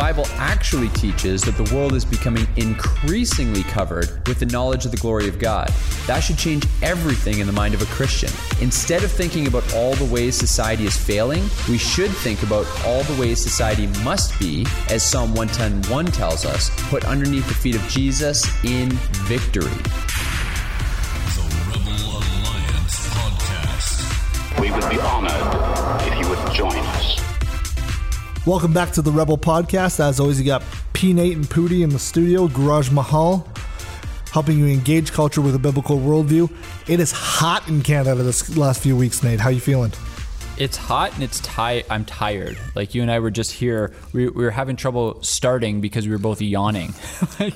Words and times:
The 0.00 0.06
Bible 0.06 0.26
actually 0.38 0.88
teaches 0.88 1.42
that 1.42 1.58
the 1.58 1.74
world 1.74 1.92
is 1.92 2.06
becoming 2.06 2.46
increasingly 2.56 3.62
covered 3.64 4.26
with 4.26 4.38
the 4.38 4.46
knowledge 4.46 4.86
of 4.86 4.92
the 4.92 4.96
glory 4.96 5.28
of 5.28 5.38
God. 5.38 5.68
That 6.06 6.20
should 6.20 6.38
change 6.38 6.66
everything 6.80 7.38
in 7.38 7.46
the 7.46 7.52
mind 7.52 7.74
of 7.74 7.82
a 7.82 7.84
Christian. 7.84 8.30
Instead 8.62 9.04
of 9.04 9.12
thinking 9.12 9.46
about 9.46 9.74
all 9.74 9.92
the 9.92 10.06
ways 10.06 10.34
society 10.34 10.86
is 10.86 10.96
failing, 10.96 11.42
we 11.68 11.76
should 11.76 12.10
think 12.10 12.42
about 12.42 12.66
all 12.86 13.02
the 13.02 13.20
ways 13.20 13.42
society 13.42 13.88
must 14.02 14.40
be, 14.40 14.66
as 14.88 15.02
Psalm 15.02 15.34
110:1 15.34 16.10
tells 16.10 16.46
us, 16.46 16.70
put 16.88 17.04
underneath 17.04 17.46
the 17.46 17.54
feet 17.54 17.76
of 17.76 17.86
Jesus 17.86 18.46
in 18.64 18.88
victory. 19.28 19.68
The 21.36 21.44
Rebel 21.68 22.22
Alliance 22.22 23.06
Podcast. 23.12 24.60
We 24.60 24.70
would 24.70 24.88
be 24.88 24.98
honored 24.98 25.69
Welcome 28.46 28.72
back 28.72 28.90
to 28.92 29.02
the 29.02 29.12
Rebel 29.12 29.36
Podcast. 29.36 30.00
As 30.00 30.18
always, 30.18 30.40
you 30.40 30.46
got 30.46 30.62
P 30.94 31.12
Nate 31.12 31.36
and 31.36 31.48
Pooty 31.48 31.82
in 31.82 31.90
the 31.90 31.98
studio, 31.98 32.48
Garage 32.48 32.90
Mahal, 32.90 33.46
helping 34.32 34.58
you 34.58 34.66
engage 34.66 35.12
culture 35.12 35.42
with 35.42 35.54
a 35.54 35.58
biblical 35.58 35.98
worldview. 35.98 36.50
It 36.88 37.00
is 37.00 37.12
hot 37.12 37.68
in 37.68 37.82
Canada 37.82 38.22
this 38.22 38.56
last 38.56 38.82
few 38.82 38.96
weeks, 38.96 39.22
Nate. 39.22 39.40
How 39.40 39.50
are 39.50 39.52
you 39.52 39.60
feeling? 39.60 39.92
It's 40.56 40.78
hot 40.78 41.12
and 41.12 41.22
it's 41.22 41.40
tired. 41.40 41.84
I'm 41.90 42.06
tired. 42.06 42.56
Like 42.74 42.94
you 42.94 43.02
and 43.02 43.10
I 43.10 43.18
were 43.18 43.30
just 43.30 43.52
here. 43.52 43.94
We, 44.14 44.30
we 44.30 44.42
were 44.42 44.50
having 44.50 44.74
trouble 44.74 45.22
starting 45.22 45.82
because 45.82 46.06
we 46.06 46.12
were 46.12 46.18
both 46.18 46.40
yawning. 46.40 46.94
like, 47.40 47.54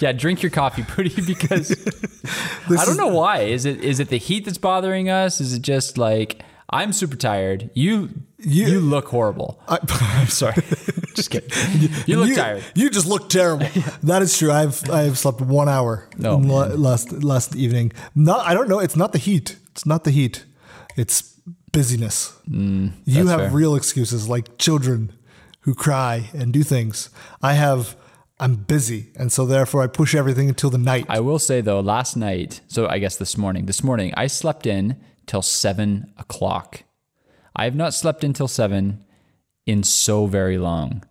yeah, 0.00 0.10
drink 0.10 0.42
your 0.42 0.50
coffee, 0.50 0.82
Pooty, 0.82 1.14
because 1.26 1.70
I 2.76 2.84
don't 2.84 2.96
know 2.96 3.06
why. 3.06 3.42
Is 3.42 3.66
it 3.66 3.84
is 3.84 4.00
it 4.00 4.08
the 4.08 4.18
heat 4.18 4.46
that's 4.46 4.58
bothering 4.58 5.08
us? 5.10 5.40
Is 5.40 5.52
it 5.52 5.62
just 5.62 5.96
like 5.96 6.42
I'm 6.70 6.92
super 6.92 7.16
tired? 7.16 7.70
You 7.74 8.10
you, 8.38 8.66
You- 8.68 8.80
look 8.80 9.08
horrible. 9.08 9.60
I, 9.68 9.78
am 10.20 10.28
sorry. 10.28 10.54
just 11.14 11.30
kidding. 11.30 11.50
You 12.06 12.20
look 12.20 12.34
tired. 12.36 12.64
You 12.74 12.90
just 12.90 13.06
look 13.06 13.28
terrible. 13.28 13.66
That 14.02 14.22
is 14.22 14.36
true. 14.38 14.52
I've 14.52 14.88
I've 14.90 15.18
slept 15.18 15.40
one 15.40 15.68
hour 15.68 16.08
Oh, 16.24 16.36
la- 16.36 16.66
last 16.74 17.12
last 17.12 17.56
evening. 17.56 17.92
Not 18.14 18.46
I 18.46 18.54
don't 18.54 18.68
know. 18.68 18.78
It's 18.80 18.96
not 18.96 19.12
the 19.12 19.18
heat. 19.18 19.56
It's 19.72 19.84
not 19.86 20.04
the 20.04 20.10
heat. 20.10 20.44
It's 20.96 21.22
busyness. 21.72 22.32
you 22.46 22.52
Mm, 22.54 22.92
that's 23.06 23.28
have 23.30 23.40
fair. 23.40 23.50
real 23.50 23.74
excuses 23.76 24.28
like 24.28 24.56
children 24.58 25.12
who 25.60 25.74
cry 25.74 26.30
and 26.34 26.52
do 26.52 26.62
things. 26.62 27.10
I 27.42 27.54
have. 27.54 27.96
I'm 28.40 28.54
busy, 28.54 29.10
and 29.16 29.32
so 29.32 29.46
therefore 29.46 29.82
I 29.82 29.88
push 29.88 30.14
everything 30.14 30.48
until 30.48 30.70
the 30.70 30.78
night. 30.78 31.06
I 31.08 31.18
will 31.20 31.40
say 31.40 31.60
though, 31.60 31.80
last 31.80 32.16
night, 32.16 32.60
so 32.68 32.86
I 32.86 33.00
guess 33.00 33.16
this 33.16 33.36
morning, 33.36 33.66
this 33.66 33.82
morning, 33.82 34.12
I 34.16 34.28
slept 34.28 34.64
in 34.66 34.94
till 35.26 35.42
seven 35.42 36.12
o'clock. 36.18 36.84
I 37.58 37.64
have 37.64 37.74
not 37.74 37.92
slept 37.92 38.24
until 38.24 38.48
seven 38.48 39.04
in 39.66 39.82
so 39.82 40.26
very 40.26 40.56
long. 40.56 41.04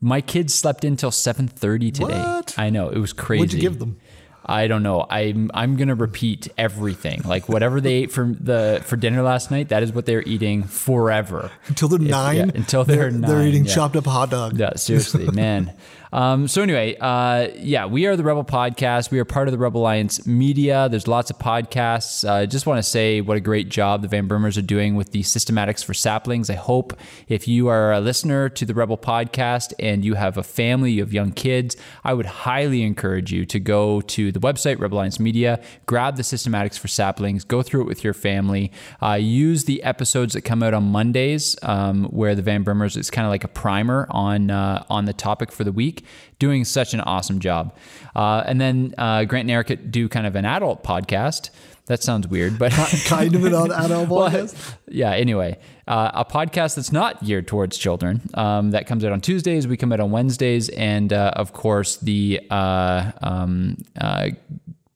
My 0.00 0.20
kids 0.20 0.54
slept 0.54 0.84
until 0.84 1.10
seven 1.10 1.48
thirty 1.48 1.90
today. 1.90 2.18
What? 2.18 2.54
I 2.58 2.70
know 2.70 2.90
it 2.90 2.98
was 2.98 3.12
crazy. 3.12 3.40
What'd 3.40 3.54
you 3.54 3.60
give 3.60 3.78
them? 3.78 3.98
I 4.44 4.66
don't 4.66 4.82
know. 4.82 5.06
I'm 5.08 5.50
I'm 5.54 5.76
gonna 5.76 5.94
repeat 5.94 6.48
everything. 6.58 7.22
Like 7.24 7.48
whatever 7.48 7.80
they 7.80 7.94
ate 7.94 8.10
for 8.12 8.34
the 8.38 8.82
for 8.84 8.96
dinner 8.96 9.22
last 9.22 9.50
night, 9.50 9.68
that 9.68 9.82
is 9.84 9.92
what 9.92 10.04
they're 10.04 10.22
eating 10.22 10.64
forever. 10.64 11.50
until 11.68 11.88
they're 11.88 12.02
If- 12.02 12.08
nine. 12.10 12.36
yeah, 12.36 12.50
until 12.54 12.84
they're, 12.84 13.10
they're, 13.10 13.36
nine. 13.36 13.46
eating 13.48 13.64
yeah. 13.64 13.74
chopped 13.74 13.96
up 13.96 14.04
hot 14.04 14.30
dog. 14.30 14.58
Yeah, 14.58 14.74
seriously, 14.74 15.30
man. 15.30 15.72
Um, 16.12 16.46
so 16.46 16.62
anyway, 16.62 16.94
uh, 17.00 17.48
yeah, 17.56 17.86
we 17.86 18.04
are 18.04 18.16
the 18.16 18.22
Rebel 18.22 18.44
Podcast. 18.44 19.10
We 19.10 19.18
are 19.18 19.24
part 19.24 19.48
of 19.48 19.52
the 19.52 19.58
Rebel 19.58 19.80
Alliance 19.80 20.26
Media. 20.26 20.88
There's 20.90 21.08
lots 21.08 21.30
of 21.30 21.38
podcasts. 21.38 22.28
I 22.28 22.42
uh, 22.42 22.46
just 22.46 22.66
want 22.66 22.78
to 22.78 22.82
say 22.82 23.22
what 23.22 23.38
a 23.38 23.40
great 23.40 23.70
job 23.70 24.02
the 24.02 24.08
Van 24.08 24.28
Brimmers 24.28 24.58
are 24.58 24.62
doing 24.62 24.94
with 24.94 25.12
the 25.12 25.22
systematics 25.22 25.82
for 25.82 25.94
saplings. 25.94 26.50
I 26.50 26.54
hope 26.54 26.92
if 27.28 27.48
you 27.48 27.68
are 27.68 27.92
a 27.94 28.00
listener 28.00 28.50
to 28.50 28.66
the 28.66 28.74
Rebel 28.74 28.98
Podcast 28.98 29.72
and 29.78 30.04
you 30.04 30.14
have 30.14 30.36
a 30.36 30.42
family, 30.42 30.92
you 30.92 31.00
have 31.00 31.14
young 31.14 31.32
kids, 31.32 31.78
I 32.04 32.12
would 32.12 32.26
highly 32.26 32.82
encourage 32.82 33.32
you 33.32 33.46
to 33.46 33.58
go 33.58 34.02
to 34.02 34.30
the 34.30 34.40
website 34.40 34.78
Rebel 34.78 34.98
Alliance 34.98 35.18
Media, 35.18 35.62
grab 35.86 36.16
the 36.16 36.22
systematics 36.22 36.78
for 36.78 36.88
saplings, 36.88 37.42
go 37.42 37.62
through 37.62 37.82
it 37.82 37.86
with 37.86 38.04
your 38.04 38.14
family, 38.14 38.70
uh, 39.00 39.14
use 39.14 39.64
the 39.64 39.82
episodes 39.82 40.34
that 40.34 40.42
come 40.42 40.62
out 40.62 40.74
on 40.74 40.84
Mondays, 40.84 41.56
um, 41.62 42.04
where 42.06 42.34
the 42.34 42.42
Van 42.42 42.64
Brimmers 42.64 42.98
is 42.98 43.10
kind 43.10 43.24
of 43.26 43.30
like 43.30 43.44
a 43.44 43.48
primer 43.48 44.06
on 44.10 44.50
uh, 44.50 44.84
on 44.90 45.06
the 45.06 45.14
topic 45.14 45.50
for 45.50 45.64
the 45.64 45.72
week. 45.72 46.01
Doing 46.38 46.64
such 46.64 46.94
an 46.94 47.00
awesome 47.00 47.38
job, 47.40 47.76
uh, 48.16 48.42
and 48.46 48.60
then 48.60 48.94
uh, 48.98 49.24
Grant 49.24 49.44
and 49.44 49.50
Eric 49.50 49.90
do 49.90 50.08
kind 50.08 50.26
of 50.26 50.34
an 50.36 50.44
adult 50.44 50.82
podcast. 50.82 51.50
That 51.86 52.00
sounds 52.02 52.28
weird, 52.28 52.58
but 52.60 52.72
kind 53.06 53.34
of 53.34 53.44
an 53.44 53.52
adult 53.54 54.08
Well, 54.08 54.30
podcast. 54.30 54.74
yeah. 54.88 55.10
Anyway, 55.12 55.58
uh, 55.88 56.12
a 56.14 56.24
podcast 56.24 56.76
that's 56.76 56.92
not 56.92 57.24
geared 57.24 57.48
towards 57.48 57.76
children 57.76 58.20
um, 58.34 58.70
that 58.70 58.86
comes 58.86 59.04
out 59.04 59.10
on 59.10 59.20
Tuesdays. 59.20 59.66
We 59.66 59.76
come 59.76 59.92
out 59.92 59.98
on 59.98 60.12
Wednesdays, 60.12 60.68
and 60.68 61.12
uh, 61.12 61.32
of 61.34 61.52
course 61.52 61.96
the 61.96 62.40
uh, 62.50 63.10
um, 63.20 63.78
uh, 64.00 64.28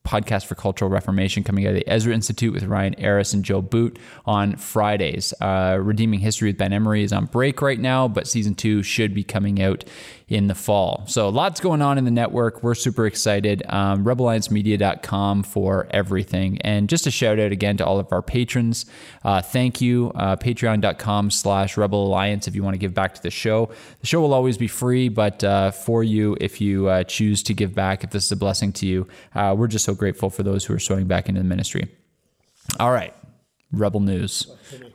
podcast 0.07 0.45
for 0.45 0.55
cultural 0.55 0.89
reformation 0.89 1.43
coming 1.43 1.65
out 1.65 1.71
of 1.71 1.75
the 1.75 1.87
Ezra 1.87 2.13
Institute 2.13 2.53
with 2.53 2.63
Ryan 2.63 2.97
Eris 2.97 3.33
and 3.33 3.43
Joe 3.43 3.61
Boot 3.61 3.99
on 4.25 4.55
Fridays. 4.55 5.33
Uh, 5.41 5.77
Redeeming 5.81 6.21
History 6.21 6.49
with 6.49 6.57
Ben 6.57 6.71
Emery 6.71 7.03
is 7.03 7.11
on 7.11 7.25
break 7.25 7.61
right 7.61 7.79
now, 7.79 8.07
but 8.07 8.27
season 8.27 8.55
two 8.55 8.81
should 8.83 9.13
be 9.13 9.23
coming 9.23 9.61
out 9.61 9.83
in 10.27 10.47
the 10.47 10.55
fall. 10.55 11.03
So 11.07 11.29
lots 11.29 11.61
going 11.61 11.81
on 11.81 11.97
in 11.97 12.03
the 12.03 12.11
network. 12.11 12.61
We're 12.61 12.75
super 12.75 13.05
excited. 13.05 13.63
Um, 13.69 14.03
RebelAllianceMedia.com 14.03 15.43
for 15.43 15.87
everything. 15.91 16.59
And 16.61 16.89
just 16.89 17.07
a 17.07 17.11
shout 17.11 17.39
out 17.39 17.53
again 17.53 17.77
to 17.77 17.85
all 17.85 17.97
of 17.97 18.11
our 18.11 18.21
patrons. 18.21 18.85
Uh, 19.23 19.41
thank 19.41 19.79
you. 19.79 20.11
Uh, 20.15 20.35
Patreon.com 20.35 21.31
slash 21.31 21.77
Rebel 21.77 22.07
Alliance 22.07 22.47
if 22.47 22.55
you 22.55 22.63
want 22.63 22.73
to 22.73 22.77
give 22.77 22.93
back 22.93 23.13
to 23.15 23.23
the 23.23 23.31
show. 23.31 23.71
The 24.01 24.07
show 24.07 24.19
will 24.19 24.33
always 24.33 24.57
be 24.57 24.67
free, 24.67 25.07
but 25.07 25.43
uh, 25.45 25.71
for 25.71 26.03
you, 26.03 26.35
if 26.41 26.59
you 26.59 26.87
uh, 26.87 27.03
choose 27.03 27.41
to 27.43 27.53
give 27.53 27.73
back, 27.73 28.03
if 28.03 28.09
this 28.09 28.25
is 28.25 28.31
a 28.31 28.35
blessing 28.35 28.73
to 28.73 28.85
you, 28.85 29.07
uh, 29.33 29.55
we're 29.57 29.67
just 29.67 29.85
so 29.85 29.95
grateful 29.97 30.29
for 30.29 30.43
those 30.43 30.65
who 30.65 30.73
are 30.73 30.79
sowing 30.79 31.07
back 31.07 31.27
into 31.27 31.41
the 31.41 31.47
ministry. 31.47 31.87
All 32.79 32.91
right. 32.91 33.13
Rebel 33.71 33.99
News. 33.99 34.47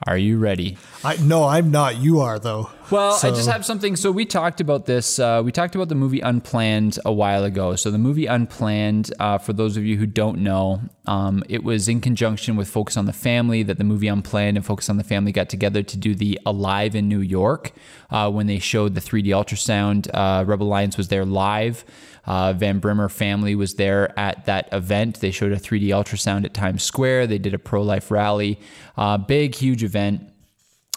Are 0.06 0.16
you 0.16 0.38
ready? 0.38 0.78
I 1.04 1.16
no, 1.16 1.44
I'm 1.44 1.70
not. 1.70 1.96
You 1.96 2.20
are 2.20 2.38
though. 2.38 2.70
Well, 2.90 3.18
I 3.22 3.30
just 3.30 3.48
have 3.48 3.64
something. 3.64 3.96
So 3.96 4.10
we 4.10 4.24
talked 4.24 4.60
about 4.60 4.86
this. 4.86 5.18
Uh, 5.18 5.42
we 5.44 5.52
talked 5.52 5.74
about 5.74 5.88
the 5.88 5.94
movie 5.94 6.20
Unplanned 6.20 6.98
a 7.04 7.12
while 7.12 7.44
ago. 7.44 7.76
So 7.76 7.90
the 7.90 7.98
movie 7.98 8.26
Unplanned, 8.26 9.12
uh, 9.18 9.38
for 9.38 9.52
those 9.52 9.76
of 9.76 9.84
you 9.84 9.96
who 9.96 10.06
don't 10.06 10.38
know, 10.38 10.80
um, 11.06 11.42
it 11.48 11.64
was 11.64 11.88
in 11.88 12.00
conjunction 12.00 12.56
with 12.56 12.68
Focus 12.68 12.96
on 12.96 13.06
the 13.06 13.12
Family 13.12 13.62
that 13.62 13.78
the 13.78 13.84
movie 13.84 14.08
Unplanned 14.08 14.56
and 14.56 14.64
Focus 14.64 14.88
on 14.90 14.96
the 14.96 15.04
Family 15.04 15.32
got 15.32 15.48
together 15.48 15.82
to 15.82 15.96
do 15.96 16.14
the 16.14 16.38
Alive 16.44 16.94
in 16.94 17.08
New 17.08 17.20
York 17.20 17.72
uh, 18.10 18.30
when 18.30 18.46
they 18.46 18.58
showed 18.58 18.94
the 18.94 19.00
3D 19.00 19.26
ultrasound. 19.28 20.08
Uh, 20.12 20.44
Rebel 20.44 20.66
Alliance 20.66 20.96
was 20.96 21.08
there 21.08 21.24
live. 21.24 21.84
Uh, 22.24 22.52
Van 22.52 22.78
Brimmer 22.78 23.08
family 23.08 23.54
was 23.54 23.74
there 23.74 24.16
at 24.18 24.46
that 24.46 24.68
event. 24.72 25.20
They 25.20 25.32
showed 25.32 25.52
a 25.52 25.56
3D 25.56 25.88
ultrasound 25.88 26.44
at 26.44 26.54
Times 26.54 26.82
Square. 26.82 27.26
They 27.26 27.38
did 27.38 27.52
a 27.52 27.58
pro 27.58 27.82
life 27.82 28.10
rally. 28.10 28.60
Uh, 28.96 29.18
big, 29.18 29.56
huge 29.56 29.82
event. 29.82 30.31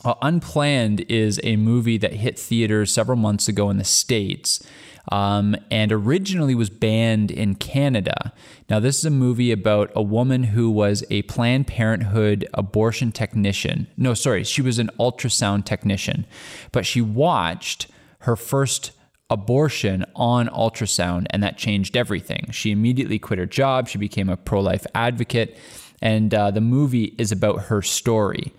Uh, 0.05 0.13
Unplanned 0.21 1.01
is 1.09 1.39
a 1.43 1.55
movie 1.55 1.97
that 1.97 2.13
hit 2.13 2.37
theaters 2.37 2.93
several 2.93 3.17
months 3.17 3.47
ago 3.47 3.71
in 3.71 3.77
the 3.77 3.83
States 3.83 4.63
um, 5.11 5.55
and 5.71 5.91
originally 5.91 6.53
was 6.53 6.69
banned 6.69 7.31
in 7.31 7.55
Canada. 7.55 8.31
Now, 8.69 8.79
this 8.79 8.99
is 8.99 9.05
a 9.05 9.09
movie 9.09 9.51
about 9.51 9.91
a 9.95 10.03
woman 10.03 10.43
who 10.43 10.69
was 10.69 11.03
a 11.09 11.23
Planned 11.23 11.65
Parenthood 11.65 12.47
abortion 12.53 13.11
technician. 13.11 13.87
No, 13.97 14.13
sorry, 14.13 14.43
she 14.43 14.61
was 14.61 14.77
an 14.77 14.91
ultrasound 14.99 15.65
technician, 15.65 16.25
but 16.71 16.85
she 16.85 17.01
watched 17.01 17.87
her 18.19 18.35
first 18.35 18.91
abortion 19.29 20.05
on 20.15 20.47
ultrasound, 20.49 21.25
and 21.31 21.41
that 21.41 21.57
changed 21.57 21.97
everything. 21.97 22.49
She 22.51 22.71
immediately 22.71 23.17
quit 23.17 23.39
her 23.39 23.47
job, 23.47 23.87
she 23.87 23.97
became 23.97 24.29
a 24.29 24.37
pro 24.37 24.61
life 24.61 24.85
advocate, 24.93 25.57
and 25.99 26.31
uh, 26.33 26.51
the 26.51 26.61
movie 26.61 27.15
is 27.17 27.31
about 27.31 27.63
her 27.63 27.81
story. 27.81 28.53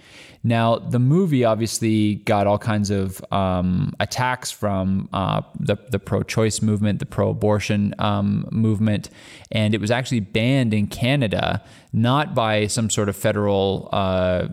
Now, 0.47 0.77
the 0.77 1.01
movie 1.01 1.45
obviously 1.45 2.15
got 2.15 2.47
all 2.47 2.57
kinds 2.57 2.91
of 2.91 3.21
um, 3.33 3.93
attacks 3.99 4.53
from 4.53 5.09
uh, 5.13 5.43
the, 5.59 5.77
the 5.91 5.99
pro 5.99 6.23
choice 6.23 6.63
movement, 6.63 7.01
the 7.01 7.07
pro 7.07 7.31
abortion 7.31 7.97
um, 7.99 8.47
movement, 8.53 9.11
and 9.51 9.75
it 9.75 9.81
was 9.81 9.91
actually 9.91 10.21
banned 10.21 10.73
in 10.73 10.87
Canada, 10.87 11.65
not 11.93 12.37
by 12.37 12.69
some 12.69 12.91
sort 12.91 13.09
of 13.09 13.17
federal 13.17 13.89
uh, 13.91 14.47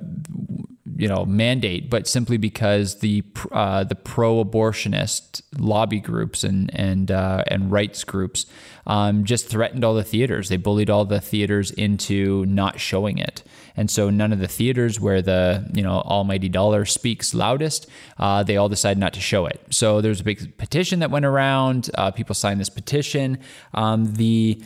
you 0.97 1.07
know 1.07 1.25
mandate, 1.25 1.89
but 1.89 2.07
simply 2.07 2.37
because 2.37 2.99
the 2.99 3.23
uh, 3.51 3.83
the 3.83 3.95
pro-abortionist 3.95 5.41
lobby 5.57 5.99
groups 5.99 6.43
and 6.43 6.71
and 6.73 7.11
uh, 7.11 7.43
and 7.47 7.71
rights 7.71 8.03
groups 8.03 8.45
um, 8.87 9.23
just 9.23 9.47
threatened 9.47 9.83
all 9.83 9.93
the 9.93 10.03
theaters. 10.03 10.49
They 10.49 10.57
bullied 10.57 10.89
all 10.89 11.05
the 11.05 11.21
theaters 11.21 11.71
into 11.71 12.45
not 12.47 12.79
showing 12.79 13.17
it, 13.17 13.43
and 13.75 13.89
so 13.89 14.09
none 14.09 14.31
of 14.31 14.39
the 14.39 14.47
theaters 14.47 14.99
where 14.99 15.21
the 15.21 15.69
you 15.73 15.81
know 15.81 16.01
almighty 16.01 16.49
dollar 16.49 16.85
speaks 16.85 17.33
loudest, 17.33 17.87
uh, 18.17 18.43
they 18.43 18.57
all 18.57 18.69
decided 18.69 18.99
not 18.99 19.13
to 19.13 19.19
show 19.19 19.45
it. 19.45 19.61
So 19.69 20.01
there's 20.01 20.21
a 20.21 20.23
big 20.23 20.57
petition 20.57 20.99
that 20.99 21.11
went 21.11 21.25
around. 21.25 21.89
Uh, 21.95 22.11
people 22.11 22.35
signed 22.35 22.59
this 22.59 22.69
petition. 22.69 23.39
Um, 23.73 24.13
the 24.13 24.61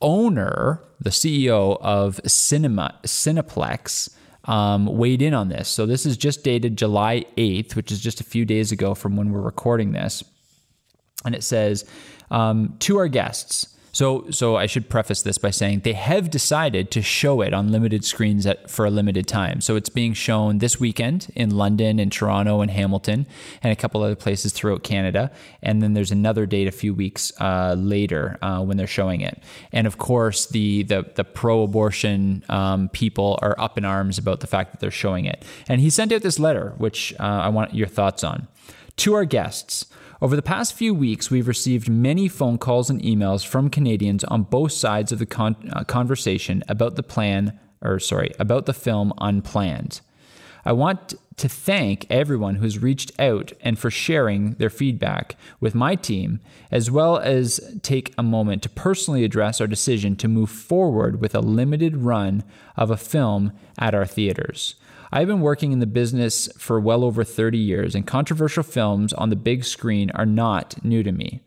owner, 0.00 0.82
the 1.00 1.10
CEO 1.10 1.78
of 1.80 2.20
Cinema 2.26 2.98
Cineplex, 3.04 4.14
um, 4.44 4.86
weighed 4.86 5.22
in 5.22 5.34
on 5.34 5.48
this. 5.48 5.68
So 5.68 5.86
this 5.86 6.06
is 6.06 6.16
just 6.16 6.42
dated 6.42 6.76
July 6.76 7.24
8th, 7.36 7.76
which 7.76 7.92
is 7.92 8.00
just 8.00 8.20
a 8.20 8.24
few 8.24 8.44
days 8.44 8.72
ago 8.72 8.94
from 8.94 9.16
when 9.16 9.30
we're 9.30 9.40
recording 9.40 9.92
this. 9.92 10.24
And 11.24 11.34
it 11.34 11.42
says, 11.42 11.84
um, 12.30 12.76
to 12.80 12.96
our 12.98 13.08
guests, 13.08 13.76
so, 13.98 14.30
so 14.30 14.54
I 14.54 14.66
should 14.66 14.88
preface 14.88 15.22
this 15.22 15.38
by 15.38 15.50
saying 15.50 15.80
they 15.80 15.94
have 15.94 16.30
decided 16.30 16.92
to 16.92 17.02
show 17.02 17.40
it 17.40 17.52
on 17.52 17.72
limited 17.72 18.04
screens 18.04 18.46
at, 18.46 18.70
for 18.70 18.86
a 18.86 18.90
limited 18.90 19.26
time. 19.26 19.60
So 19.60 19.74
it's 19.74 19.88
being 19.88 20.12
shown 20.12 20.58
this 20.58 20.78
weekend 20.78 21.26
in 21.34 21.50
London 21.50 21.98
and 21.98 22.12
Toronto 22.12 22.60
and 22.60 22.70
Hamilton 22.70 23.26
and 23.60 23.72
a 23.72 23.74
couple 23.74 24.00
other 24.04 24.14
places 24.14 24.52
throughout 24.52 24.84
Canada. 24.84 25.32
And 25.64 25.82
then 25.82 25.94
there's 25.94 26.12
another 26.12 26.46
date 26.46 26.68
a 26.68 26.70
few 26.70 26.94
weeks 26.94 27.32
uh, 27.40 27.74
later 27.76 28.38
uh, 28.40 28.62
when 28.62 28.76
they're 28.76 28.86
showing 28.86 29.20
it. 29.20 29.42
And 29.72 29.84
of 29.84 29.98
course, 29.98 30.46
the 30.46 30.84
the, 30.84 31.04
the 31.16 31.24
pro-abortion 31.24 32.44
um, 32.48 32.90
people 32.90 33.36
are 33.42 33.56
up 33.58 33.78
in 33.78 33.84
arms 33.84 34.16
about 34.16 34.38
the 34.38 34.46
fact 34.46 34.70
that 34.70 34.78
they're 34.78 34.92
showing 34.92 35.24
it. 35.24 35.44
And 35.68 35.80
he 35.80 35.90
sent 35.90 36.12
out 36.12 36.22
this 36.22 36.38
letter, 36.38 36.72
which 36.78 37.14
uh, 37.18 37.24
I 37.24 37.48
want 37.48 37.74
your 37.74 37.88
thoughts 37.88 38.22
on. 38.22 38.46
To 38.98 39.14
our 39.14 39.24
guests. 39.24 39.86
Over 40.20 40.34
the 40.34 40.42
past 40.42 40.74
few 40.74 40.94
weeks, 40.94 41.30
we've 41.30 41.46
received 41.46 41.88
many 41.88 42.26
phone 42.26 42.58
calls 42.58 42.90
and 42.90 43.00
emails 43.00 43.46
from 43.46 43.70
Canadians 43.70 44.24
on 44.24 44.42
both 44.42 44.72
sides 44.72 45.12
of 45.12 45.20
the 45.20 45.26
con- 45.26 45.70
uh, 45.72 45.84
conversation 45.84 46.64
about 46.68 46.96
the 46.96 47.04
plan, 47.04 47.56
or 47.80 48.00
sorry, 48.00 48.32
about 48.36 48.66
the 48.66 48.72
film 48.72 49.12
Unplanned. 49.18 50.00
I 50.64 50.72
want 50.72 51.14
to 51.36 51.48
thank 51.48 52.04
everyone 52.10 52.56
who's 52.56 52.82
reached 52.82 53.12
out 53.20 53.52
and 53.60 53.78
for 53.78 53.92
sharing 53.92 54.54
their 54.54 54.70
feedback 54.70 55.36
with 55.60 55.76
my 55.76 55.94
team, 55.94 56.40
as 56.72 56.90
well 56.90 57.18
as 57.18 57.78
take 57.82 58.12
a 58.18 58.22
moment 58.24 58.64
to 58.64 58.68
personally 58.68 59.22
address 59.22 59.60
our 59.60 59.68
decision 59.68 60.16
to 60.16 60.26
move 60.26 60.50
forward 60.50 61.20
with 61.20 61.32
a 61.32 61.40
limited 61.40 61.96
run 61.96 62.42
of 62.76 62.90
a 62.90 62.96
film 62.96 63.52
at 63.78 63.94
our 63.94 64.04
theaters. 64.04 64.74
I've 65.10 65.26
been 65.26 65.40
working 65.40 65.72
in 65.72 65.78
the 65.78 65.86
business 65.86 66.48
for 66.58 66.78
well 66.78 67.02
over 67.02 67.24
30 67.24 67.56
years, 67.56 67.94
and 67.94 68.06
controversial 68.06 68.62
films 68.62 69.12
on 69.14 69.30
the 69.30 69.36
big 69.36 69.64
screen 69.64 70.10
are 70.10 70.26
not 70.26 70.84
new 70.84 71.02
to 71.02 71.12
me, 71.12 71.40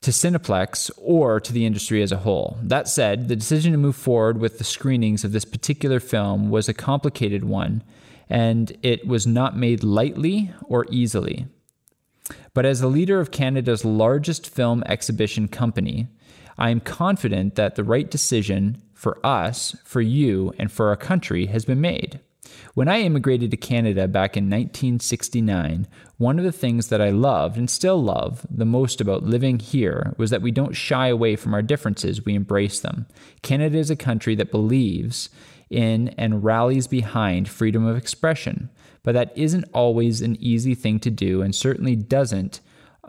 to 0.00 0.10
Cineplex, 0.10 0.90
or 0.96 1.38
to 1.38 1.52
the 1.52 1.66
industry 1.66 2.02
as 2.02 2.10
a 2.10 2.18
whole. 2.18 2.58
That 2.62 2.88
said, 2.88 3.28
the 3.28 3.36
decision 3.36 3.72
to 3.72 3.78
move 3.78 3.94
forward 3.94 4.38
with 4.38 4.58
the 4.58 4.64
screenings 4.64 5.22
of 5.22 5.32
this 5.32 5.44
particular 5.44 6.00
film 6.00 6.50
was 6.50 6.68
a 6.68 6.74
complicated 6.74 7.44
one, 7.44 7.84
and 8.28 8.76
it 8.82 9.06
was 9.06 9.26
not 9.26 9.56
made 9.56 9.84
lightly 9.84 10.50
or 10.64 10.84
easily. 10.90 11.46
But 12.54 12.66
as 12.66 12.80
the 12.80 12.88
leader 12.88 13.20
of 13.20 13.30
Canada's 13.30 13.84
largest 13.84 14.50
film 14.50 14.82
exhibition 14.86 15.46
company, 15.46 16.08
I 16.58 16.70
am 16.70 16.80
confident 16.80 17.54
that 17.54 17.76
the 17.76 17.84
right 17.84 18.10
decision 18.10 18.82
for 18.94 19.24
us, 19.24 19.76
for 19.84 20.00
you, 20.00 20.52
and 20.58 20.72
for 20.72 20.88
our 20.88 20.96
country 20.96 21.46
has 21.46 21.64
been 21.64 21.80
made. 21.80 22.18
When 22.74 22.88
I 22.88 23.00
immigrated 23.00 23.50
to 23.50 23.56
Canada 23.56 24.08
back 24.08 24.36
in 24.36 24.44
1969, 24.44 25.86
one 26.16 26.38
of 26.38 26.44
the 26.44 26.52
things 26.52 26.88
that 26.88 27.00
I 27.00 27.10
loved 27.10 27.56
and 27.56 27.68
still 27.68 28.02
love 28.02 28.46
the 28.50 28.64
most 28.64 29.00
about 29.00 29.22
living 29.22 29.58
here 29.58 30.14
was 30.16 30.30
that 30.30 30.42
we 30.42 30.50
don't 30.50 30.76
shy 30.76 31.08
away 31.08 31.36
from 31.36 31.54
our 31.54 31.62
differences, 31.62 32.24
we 32.24 32.34
embrace 32.34 32.80
them. 32.80 33.06
Canada 33.42 33.78
is 33.78 33.90
a 33.90 33.96
country 33.96 34.34
that 34.34 34.50
believes 34.50 35.30
in 35.70 36.08
and 36.10 36.44
rallies 36.44 36.86
behind 36.86 37.48
freedom 37.48 37.84
of 37.84 37.96
expression, 37.96 38.70
but 39.02 39.12
that 39.12 39.36
isn't 39.36 39.64
always 39.72 40.22
an 40.22 40.36
easy 40.40 40.74
thing 40.74 40.98
to 41.00 41.10
do 41.10 41.42
and 41.42 41.54
certainly 41.54 41.96
doesn't 41.96 42.60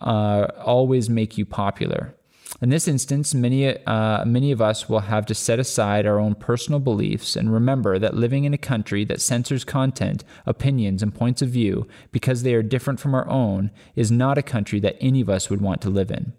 uh, 0.01 0.47
always 0.63 1.09
make 1.09 1.38
you 1.38 1.45
popular. 1.45 2.13
In 2.61 2.69
this 2.69 2.87
instance, 2.87 3.33
many, 3.33 3.77
uh, 3.85 4.25
many 4.25 4.51
of 4.51 4.61
us 4.61 4.89
will 4.89 5.01
have 5.01 5.25
to 5.27 5.35
set 5.35 5.59
aside 5.59 6.05
our 6.05 6.19
own 6.19 6.35
personal 6.35 6.79
beliefs 6.79 7.35
and 7.35 7.53
remember 7.53 7.99
that 7.99 8.15
living 8.15 8.43
in 8.43 8.53
a 8.53 8.57
country 8.57 9.05
that 9.05 9.21
censors 9.21 9.63
content, 9.63 10.23
opinions, 10.45 11.01
and 11.01 11.13
points 11.13 11.41
of 11.41 11.49
view 11.49 11.87
because 12.11 12.43
they 12.43 12.53
are 12.53 12.63
different 12.63 12.99
from 12.99 13.13
our 13.13 13.27
own 13.29 13.71
is 13.95 14.11
not 14.11 14.37
a 14.37 14.43
country 14.43 14.79
that 14.79 14.97
any 14.99 15.21
of 15.21 15.29
us 15.29 15.49
would 15.49 15.61
want 15.61 15.81
to 15.81 15.89
live 15.89 16.11
in. 16.11 16.33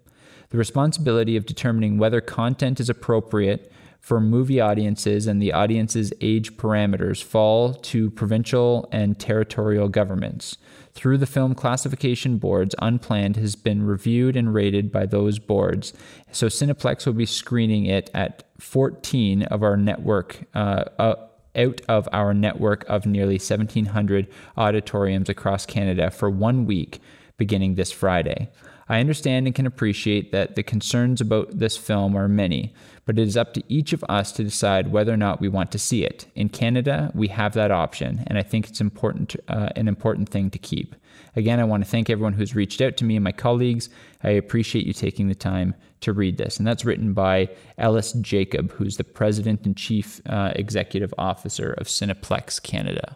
The 0.49 0.57
responsibility 0.57 1.37
of 1.37 1.45
determining 1.45 1.97
whether 1.97 2.21
content 2.21 2.79
is 2.79 2.89
appropriate 2.89 3.71
for 4.01 4.19
movie 4.19 4.59
audiences 4.59 5.27
and 5.27 5.41
the 5.41 5.53
audience's 5.53 6.11
age 6.21 6.57
parameters 6.57 7.23
fall 7.23 7.73
to 7.73 8.09
provincial 8.11 8.89
and 8.91 9.17
territorial 9.17 9.87
governments. 9.87 10.57
Through 10.93 11.19
the 11.19 11.25
film 11.25 11.55
classification 11.55 12.37
boards, 12.37 12.75
Unplanned 12.79 13.37
has 13.37 13.55
been 13.55 13.83
reviewed 13.83 14.35
and 14.35 14.53
rated 14.53 14.91
by 14.91 15.05
those 15.05 15.39
boards. 15.39 15.93
So 16.31 16.47
Cineplex 16.47 17.05
will 17.05 17.13
be 17.13 17.25
screening 17.25 17.85
it 17.85 18.09
at 18.13 18.43
14 18.59 19.43
of 19.43 19.63
our 19.63 19.77
network. 19.77 20.43
Uh, 20.53 20.85
uh, 20.99 21.15
out 21.55 21.81
of 21.89 22.07
our 22.13 22.33
network 22.33 22.85
of 22.87 23.05
nearly 23.05 23.33
1,700 23.33 24.27
auditoriums 24.55 25.27
across 25.27 25.65
Canada 25.65 26.09
for 26.09 26.29
one 26.29 26.65
week 26.65 27.01
beginning 27.37 27.75
this 27.75 27.91
Friday. 27.91 28.49
I 28.91 28.99
understand 28.99 29.47
and 29.47 29.55
can 29.55 29.65
appreciate 29.65 30.33
that 30.33 30.55
the 30.55 30.63
concerns 30.63 31.21
about 31.21 31.57
this 31.57 31.77
film 31.77 32.13
are 32.13 32.27
many, 32.27 32.73
but 33.05 33.17
it 33.17 33.25
is 33.25 33.37
up 33.37 33.53
to 33.53 33.63
each 33.69 33.93
of 33.93 34.03
us 34.09 34.33
to 34.33 34.43
decide 34.43 34.91
whether 34.91 35.13
or 35.13 35.17
not 35.17 35.39
we 35.39 35.47
want 35.47 35.71
to 35.71 35.79
see 35.79 36.03
it. 36.03 36.27
In 36.35 36.49
Canada, 36.49 37.09
we 37.15 37.29
have 37.29 37.53
that 37.53 37.71
option, 37.71 38.25
and 38.27 38.37
I 38.37 38.43
think 38.43 38.67
it's 38.67 38.81
important, 38.81 39.37
uh, 39.47 39.69
an 39.77 39.87
important 39.87 40.27
thing 40.27 40.49
to 40.49 40.57
keep. 40.57 40.93
Again, 41.37 41.61
I 41.61 41.63
want 41.63 41.85
to 41.85 41.89
thank 41.89 42.09
everyone 42.09 42.33
who's 42.33 42.53
reached 42.53 42.81
out 42.81 42.97
to 42.97 43.05
me 43.05 43.15
and 43.15 43.23
my 43.23 43.31
colleagues. 43.31 43.87
I 44.23 44.31
appreciate 44.31 44.85
you 44.85 44.91
taking 44.91 45.29
the 45.29 45.35
time 45.35 45.73
to 46.01 46.11
read 46.11 46.37
this. 46.37 46.57
And 46.57 46.67
that's 46.67 46.83
written 46.83 47.13
by 47.13 47.47
Ellis 47.77 48.11
Jacob, 48.19 48.73
who's 48.73 48.97
the 48.97 49.05
president 49.05 49.65
and 49.65 49.77
chief 49.77 50.19
uh, 50.25 50.51
executive 50.57 51.13
officer 51.17 51.71
of 51.77 51.87
Cineplex 51.87 52.61
Canada. 52.61 53.15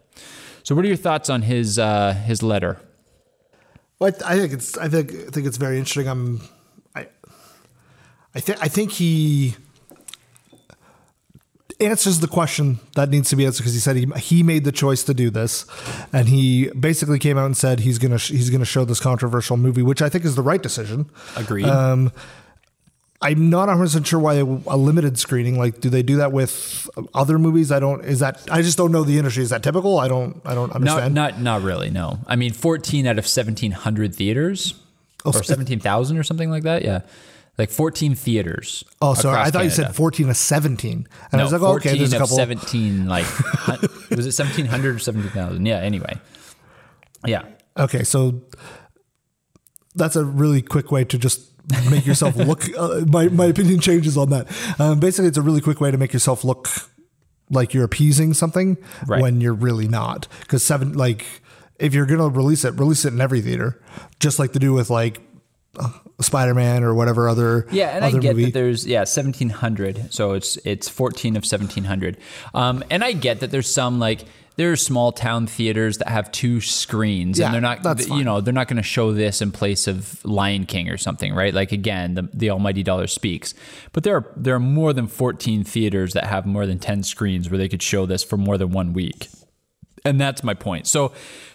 So, 0.63 0.73
what 0.73 0.85
are 0.85 0.87
your 0.87 0.95
thoughts 0.95 1.29
on 1.29 1.41
his 1.41 1.77
uh, 1.77 2.13
his 2.13 2.41
letter? 2.41 2.79
Well, 3.99 4.11
I, 4.25 4.37
think 4.37 4.53
it's 4.53 4.77
I 4.77 4.89
think 4.89 5.11
I 5.11 5.29
think 5.31 5.47
it's 5.47 5.57
very 5.57 5.77
interesting. 5.77 6.07
I'm 6.07 6.41
I 6.95 7.07
I 8.33 8.39
think 8.39 8.61
I 8.61 8.67
think 8.67 8.91
he 8.91 9.55
answers 11.79 12.19
the 12.19 12.27
question 12.27 12.79
that 12.95 13.09
needs 13.09 13.29
to 13.29 13.35
be 13.35 13.45
answered 13.45 13.63
because 13.63 13.73
he 13.73 13.79
said 13.79 13.95
he 13.95 14.05
he 14.17 14.43
made 14.43 14.63
the 14.63 14.71
choice 14.71 15.03
to 15.03 15.13
do 15.13 15.29
this, 15.29 15.65
and 16.11 16.27
he 16.27 16.69
basically 16.71 17.19
came 17.19 17.37
out 17.37 17.45
and 17.45 17.57
said 17.57 17.79
he's 17.81 17.97
gonna 17.97 18.17
he's 18.17 18.49
gonna 18.49 18.65
show 18.65 18.85
this 18.85 18.99
controversial 18.99 19.57
movie, 19.57 19.81
which 19.81 20.01
I 20.01 20.09
think 20.09 20.25
is 20.25 20.35
the 20.35 20.43
right 20.43 20.61
decision. 20.61 21.09
Agreed. 21.35 21.65
Um, 21.65 22.11
I'm 23.25 23.49
not 23.49 23.67
100 23.67 23.83
percent 23.83 24.07
sure 24.07 24.19
why 24.19 24.35
a, 24.35 24.43
limited 24.43 25.17
screening. 25.17 25.57
Like, 25.57 25.81
do 25.81 25.89
they 25.89 26.03
do 26.03 26.17
that 26.17 26.31
with 26.31 26.89
other 27.13 27.39
movies? 27.39 27.71
I 27.71 27.79
don't. 27.79 28.05
Is 28.05 28.19
that? 28.19 28.41
I 28.51 28.61
just 28.61 28.77
don't 28.77 28.91
know 28.91 29.03
the 29.03 29.17
industry. 29.17 29.41
Is 29.43 29.49
that 29.49 29.63
typical? 29.63 29.97
I 29.99 30.07
don't. 30.07 30.41
I 30.45 30.53
don't 30.53 30.71
understand. 30.71 31.15
not, 31.15 31.41
not 31.41 31.61
really. 31.63 31.89
No. 31.89 32.19
I 32.27 32.35
mean, 32.35 32.53
14 32.53 33.07
out 33.07 33.17
of 33.17 33.25
1,700 33.25 34.13
theaters, 34.13 34.75
Oh, 35.25 35.31
or 35.31 35.41
17,000 35.43 36.17
or 36.17 36.23
something 36.23 36.51
like 36.51 36.63
that. 36.63 36.83
Yeah, 36.83 37.01
like 37.57 37.71
14 37.71 38.13
theaters. 38.13 38.83
oh, 39.01 39.15
sorry. 39.15 39.41
I 39.41 39.49
thought 39.49 39.63
you 39.63 39.71
said 39.71 39.95
14 39.95 40.27
to 40.27 40.33
17, 40.35 40.91
and 40.91 41.07
No, 41.33 41.39
I 41.39 41.43
was 41.43 41.51
like, 41.51 41.61
oh, 41.61 41.75
okay, 41.77 41.97
there's 41.97 42.13
a 42.13 42.17
of 42.17 42.21
couple. 42.23 42.37
17, 42.37 43.07
like, 43.07 43.25
was 44.11 44.27
it 44.27 44.37
1,700 44.37 44.95
or 44.95 44.99
17,000? 44.99 45.65
Yeah, 45.65 45.79
anyway. 45.79 46.19
Yeah. 47.25 47.43
Okay, 47.77 48.03
so 48.03 48.41
that's 49.95 50.15
a 50.15 50.23
really 50.23 50.61
quick 50.61 50.91
way 50.91 51.05
to 51.05 51.17
just 51.17 51.49
make 51.89 52.05
yourself 52.05 52.35
look. 52.35 52.63
Uh, 52.77 53.01
my 53.07 53.27
my 53.29 53.45
opinion 53.45 53.79
changes 53.79 54.17
on 54.17 54.29
that. 54.29 54.47
Um, 54.79 54.99
basically, 54.99 55.27
it's 55.27 55.37
a 55.37 55.41
really 55.41 55.61
quick 55.61 55.79
way 55.81 55.91
to 55.91 55.97
make 55.97 56.13
yourself 56.13 56.43
look 56.43 56.69
like 57.49 57.73
you're 57.73 57.83
appeasing 57.83 58.33
something 58.33 58.77
Right. 59.07 59.21
when 59.21 59.39
you're 59.41 59.53
really 59.53 59.87
not. 59.87 60.27
Because 60.41 60.63
seven, 60.63 60.93
like, 60.93 61.25
if 61.79 61.93
you're 61.93 62.05
gonna 62.07 62.27
release 62.29 62.65
it, 62.65 62.71
release 62.79 63.05
it 63.05 63.13
in 63.13 63.21
every 63.21 63.41
theater, 63.41 63.81
just 64.19 64.39
like 64.39 64.53
to 64.53 64.59
do 64.59 64.73
with 64.73 64.89
like 64.89 65.21
uh, 65.77 65.89
Spider 66.21 66.53
Man 66.53 66.83
or 66.83 66.93
whatever 66.93 67.27
other 67.29 67.67
Yeah, 67.71 67.89
and 67.95 68.03
I 68.05 68.11
get 68.11 68.35
movie. 68.35 68.45
that 68.45 68.53
there's 68.53 68.87
yeah 68.87 69.01
1700, 69.01 70.13
so 70.13 70.33
it's 70.33 70.57
it's 70.65 70.87
14 70.89 71.35
of 71.35 71.43
1700. 71.43 72.17
Um, 72.53 72.83
and 72.89 73.03
I 73.03 73.11
get 73.11 73.41
that 73.41 73.51
there's 73.51 73.71
some 73.71 73.99
like 73.99 74.23
there 74.57 74.71
are 74.71 74.75
small 74.75 75.11
town 75.11 75.47
theaters 75.47 75.97
that 75.97 76.07
have 76.07 76.31
two 76.31 76.61
screens, 76.61 77.37
Yeah, 77.37 77.45
and 77.47 77.53
they're 77.53 77.61
not 77.61 77.83
that's 77.83 78.03
you 78.03 78.09
fine. 78.09 78.23
know 78.25 78.41
they're 78.41 78.53
not 78.53 78.67
going 78.67 78.77
to 78.77 78.83
show 78.83 79.11
this 79.13 79.41
in 79.41 79.51
place 79.51 79.87
of 79.87 80.23
Lion 80.25 80.65
King 80.65 80.89
or 80.89 80.97
something, 80.97 81.33
right? 81.33 81.53
Like 81.53 81.71
again, 81.71 82.13
the 82.15 82.29
the 82.33 82.49
almighty 82.49 82.83
dollar 82.83 83.07
speaks. 83.07 83.53
But 83.91 84.03
there 84.03 84.15
are 84.15 84.31
there 84.35 84.55
are 84.55 84.59
more 84.59 84.93
than 84.93 85.07
14 85.07 85.63
theaters 85.63 86.13
that 86.13 86.25
have 86.25 86.45
more 86.45 86.65
than 86.65 86.79
10 86.79 87.03
screens 87.03 87.49
where 87.49 87.57
they 87.57 87.67
could 87.69 87.83
show 87.83 88.05
this 88.05 88.23
for 88.23 88.37
more 88.37 88.57
than 88.57 88.71
one 88.71 88.93
week. 88.93 89.27
And 90.05 90.21
that's 90.21 90.43
my 90.43 90.53
point. 90.53 90.87
So, 90.87 91.11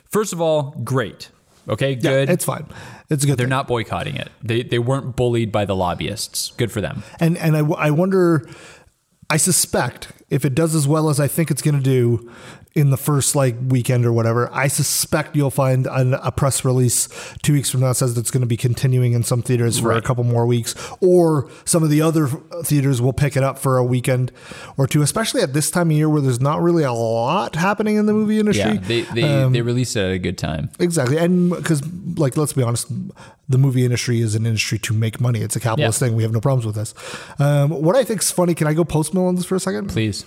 first 0.09 0.33
of 0.33 0.41
all, 0.41 0.73
great. 0.85 1.31
Okay, 1.69 1.95
good. 1.95 2.29
It's 2.29 2.45
fine. 2.45 2.67
It's 3.11 3.23
a 3.23 3.27
good. 3.29 3.37
They're 3.39 3.45
thing. 3.45 3.51
not 3.51 3.69
boycotting 3.69 4.17
it. 4.17 4.29
They 4.43 4.63
they 4.63 4.79
weren't 4.81 5.15
bullied 5.15 5.53
by 5.53 5.65
the 5.67 5.77
lobbyists. 5.77 6.53
Good 6.57 6.73
for 6.73 6.81
them. 6.81 7.03
and 7.21 7.39
and 7.39 7.57
I, 7.57 7.61
I 7.61 7.91
wonder 7.91 8.49
i 9.33 9.37
suspect 9.37 10.09
if 10.29 10.45
it 10.45 10.57
does 10.57 10.75
as 10.75 10.89
well 10.89 11.09
as 11.09 11.21
i 11.21 11.29
think 11.29 11.53
it's 11.53 11.63
going 11.63 11.77
to 11.77 11.81
do 11.81 12.29
in 12.75 12.91
the 12.91 12.97
first 12.97 13.35
like 13.35 13.57
weekend 13.69 14.07
or 14.07 14.13
whatever 14.13 14.49
i 14.53 14.69
suspect 14.69 15.35
you'll 15.35 15.51
find 15.51 15.87
an, 15.89 16.15
a 16.15 16.31
press 16.31 16.65
release 16.65 17.09
two 17.43 17.53
weeks 17.53 17.69
from 17.69 17.81
now 17.81 17.89
that 17.89 17.95
says 17.97 18.17
it's 18.17 18.31
going 18.31 18.41
to 18.41 18.47
be 18.47 18.57
continuing 18.57 19.13
in 19.13 19.23
some 19.25 19.43
theaters 19.43 19.81
for 19.81 19.91
a 19.93 20.01
couple 20.01 20.23
more 20.23 20.47
weeks 20.47 20.75
or 21.01 21.51
some 21.65 21.83
of 21.83 21.91
the 21.91 22.01
other 22.01 22.29
theaters 22.63 23.03
will 23.03 23.13
pick 23.13 23.37
it 23.37 23.43
up 23.43 23.59
for 23.59 23.77
a 23.77 23.83
weekend 23.85 24.31
or 24.77 24.87
two 24.87 25.03
especially 25.03 25.43
at 25.43 25.53
this 25.53 25.71
time 25.71 25.91
of 25.91 25.97
year 25.97 26.09
where 26.09 26.21
there's 26.21 26.41
not 26.41 26.63
really 26.63 26.85
a 26.85 26.93
lot 26.93 27.57
happening 27.57 27.97
in 27.97 28.07
the 28.07 28.13
movie 28.13 28.39
industry 28.39 28.75
Yeah, 28.75 28.81
they 28.81 29.01
they, 29.03 29.49
they 29.49 29.63
released 29.63 29.97
it 29.97 30.05
at 30.05 30.13
a 30.13 30.19
good 30.19 30.39
time. 30.39 30.71
Exactly. 30.79 31.17
And 31.17 31.51
because, 31.51 31.83
like, 32.17 32.37
let's 32.37 32.53
be 32.53 32.63
honest, 32.63 32.87
the 33.49 33.59
movie 33.59 33.85
industry 33.85 34.21
is 34.21 34.35
an 34.35 34.47
industry 34.47 34.79
to 34.81 34.95
make 34.95 35.21
money. 35.21 35.41
It's 35.41 35.57
a 35.57 35.61
capitalist 35.61 36.01
Yeah. 36.01 36.09
thing. 36.09 36.17
We 36.17 36.23
have 36.23 36.33
no 36.33 36.41
problems 36.41 36.67
with 36.67 36.75
this. 36.77 36.95
Um, 37.39 37.71
what 37.71 37.97
I 37.97 38.05
think's 38.05 38.31
funny, 38.31 38.55
can 38.55 38.67
I 38.67 38.75
go 38.75 38.85
post 38.85 39.13
mill 39.15 39.27
on 39.27 39.35
this 39.35 39.45
for 39.45 39.57
a 39.57 39.61
second? 39.61 39.89
Please. 39.89 40.25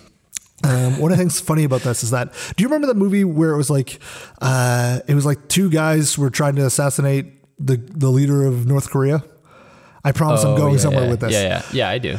Um, 0.64 0.98
of 1.02 1.10
the 1.10 1.16
things 1.16 1.40
funny 1.40 1.64
about 1.64 1.82
this 1.82 2.02
is 2.02 2.10
that, 2.10 2.32
do 2.56 2.62
you 2.62 2.68
remember 2.68 2.86
the 2.86 2.94
movie 2.94 3.24
where 3.24 3.50
it 3.52 3.56
was 3.56 3.68
like, 3.70 3.98
uh, 4.40 5.00
it 5.06 5.14
was 5.14 5.26
like 5.26 5.48
two 5.48 5.68
guys 5.70 6.16
were 6.16 6.30
trying 6.30 6.56
to 6.56 6.64
assassinate 6.66 7.26
the, 7.58 7.76
the 7.76 8.08
leader 8.08 8.44
of 8.46 8.66
North 8.66 8.90
Korea? 8.90 9.22
I 10.04 10.12
promise 10.12 10.42
I'm 10.44 10.52
Oh, 10.52 10.56
going 10.56 10.74
yeah, 10.74 10.80
somewhere 10.80 11.04
yeah, 11.04 11.10
with 11.10 11.20
this. 11.20 11.32
Yeah, 11.32 11.42
yeah, 11.42 11.62
yeah. 11.72 11.88
I 11.90 11.98
do. 11.98 12.16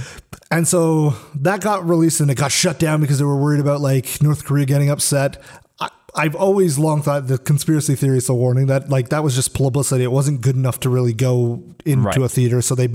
And 0.51 0.67
so 0.67 1.15
that 1.35 1.61
got 1.61 1.87
released 1.87 2.19
and 2.19 2.29
it 2.31 2.35
got 2.35 2.51
shut 2.51 2.79
down 2.79 3.01
because 3.01 3.17
they 3.19 3.25
were 3.25 3.35
worried 3.39 3.59
about 3.59 3.81
like 3.81 4.21
North 4.21 4.45
Korea 4.45 4.65
getting 4.65 4.89
upset. 4.89 5.41
I, 5.79 5.89
I've 6.15 6.35
always 6.35 6.77
long 6.79 7.01
thought 7.01 7.27
the 7.27 7.37
conspiracy 7.37 7.95
theory 7.95 8.17
is 8.17 8.29
a 8.29 8.33
warning 8.33 8.67
that 8.67 8.89
like 8.89 9.09
that 9.09 9.23
was 9.23 9.35
just 9.35 9.53
publicity. 9.53 10.03
It 10.03 10.11
wasn't 10.11 10.41
good 10.41 10.55
enough 10.55 10.79
to 10.81 10.89
really 10.89 11.13
go 11.13 11.63
into 11.85 12.03
Right. 12.07 12.17
a 12.17 12.29
theater. 12.29 12.61
So 12.61 12.73
they 12.75 12.87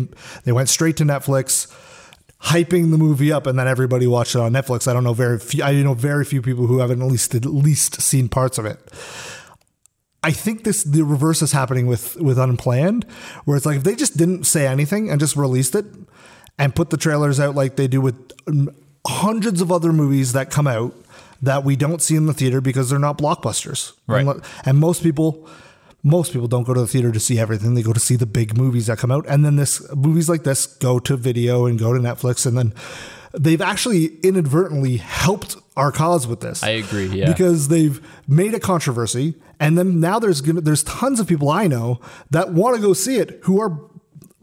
they 0.44 0.52
went 0.52 0.68
straight 0.68 0.96
to 0.98 1.04
Netflix, 1.04 1.66
hyping 2.42 2.90
the 2.90 2.98
movie 2.98 3.32
up, 3.32 3.46
and 3.46 3.58
then 3.58 3.68
everybody 3.68 4.06
watched 4.06 4.34
it 4.34 4.40
on 4.40 4.52
Netflix. 4.52 4.88
I 4.88 4.92
don't 4.92 5.04
know 5.04 5.14
very 5.14 5.38
few. 5.38 5.62
I 5.62 5.72
know 5.82 5.94
very 5.94 6.24
few 6.24 6.42
people 6.42 6.66
who 6.66 6.78
haven't 6.78 7.02
at 7.02 7.08
least 7.08 7.34
at 7.34 7.46
least 7.46 8.00
seen 8.00 8.28
parts 8.28 8.58
of 8.58 8.66
it. 8.66 8.78
I 10.22 10.32
think 10.32 10.64
this 10.64 10.84
the 10.84 11.02
reverse 11.02 11.42
is 11.42 11.52
happening 11.52 11.86
with 11.86 12.16
with 12.16 12.38
Unplanned, 12.38 13.04
where 13.44 13.56
it's 13.56 13.66
like 13.66 13.78
if 13.78 13.84
they 13.84 13.94
just 13.94 14.16
didn't 14.16 14.44
say 14.44 14.66
anything 14.66 15.10
and 15.10 15.20
just 15.20 15.36
released 15.36 15.74
it 15.74 15.86
and 16.58 16.74
put 16.74 16.90
the 16.90 16.96
trailers 16.96 17.40
out 17.40 17.54
like 17.54 17.76
they 17.76 17.88
do 17.88 18.00
with 18.00 18.32
hundreds 19.06 19.60
of 19.60 19.72
other 19.72 19.92
movies 19.92 20.32
that 20.32 20.50
come 20.50 20.66
out 20.66 20.94
that 21.42 21.64
we 21.64 21.74
don't 21.74 22.02
see 22.02 22.16
in 22.16 22.26
the 22.26 22.34
theater 22.34 22.60
because 22.60 22.90
they're 22.90 22.98
not 22.98 23.16
blockbusters. 23.16 23.94
Right. 24.06 24.26
And 24.66 24.78
most 24.78 25.02
people 25.02 25.48
most 26.02 26.32
people 26.32 26.48
don't 26.48 26.64
go 26.64 26.74
to 26.74 26.80
the 26.80 26.86
theater 26.86 27.12
to 27.12 27.20
see 27.20 27.38
everything. 27.38 27.74
They 27.74 27.82
go 27.82 27.92
to 27.92 28.00
see 28.00 28.16
the 28.16 28.26
big 28.26 28.56
movies 28.56 28.86
that 28.86 28.98
come 28.98 29.10
out. 29.10 29.26
And 29.28 29.44
then 29.44 29.56
this 29.56 29.82
movies 29.94 30.28
like 30.28 30.44
this 30.44 30.66
go 30.66 30.98
to 31.00 31.16
video 31.16 31.66
and 31.66 31.78
go 31.78 31.92
to 31.92 32.00
Netflix 32.00 32.46
and 32.46 32.56
then 32.56 32.74
they've 33.32 33.60
actually 33.60 34.18
inadvertently 34.20 34.96
helped 34.96 35.56
our 35.76 35.92
cause 35.92 36.26
with 36.26 36.40
this. 36.40 36.62
I 36.62 36.70
agree, 36.70 37.06
yeah. 37.06 37.26
Because 37.26 37.68
they've 37.68 38.00
made 38.26 38.54
a 38.54 38.60
controversy 38.60 39.34
and 39.58 39.76
then 39.76 40.00
now 40.00 40.18
there's 40.18 40.40
gonna 40.40 40.62
there's 40.62 40.82
tons 40.84 41.20
of 41.20 41.26
people 41.26 41.50
I 41.50 41.66
know 41.66 42.00
that 42.30 42.52
want 42.52 42.76
to 42.76 42.82
go 42.82 42.92
see 42.94 43.16
it 43.16 43.40
who 43.44 43.60
are 43.60 43.89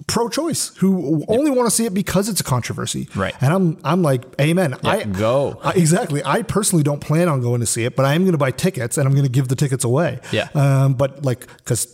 pro-choice 0.08 0.72
who 0.78 1.24
only 1.28 1.52
want 1.52 1.68
to 1.68 1.72
see 1.76 1.86
it 1.86 1.94
because 1.94 2.30
it's 2.30 2.40
a 2.40 2.44
controversy 2.44 3.10
Right. 3.14 3.36
and 3.42 3.54
i'm 3.54 3.78
i'm 3.84 4.02
like 4.04 4.24
amen 4.40 4.76
i 4.84 5.04
go. 5.04 5.60
I- 5.62 5.74
exactly 5.74 6.22
i 6.26 6.44
personally 6.44 6.82
don't 6.84 7.02
plan 7.02 7.28
on 7.28 7.42
going 7.42 7.60
to 7.60 7.66
see 7.68 7.84
it 7.84 7.96
but 7.98 8.06
i 8.06 8.14
am 8.14 8.22
going 8.22 8.32
to 8.32 8.38
buy 8.38 8.52
tickets 8.52 8.98
and 8.98 9.06
i'm 9.06 9.14
going 9.14 9.26
to 9.26 9.32
give 9.32 9.50
the 9.50 9.56
tickets 9.56 9.84
away 9.84 10.20
Yeah. 10.32 10.48
um 10.56 10.94
but 10.94 11.26
like 11.26 11.46
because 11.58 11.94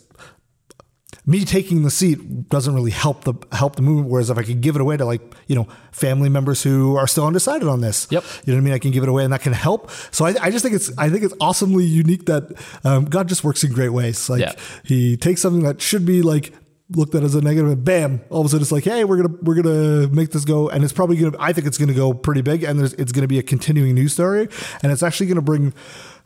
me 1.25 1.45
taking 1.45 1.83
the 1.83 1.89
seat 1.91 2.49
doesn't 2.49 2.75
really 2.75 2.91
help 2.91 3.23
the 3.23 3.33
help 3.53 3.77
the 3.77 3.81
movement. 3.81 4.09
Whereas 4.09 4.29
if 4.29 4.37
I 4.37 4.43
could 4.43 4.59
give 4.59 4.75
it 4.75 4.81
away 4.81 4.97
to 4.97 5.05
like 5.05 5.21
you 5.47 5.55
know 5.55 5.69
family 5.93 6.27
members 6.27 6.61
who 6.61 6.97
are 6.97 7.07
still 7.07 7.25
undecided 7.25 7.65
on 7.67 7.79
this, 7.79 8.07
Yep. 8.11 8.23
you 8.43 8.51
know 8.51 8.57
what 8.57 8.61
I 8.61 8.65
mean. 8.65 8.73
I 8.73 8.79
can 8.79 8.91
give 8.91 9.03
it 9.03 9.09
away, 9.09 9.23
and 9.23 9.31
that 9.31 9.39
can 9.41 9.53
help. 9.53 9.89
So 10.11 10.25
I, 10.25 10.35
I 10.41 10.51
just 10.51 10.63
think 10.63 10.75
it's 10.75 10.91
I 10.97 11.09
think 11.09 11.23
it's 11.23 11.33
awesomely 11.39 11.85
unique 11.85 12.25
that 12.25 12.43
um, 12.83 13.05
God 13.05 13.29
just 13.29 13.41
works 13.41 13.63
in 13.63 13.71
great 13.71 13.89
ways. 13.93 14.29
Like 14.29 14.41
Yeah. 14.41 14.51
He 14.83 15.15
takes 15.15 15.39
something 15.39 15.63
that 15.63 15.81
should 15.81 16.05
be 16.05 16.21
like 16.23 16.51
looked 16.95 17.15
at 17.15 17.23
as 17.23 17.35
a 17.35 17.41
negative, 17.41 17.71
and 17.71 17.83
bam, 17.83 18.21
all 18.29 18.41
of 18.41 18.45
a 18.45 18.49
sudden 18.49 18.61
it's 18.61 18.71
like, 18.71 18.83
hey, 18.83 19.03
we're 19.03 19.17
gonna 19.17 19.35
we're 19.41 19.61
gonna 19.61 20.07
make 20.07 20.31
this 20.31 20.45
go, 20.45 20.69
and 20.69 20.83
it's 20.83 20.93
probably 20.93 21.17
gonna. 21.17 21.37
I 21.39 21.53
think 21.53 21.67
it's 21.67 21.77
gonna 21.77 21.93
go 21.93 22.13
pretty 22.13 22.41
big, 22.41 22.63
and 22.63 22.81
it's 22.81 23.11
gonna 23.11 23.27
be 23.27 23.39
a 23.39 23.43
continuing 23.43 23.95
news 23.95 24.13
story, 24.13 24.47
and 24.81 24.91
it's 24.91 25.03
actually 25.03 25.27
gonna 25.27 25.41
bring 25.41 25.73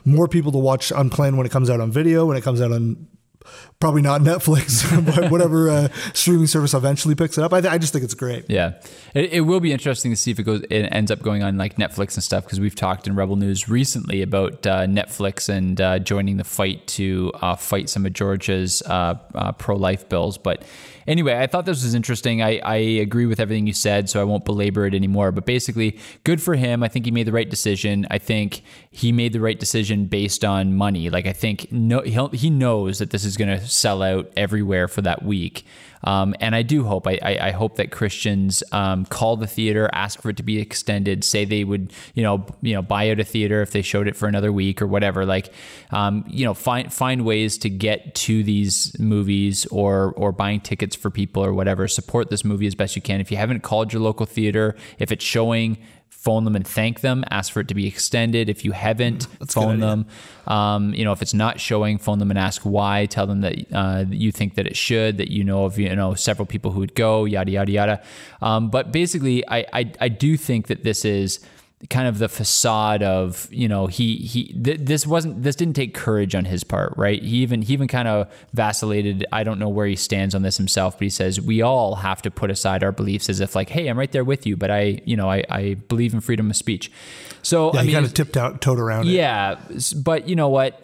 more 0.05 0.27
people 0.27 0.51
to 0.53 0.57
watch 0.57 0.91
Unplanned 0.91 1.37
when 1.37 1.45
it 1.45 1.51
comes 1.51 1.69
out 1.69 1.79
on 1.81 1.91
video, 1.91 2.25
when 2.25 2.37
it 2.37 2.43
comes 2.43 2.61
out 2.61 2.71
on 2.71 3.07
probably 3.79 4.01
not 4.01 4.21
Netflix, 4.21 4.83
but 5.15 5.31
whatever 5.31 5.69
uh, 5.69 5.87
streaming 6.13 6.47
service 6.47 6.73
eventually 6.73 7.15
picks 7.15 7.37
it 7.37 7.43
up. 7.43 7.53
I, 7.53 7.61
th- 7.61 7.71
I 7.71 7.77
just 7.77 7.93
think 7.93 8.03
it's 8.03 8.13
great. 8.13 8.45
Yeah, 8.49 8.73
it, 9.13 9.33
it 9.33 9.41
will 9.41 9.59
be 9.59 9.71
interesting 9.71 10.11
to 10.11 10.17
see 10.17 10.31
if 10.31 10.39
it 10.39 10.43
goes. 10.43 10.63
It 10.69 10.87
ends 10.91 11.11
up 11.11 11.21
going 11.21 11.43
on 11.43 11.57
like 11.57 11.75
Netflix 11.75 12.15
and 12.15 12.23
stuff 12.23 12.43
because 12.43 12.59
we've 12.59 12.75
talked 12.75 13.07
in 13.07 13.15
Rebel 13.15 13.35
News 13.35 13.69
recently 13.69 14.21
about 14.21 14.65
uh, 14.65 14.85
Netflix 14.85 15.49
and 15.49 15.79
uh, 15.79 15.99
joining 15.99 16.37
the 16.37 16.43
fight 16.43 16.85
to 16.87 17.31
uh, 17.41 17.55
fight 17.55 17.89
some 17.89 18.05
of 18.05 18.13
Georgia's 18.13 18.81
uh, 18.83 19.15
uh, 19.35 19.51
pro-life 19.53 20.09
bills. 20.09 20.37
But 20.37 20.63
anyway, 21.07 21.37
I 21.37 21.47
thought 21.47 21.65
this 21.65 21.83
was 21.83 21.93
interesting. 21.93 22.41
I, 22.41 22.59
I 22.59 22.75
agree 22.75 23.25
with 23.25 23.39
everything 23.39 23.67
you 23.67 23.73
said, 23.73 24.09
so 24.09 24.21
I 24.21 24.23
won't 24.23 24.45
belabor 24.45 24.85
it 24.85 24.93
anymore. 24.93 25.31
But 25.31 25.45
basically, 25.45 25.99
good 26.23 26.41
for 26.41 26.55
him. 26.55 26.83
I 26.83 26.87
think 26.87 27.05
he 27.05 27.11
made 27.11 27.27
the 27.27 27.31
right 27.31 27.49
decision. 27.49 28.07
I 28.09 28.17
think 28.17 28.61
he 28.97 29.11
made 29.11 29.31
the 29.31 29.39
right 29.39 29.59
decision 29.59 30.05
based 30.05 30.43
on 30.43 30.73
money. 30.73 31.11
Like 31.11 31.27
I 31.27 31.31
think 31.31 31.71
no, 31.71 32.01
he 32.01 32.49
knows 32.49 32.97
that 32.97 33.11
this 33.11 33.25
is 33.25 33.37
going 33.37 33.59
to 33.59 33.63
sell 33.67 34.01
out 34.01 34.33
everywhere 34.35 34.87
for 34.87 35.03
that 35.03 35.21
week. 35.21 35.67
Um, 36.03 36.33
and 36.39 36.55
I 36.55 36.63
do 36.63 36.83
hope, 36.83 37.05
I, 37.05 37.19
I, 37.21 37.47
I 37.47 37.51
hope 37.51 37.75
that 37.75 37.91
Christians 37.91 38.63
um, 38.71 39.05
call 39.05 39.35
the 39.37 39.45
theater, 39.45 39.87
ask 39.93 40.19
for 40.21 40.29
it 40.29 40.37
to 40.37 40.43
be 40.43 40.59
extended, 40.59 41.23
say 41.23 41.45
they 41.45 41.63
would, 41.63 41.93
you 42.15 42.23
know, 42.23 42.45
you 42.61 42.73
know, 42.73 42.81
buy 42.81 43.11
out 43.11 43.19
a 43.19 43.23
theater 43.23 43.61
if 43.61 43.71
they 43.71 43.83
showed 43.83 44.07
it 44.07 44.15
for 44.15 44.27
another 44.27 44.51
week 44.51 44.81
or 44.81 44.87
whatever. 44.87 45.25
Like, 45.25 45.53
um, 45.91 46.23
you 46.27 46.45
know, 46.45 46.55
find 46.55 46.91
find 46.91 47.23
ways 47.23 47.57
to 47.59 47.69
get 47.69 48.15
to 48.15 48.43
these 48.43 48.97
movies 48.99 49.67
or 49.67 50.13
or 50.17 50.31
buying 50.31 50.59
tickets 50.59 50.95
for 50.95 51.11
people 51.11 51.43
or 51.43 51.53
whatever. 51.53 51.87
Support 51.87 52.31
this 52.31 52.43
movie 52.43 52.67
as 52.67 52.73
best 52.73 52.95
you 52.95 53.01
can. 53.01 53.21
If 53.21 53.29
you 53.29 53.37
haven't 53.37 53.61
called 53.61 53.93
your 53.93 54.01
local 54.01 54.25
theater, 54.25 54.75
if 54.97 55.11
it's 55.11 55.25
showing. 55.25 55.77
Phone 56.27 56.43
them 56.43 56.57
and 56.57 56.67
thank 56.67 56.99
them. 56.99 57.23
Ask 57.31 57.53
for 57.53 57.61
it 57.61 57.69
to 57.69 57.73
be 57.73 57.87
extended. 57.87 58.49
If 58.49 58.65
you 58.65 58.73
haven't, 58.73 59.27
phone 59.47 59.79
them. 59.79 60.07
Um, 60.45 60.93
you 60.93 61.05
know, 61.05 61.13
if 61.13 61.21
it's 61.21 61.33
not 61.33 61.57
showing, 61.57 61.97
phone 61.99 62.19
them 62.19 62.31
and 62.31 62.37
ask 62.37 62.63
why. 62.63 63.05
Tell 63.05 63.25
them 63.25 63.39
that 63.41 63.55
uh, 63.71 64.03
you 64.09 64.33
think 64.33 64.55
that 64.55 64.67
it 64.67 64.75
should. 64.75 65.19
That 65.19 65.31
you 65.31 65.45
know 65.45 65.63
of 65.63 65.79
you 65.79 65.95
know 65.95 66.15
several 66.15 66.45
people 66.45 66.71
who 66.71 66.81
would 66.81 66.95
go. 66.95 67.23
Yada 67.23 67.49
yada 67.49 67.71
yada. 67.71 68.01
Um, 68.41 68.69
but 68.69 68.91
basically, 68.91 69.47
I, 69.47 69.59
I 69.71 69.93
I 70.01 70.09
do 70.09 70.35
think 70.35 70.67
that 70.67 70.83
this 70.83 71.05
is 71.05 71.39
kind 71.91 72.07
of 72.07 72.17
the 72.17 72.27
facade 72.27 73.03
of 73.03 73.47
you 73.51 73.67
know 73.67 73.85
he 73.85 74.15
he 74.17 74.45
th- 74.45 74.79
this 74.81 75.05
wasn't 75.05 75.43
this 75.43 75.55
didn't 75.55 75.75
take 75.75 75.93
courage 75.93 76.33
on 76.33 76.43
his 76.45 76.63
part 76.63 76.91
right? 76.97 77.21
He 77.21 77.37
even 77.37 77.61
he 77.61 77.71
even 77.73 77.87
kind 77.87 78.07
of 78.07 78.27
vacillated 78.53 79.23
i 79.31 79.43
don't 79.43 79.59
know 79.59 79.69
where 79.69 79.85
he 79.85 79.95
stands 79.95 80.33
on 80.33 80.41
this 80.41 80.57
himself 80.57 80.95
but 80.97 81.03
he 81.03 81.09
says 81.11 81.39
we 81.39 81.61
all 81.61 81.93
have 81.95 82.19
to 82.23 82.31
put 82.31 82.49
aside 82.49 82.83
our 82.83 82.91
beliefs 82.91 83.29
as 83.29 83.39
if 83.41 83.55
like 83.55 83.69
hey 83.69 83.87
i'm 83.89 83.97
right 83.97 84.11
there 84.11 84.23
with 84.23 84.47
you 84.47 84.57
but 84.57 84.71
i 84.71 84.99
you 85.05 85.15
know 85.15 85.29
i, 85.29 85.43
I 85.49 85.75
believe 85.75 86.15
in 86.15 86.19
freedom 86.21 86.49
of 86.49 86.55
speech. 86.55 86.91
So 87.43 87.71
Yeah, 87.73 87.79
i 87.79 87.83
he 87.83 87.87
mean 87.89 87.93
kind 87.97 88.05
of 88.07 88.13
tipped 88.15 88.37
out, 88.37 88.59
toed 88.59 88.79
around 88.79 89.05
yeah, 89.05 89.57
s- 89.75 89.93
but 89.93 90.27
you 90.27 90.35
know 90.35 90.49
what? 90.49 90.81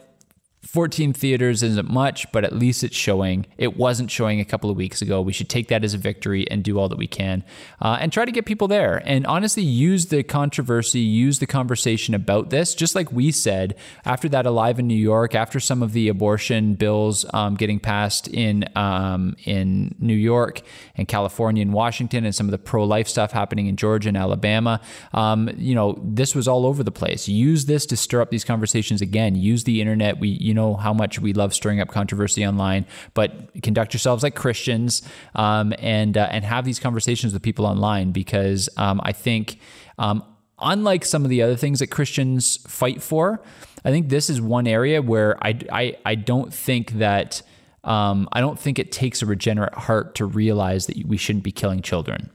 14 0.74 1.12
theaters 1.12 1.62
isn't 1.62 1.88
much, 1.88 2.26
but 2.32 2.42
at 2.42 2.52
least 2.52 2.82
it's 2.82 2.96
showing. 2.96 3.46
It 3.58 3.76
wasn't 3.76 4.10
showing 4.10 4.40
a 4.40 4.44
couple 4.44 4.70
of 4.70 4.76
weeks 4.76 5.00
ago. 5.00 5.22
We 5.22 5.32
should 5.32 5.48
take 5.48 5.68
that 5.68 5.84
as 5.84 5.94
a 5.94 5.98
victory 5.98 6.50
and 6.50 6.64
do 6.64 6.80
all 6.80 6.88
that 6.88 6.98
we 6.98 7.06
can 7.06 7.44
uh, 7.80 7.98
and 8.00 8.12
try 8.12 8.24
to 8.24 8.32
get 8.32 8.44
people 8.44 8.66
there. 8.66 9.00
And 9.06 9.24
honestly, 9.24 9.62
use 9.62 10.06
the 10.06 10.24
controversy, 10.24 10.98
use 10.98 11.38
the 11.38 11.46
conversation 11.46 12.12
about 12.12 12.50
this, 12.50 12.74
just 12.74 12.96
like 12.96 13.12
we 13.12 13.30
said 13.30 13.76
after 14.04 14.28
that 14.30 14.46
Alive 14.46 14.80
in 14.80 14.88
New 14.88 14.96
York, 14.96 15.36
after 15.36 15.60
some 15.60 15.80
of 15.80 15.92
the 15.92 16.08
abortion 16.08 16.74
bills 16.74 17.24
um, 17.32 17.54
getting 17.54 17.78
passed 17.78 18.26
in, 18.26 18.64
um, 18.74 19.36
in 19.44 19.94
New 20.00 20.12
York 20.12 20.60
and 20.96 21.06
California 21.06 21.62
and 21.62 21.72
Washington, 21.72 22.24
and 22.24 22.34
some 22.34 22.48
of 22.48 22.50
the 22.50 22.58
pro 22.58 22.82
life 22.82 23.06
stuff 23.06 23.30
happening 23.30 23.68
in 23.68 23.76
Georgia 23.76 24.08
and 24.08 24.16
Alabama. 24.16 24.80
Um, 25.12 25.50
you 25.56 25.76
know, 25.76 26.02
this 26.02 26.34
was 26.34 26.48
all 26.48 26.66
over 26.66 26.82
the 26.82 26.90
place. 26.90 27.28
Use 27.28 27.66
this 27.66 27.86
to 27.86 27.96
stir 27.96 28.20
up 28.20 28.30
these 28.30 28.44
conversations 28.44 29.00
again. 29.00 29.36
Use 29.36 29.62
the 29.62 29.80
internet. 29.80 30.18
We, 30.18 30.30
you 30.30 30.52
know, 30.52 30.63
how 30.72 30.94
much 30.94 31.20
we 31.20 31.34
love 31.34 31.52
stirring 31.52 31.80
up 31.80 31.88
controversy 31.88 32.46
online, 32.46 32.86
but 33.12 33.50
conduct 33.62 33.92
yourselves 33.92 34.22
like 34.22 34.34
Christians 34.34 35.02
um, 35.34 35.74
and 35.78 36.16
uh, 36.16 36.28
and 36.30 36.46
have 36.46 36.64
these 36.64 36.80
conversations 36.80 37.34
with 37.34 37.42
people 37.42 37.66
online 37.66 38.12
because 38.12 38.68
um, 38.76 39.00
I 39.04 39.12
think. 39.12 39.58
Um, 39.98 40.24
Unlike 40.60 41.04
some 41.04 41.24
of 41.24 41.30
the 41.30 41.42
other 41.42 41.56
things 41.56 41.80
that 41.80 41.88
Christians 41.88 42.58
fight 42.68 43.02
for, 43.02 43.42
I 43.84 43.90
think 43.90 44.08
this 44.08 44.30
is 44.30 44.40
one 44.40 44.68
area 44.68 45.02
where 45.02 45.36
I, 45.44 45.58
I, 45.70 45.96
I 46.06 46.14
don't 46.14 46.54
think 46.54 46.92
that 46.92 47.42
um, 47.82 48.28
I 48.32 48.40
don't 48.40 48.58
think 48.58 48.78
it 48.78 48.90
takes 48.90 49.20
a 49.20 49.26
regenerate 49.26 49.74
heart 49.74 50.14
to 50.14 50.24
realize 50.24 50.86
that 50.86 51.04
we 51.06 51.16
shouldn't 51.16 51.44
be 51.44 51.52
killing 51.52 51.82
children. 51.82 52.30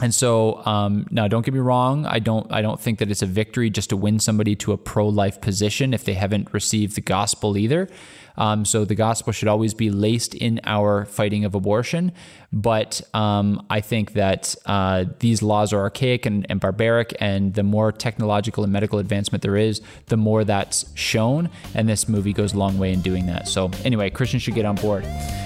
And 0.00 0.14
so 0.14 0.64
um, 0.64 1.06
now, 1.10 1.28
don't 1.28 1.44
get 1.44 1.52
me 1.52 1.60
wrong. 1.60 2.06
I 2.06 2.18
don't. 2.18 2.50
I 2.50 2.62
don't 2.62 2.80
think 2.80 2.98
that 2.98 3.10
it's 3.10 3.20
a 3.20 3.26
victory 3.26 3.68
just 3.68 3.90
to 3.90 3.96
win 3.96 4.18
somebody 4.18 4.56
to 4.56 4.72
a 4.72 4.78
pro-life 4.78 5.40
position 5.40 5.92
if 5.92 6.04
they 6.04 6.14
haven't 6.14 6.52
received 6.54 6.96
the 6.96 7.02
gospel 7.02 7.58
either. 7.58 7.88
Um, 8.36 8.64
so 8.64 8.84
the 8.84 8.94
gospel 8.94 9.32
should 9.32 9.48
always 9.48 9.74
be 9.74 9.90
laced 9.90 10.34
in 10.34 10.60
our 10.64 11.04
fighting 11.04 11.44
of 11.44 11.54
abortion. 11.54 12.12
But 12.52 13.00
um, 13.14 13.64
I 13.70 13.80
think 13.80 14.12
that 14.12 14.54
uh, 14.66 15.06
these 15.20 15.42
laws 15.42 15.72
are 15.72 15.80
archaic 15.80 16.26
and, 16.26 16.46
and, 16.50 16.60
barbaric, 16.60 17.16
and 17.18 17.54
the 17.54 17.62
more 17.62 17.92
technological 17.92 18.62
and 18.62 18.72
medical 18.72 18.98
advancement 18.98 19.42
there 19.42 19.56
is, 19.56 19.80
the 20.06 20.18
more 20.18 20.44
that's 20.44 20.84
shown. 20.94 21.48
And 21.74 21.88
this 21.88 22.08
movie 22.08 22.34
goes 22.34 22.52
a 22.52 22.58
long 22.58 22.78
way 22.78 22.92
in 22.92 23.00
doing 23.00 23.26
that. 23.26 23.48
So, 23.48 23.70
anyway, 23.84 24.10
Christians 24.10 24.42
should 24.42 24.54
get 24.54 24.66
on 24.66 24.74
board. 24.76 25.04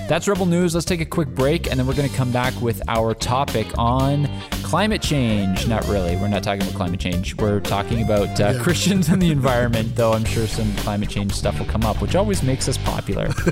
That's 0.08 0.26
Rebel 0.26 0.46
News. 0.46 0.74
Let's 0.74 0.86
take 0.86 1.00
a 1.00 1.06
quick 1.06 1.28
break, 1.28 1.68
and 1.70 1.78
then 1.78 1.86
we're 1.86 1.94
going 1.94 2.08
to 2.08 2.16
come 2.16 2.32
back 2.32 2.60
with 2.60 2.82
our 2.88 3.14
topic 3.14 3.66
on 3.78 4.28
climate 4.62 5.02
change. 5.02 5.68
Not 5.68 5.86
really. 5.86 6.16
We're 6.16 6.26
not 6.26 6.42
talking 6.42 6.62
about 6.62 6.74
climate 6.74 6.98
change. 6.98 7.36
We're 7.36 7.60
talking 7.60 8.02
about 8.02 8.40
uh, 8.40 8.50
yeah. 8.50 8.62
Christians 8.62 9.08
and 9.08 9.22
the 9.22 9.30
environment, 9.30 9.94
though 9.94 10.12
I'm 10.12 10.24
sure 10.24 10.46
some 10.48 10.74
climate 10.76 11.08
change 11.08 11.32
stuff 11.32 11.58
will 11.58 11.66
come 11.66 11.84
up, 11.84 12.02
which 12.02 12.16
always 12.16 12.42
makes 12.42 12.68
us 12.68 12.75
popular. 12.78 13.28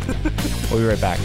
we'll 0.70 0.80
be 0.80 0.86
right 0.86 1.00
back. 1.00 1.18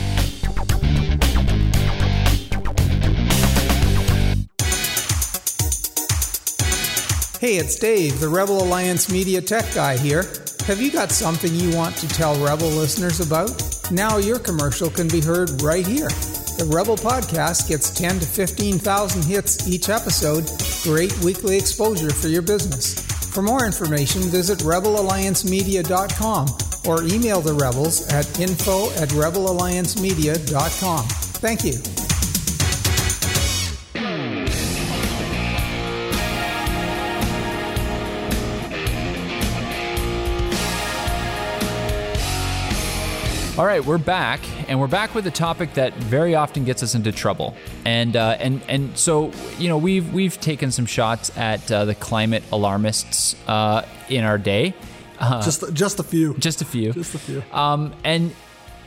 Hey, 7.39 7.55
it's 7.55 7.77
Dave, 7.77 8.19
the 8.19 8.27
Rebel 8.27 8.61
Alliance 8.61 9.09
Media 9.09 9.39
Tech 9.39 9.63
Guy 9.73 9.97
here. 9.97 10.23
Have 10.67 10.81
you 10.81 10.91
got 10.91 11.09
something 11.09 11.55
you 11.55 11.73
want 11.73 11.95
to 11.95 12.07
tell 12.09 12.35
Rebel 12.43 12.67
listeners 12.67 13.25
about? 13.25 13.49
Now 13.91 14.17
your 14.17 14.39
commercial 14.39 14.89
can 14.89 15.07
be 15.07 15.21
heard 15.21 15.61
right 15.61 15.87
here. 15.87 16.09
The 16.59 16.69
Rebel 16.69 16.97
podcast 16.97 17.69
gets 17.69 17.91
10 17.91 18.19
to 18.19 18.25
15,000 18.25 19.23
hits 19.23 19.69
each 19.69 19.87
episode, 19.87 20.43
great 20.83 21.17
weekly 21.23 21.57
exposure 21.57 22.09
for 22.09 22.27
your 22.27 22.41
business. 22.41 23.05
For 23.33 23.41
more 23.41 23.65
information, 23.65 24.23
visit 24.23 24.59
rebelalliancemedia.com 24.59 26.68
or 26.89 27.03
email 27.03 27.39
the 27.39 27.53
Rebels 27.53 28.11
at 28.11 28.39
info 28.39 28.89
at 28.93 29.09
rebelalliancemedia.com. 29.09 31.05
Thank 31.05 31.63
you. 31.63 31.73
All 43.59 43.65
right, 43.65 43.85
we're 43.85 43.97
back, 43.97 44.39
and 44.69 44.79
we're 44.79 44.87
back 44.87 45.13
with 45.13 45.27
a 45.27 45.31
topic 45.31 45.73
that 45.73 45.93
very 45.95 46.33
often 46.33 46.63
gets 46.63 46.81
us 46.81 46.95
into 46.95 47.11
trouble. 47.11 47.55
And 47.83 48.15
uh, 48.15 48.37
and 48.39 48.61
and 48.69 48.97
so 48.97 49.33
you 49.57 49.67
know 49.67 49.77
we've 49.77 50.11
we've 50.13 50.39
taken 50.39 50.71
some 50.71 50.85
shots 50.85 51.37
at 51.37 51.69
uh, 51.69 51.83
the 51.83 51.93
climate 51.93 52.43
alarmists 52.53 53.35
uh, 53.47 53.85
in 54.07 54.23
our 54.23 54.37
day. 54.37 54.73
Uh, 55.19 55.41
just 55.41 55.73
just 55.73 55.99
a 55.99 56.03
few. 56.03 56.33
Just 56.35 56.61
a 56.61 56.65
few. 56.65 56.93
Just 56.93 57.15
a 57.15 57.19
few. 57.19 57.43
Um, 57.51 57.93
and 58.03 58.33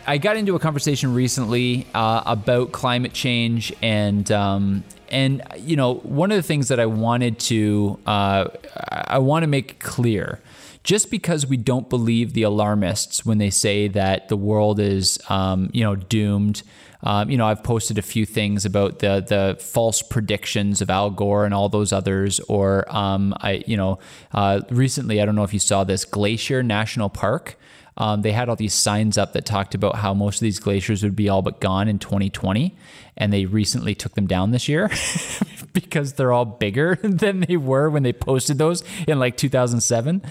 I 0.06 0.18
got 0.18 0.36
into 0.36 0.56
a 0.56 0.58
conversation 0.58 1.14
recently 1.14 1.86
uh, 1.94 2.22
about 2.26 2.72
climate 2.72 3.12
change 3.12 3.72
and 3.82 4.30
um, 4.32 4.84
and 5.10 5.42
you 5.58 5.76
know 5.76 5.94
one 5.94 6.32
of 6.32 6.36
the 6.36 6.42
things 6.42 6.68
that 6.68 6.80
I 6.80 6.86
wanted 6.86 7.38
to 7.40 7.98
uh, 8.06 8.48
I 8.90 9.18
want 9.18 9.42
to 9.42 9.46
make 9.46 9.78
clear 9.78 10.40
just 10.84 11.10
because 11.10 11.46
we 11.46 11.56
don't 11.56 11.88
believe 11.88 12.32
the 12.32 12.42
alarmists 12.42 13.24
when 13.24 13.38
they 13.38 13.50
say 13.50 13.88
that 13.88 14.28
the 14.28 14.36
world 14.36 14.80
is, 14.80 15.18
um, 15.28 15.70
you 15.72 15.84
know, 15.84 15.94
doomed. 15.94 16.62
Um, 17.02 17.30
you 17.30 17.36
know, 17.36 17.46
I've 17.46 17.62
posted 17.62 17.98
a 17.98 18.02
few 18.02 18.24
things 18.24 18.64
about 18.64 19.00
the 19.00 19.24
the 19.26 19.56
false 19.60 20.02
predictions 20.02 20.80
of 20.80 20.90
Al 20.90 21.10
Gore 21.10 21.44
and 21.44 21.54
all 21.54 21.68
those 21.68 21.92
others. 21.92 22.40
Or 22.40 22.84
um, 22.94 23.34
I, 23.40 23.64
you 23.66 23.76
know, 23.76 23.98
uh, 24.32 24.60
recently 24.70 25.20
I 25.20 25.26
don't 25.26 25.34
know 25.34 25.44
if 25.44 25.52
you 25.52 25.60
saw 25.60 25.84
this 25.84 26.04
Glacier 26.04 26.62
National 26.62 27.08
Park. 27.08 27.58
Um, 27.96 28.22
they 28.22 28.32
had 28.32 28.48
all 28.48 28.56
these 28.56 28.72
signs 28.72 29.18
up 29.18 29.34
that 29.34 29.44
talked 29.44 29.74
about 29.74 29.96
how 29.96 30.14
most 30.14 30.36
of 30.36 30.40
these 30.40 30.58
glaciers 30.58 31.02
would 31.02 31.14
be 31.14 31.28
all 31.28 31.42
but 31.42 31.60
gone 31.60 31.88
in 31.88 31.98
2020, 31.98 32.74
and 33.18 33.32
they 33.32 33.44
recently 33.44 33.94
took 33.94 34.14
them 34.14 34.26
down 34.26 34.50
this 34.50 34.66
year 34.66 34.90
because 35.74 36.14
they're 36.14 36.32
all 36.32 36.46
bigger 36.46 36.96
than 37.02 37.40
they 37.40 37.56
were 37.56 37.90
when 37.90 38.02
they 38.02 38.12
posted 38.12 38.56
those 38.56 38.82
in 39.06 39.18
like 39.18 39.36
2007. 39.36 40.22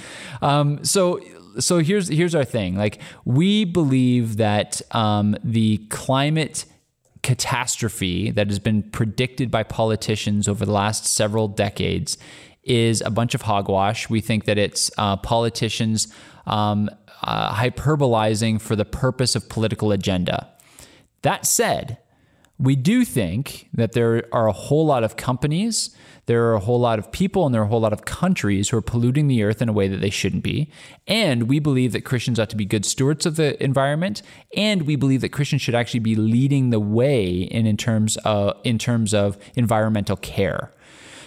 Um, 0.41 0.83
so 0.83 1.21
so 1.59 1.79
here's 1.79 2.07
here's 2.07 2.35
our 2.35 2.45
thing. 2.45 2.75
Like 2.75 2.99
we 3.25 3.65
believe 3.65 4.37
that 4.37 4.81
um, 4.91 5.35
the 5.43 5.77
climate 5.89 6.65
catastrophe 7.23 8.31
that 8.31 8.47
has 8.47 8.59
been 8.59 8.83
predicted 8.83 9.51
by 9.51 9.63
politicians 9.63 10.47
over 10.47 10.65
the 10.65 10.71
last 10.71 11.05
several 11.05 11.47
decades 11.47 12.17
is 12.63 13.01
a 13.01 13.09
bunch 13.09 13.35
of 13.35 13.43
hogwash. 13.43 14.09
We 14.09 14.21
think 14.21 14.45
that 14.45 14.57
it's 14.57 14.91
uh, 14.97 15.17
politicians 15.17 16.07
um, 16.47 16.89
uh, 17.23 17.53
hyperbolizing 17.53 18.59
for 18.61 18.75
the 18.75 18.85
purpose 18.85 19.35
of 19.35 19.49
political 19.49 19.91
agenda. 19.91 20.49
That 21.21 21.45
said, 21.45 21.97
we 22.61 22.75
do 22.75 23.03
think 23.03 23.67
that 23.73 23.93
there 23.93 24.23
are 24.31 24.47
a 24.47 24.51
whole 24.51 24.85
lot 24.85 25.03
of 25.03 25.17
companies, 25.17 25.95
there 26.27 26.45
are 26.45 26.53
a 26.53 26.59
whole 26.59 26.79
lot 26.79 26.99
of 26.99 27.11
people, 27.11 27.45
and 27.45 27.55
there 27.55 27.61
are 27.61 27.65
a 27.65 27.67
whole 27.67 27.81
lot 27.81 27.91
of 27.91 28.05
countries 28.05 28.69
who 28.69 28.77
are 28.77 28.83
polluting 28.83 29.27
the 29.27 29.41
earth 29.41 29.63
in 29.63 29.67
a 29.67 29.73
way 29.73 29.87
that 29.87 29.99
they 29.99 30.11
shouldn't 30.11 30.43
be. 30.43 30.71
And 31.07 31.49
we 31.49 31.57
believe 31.57 31.91
that 31.93 32.01
Christians 32.01 32.39
ought 32.39 32.51
to 32.51 32.55
be 32.55 32.65
good 32.65 32.85
stewards 32.85 33.25
of 33.25 33.35
the 33.35 33.61
environment, 33.61 34.21
and 34.55 34.83
we 34.83 34.95
believe 34.95 35.21
that 35.21 35.29
Christians 35.29 35.63
should 35.63 35.73
actually 35.73 36.01
be 36.01 36.15
leading 36.15 36.69
the 36.69 36.79
way 36.79 37.31
in, 37.31 37.65
in 37.65 37.77
terms 37.77 38.17
of 38.17 38.55
in 38.63 38.77
terms 38.77 39.13
of 39.13 39.37
environmental 39.55 40.15
care. 40.15 40.71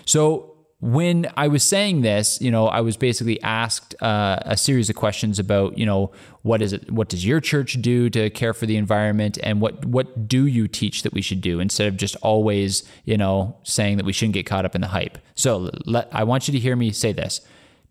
So 0.04 0.53
when 0.80 1.30
I 1.36 1.48
was 1.48 1.62
saying 1.62 2.02
this, 2.02 2.40
you 2.40 2.50
know, 2.50 2.66
I 2.66 2.80
was 2.80 2.96
basically 2.96 3.40
asked 3.42 3.94
uh, 4.02 4.40
a 4.42 4.56
series 4.56 4.90
of 4.90 4.96
questions 4.96 5.38
about, 5.38 5.78
you 5.78 5.86
know, 5.86 6.12
what 6.42 6.60
is 6.60 6.72
it? 6.74 6.90
What 6.90 7.08
does 7.08 7.24
your 7.24 7.40
church 7.40 7.80
do 7.80 8.10
to 8.10 8.28
care 8.30 8.52
for 8.52 8.66
the 8.66 8.76
environment, 8.76 9.38
and 9.42 9.62
what 9.62 9.84
what 9.86 10.28
do 10.28 10.44
you 10.44 10.68
teach 10.68 11.02
that 11.02 11.14
we 11.14 11.22
should 11.22 11.40
do 11.40 11.58
instead 11.58 11.88
of 11.88 11.96
just 11.96 12.16
always, 12.16 12.82
you 13.04 13.16
know, 13.16 13.56
saying 13.62 13.96
that 13.96 14.04
we 14.04 14.12
shouldn't 14.12 14.34
get 14.34 14.44
caught 14.44 14.66
up 14.66 14.74
in 14.74 14.82
the 14.82 14.88
hype. 14.88 15.16
So 15.34 15.70
let, 15.86 16.08
I 16.12 16.24
want 16.24 16.48
you 16.48 16.52
to 16.52 16.58
hear 16.58 16.76
me 16.76 16.92
say 16.92 17.12
this: 17.12 17.40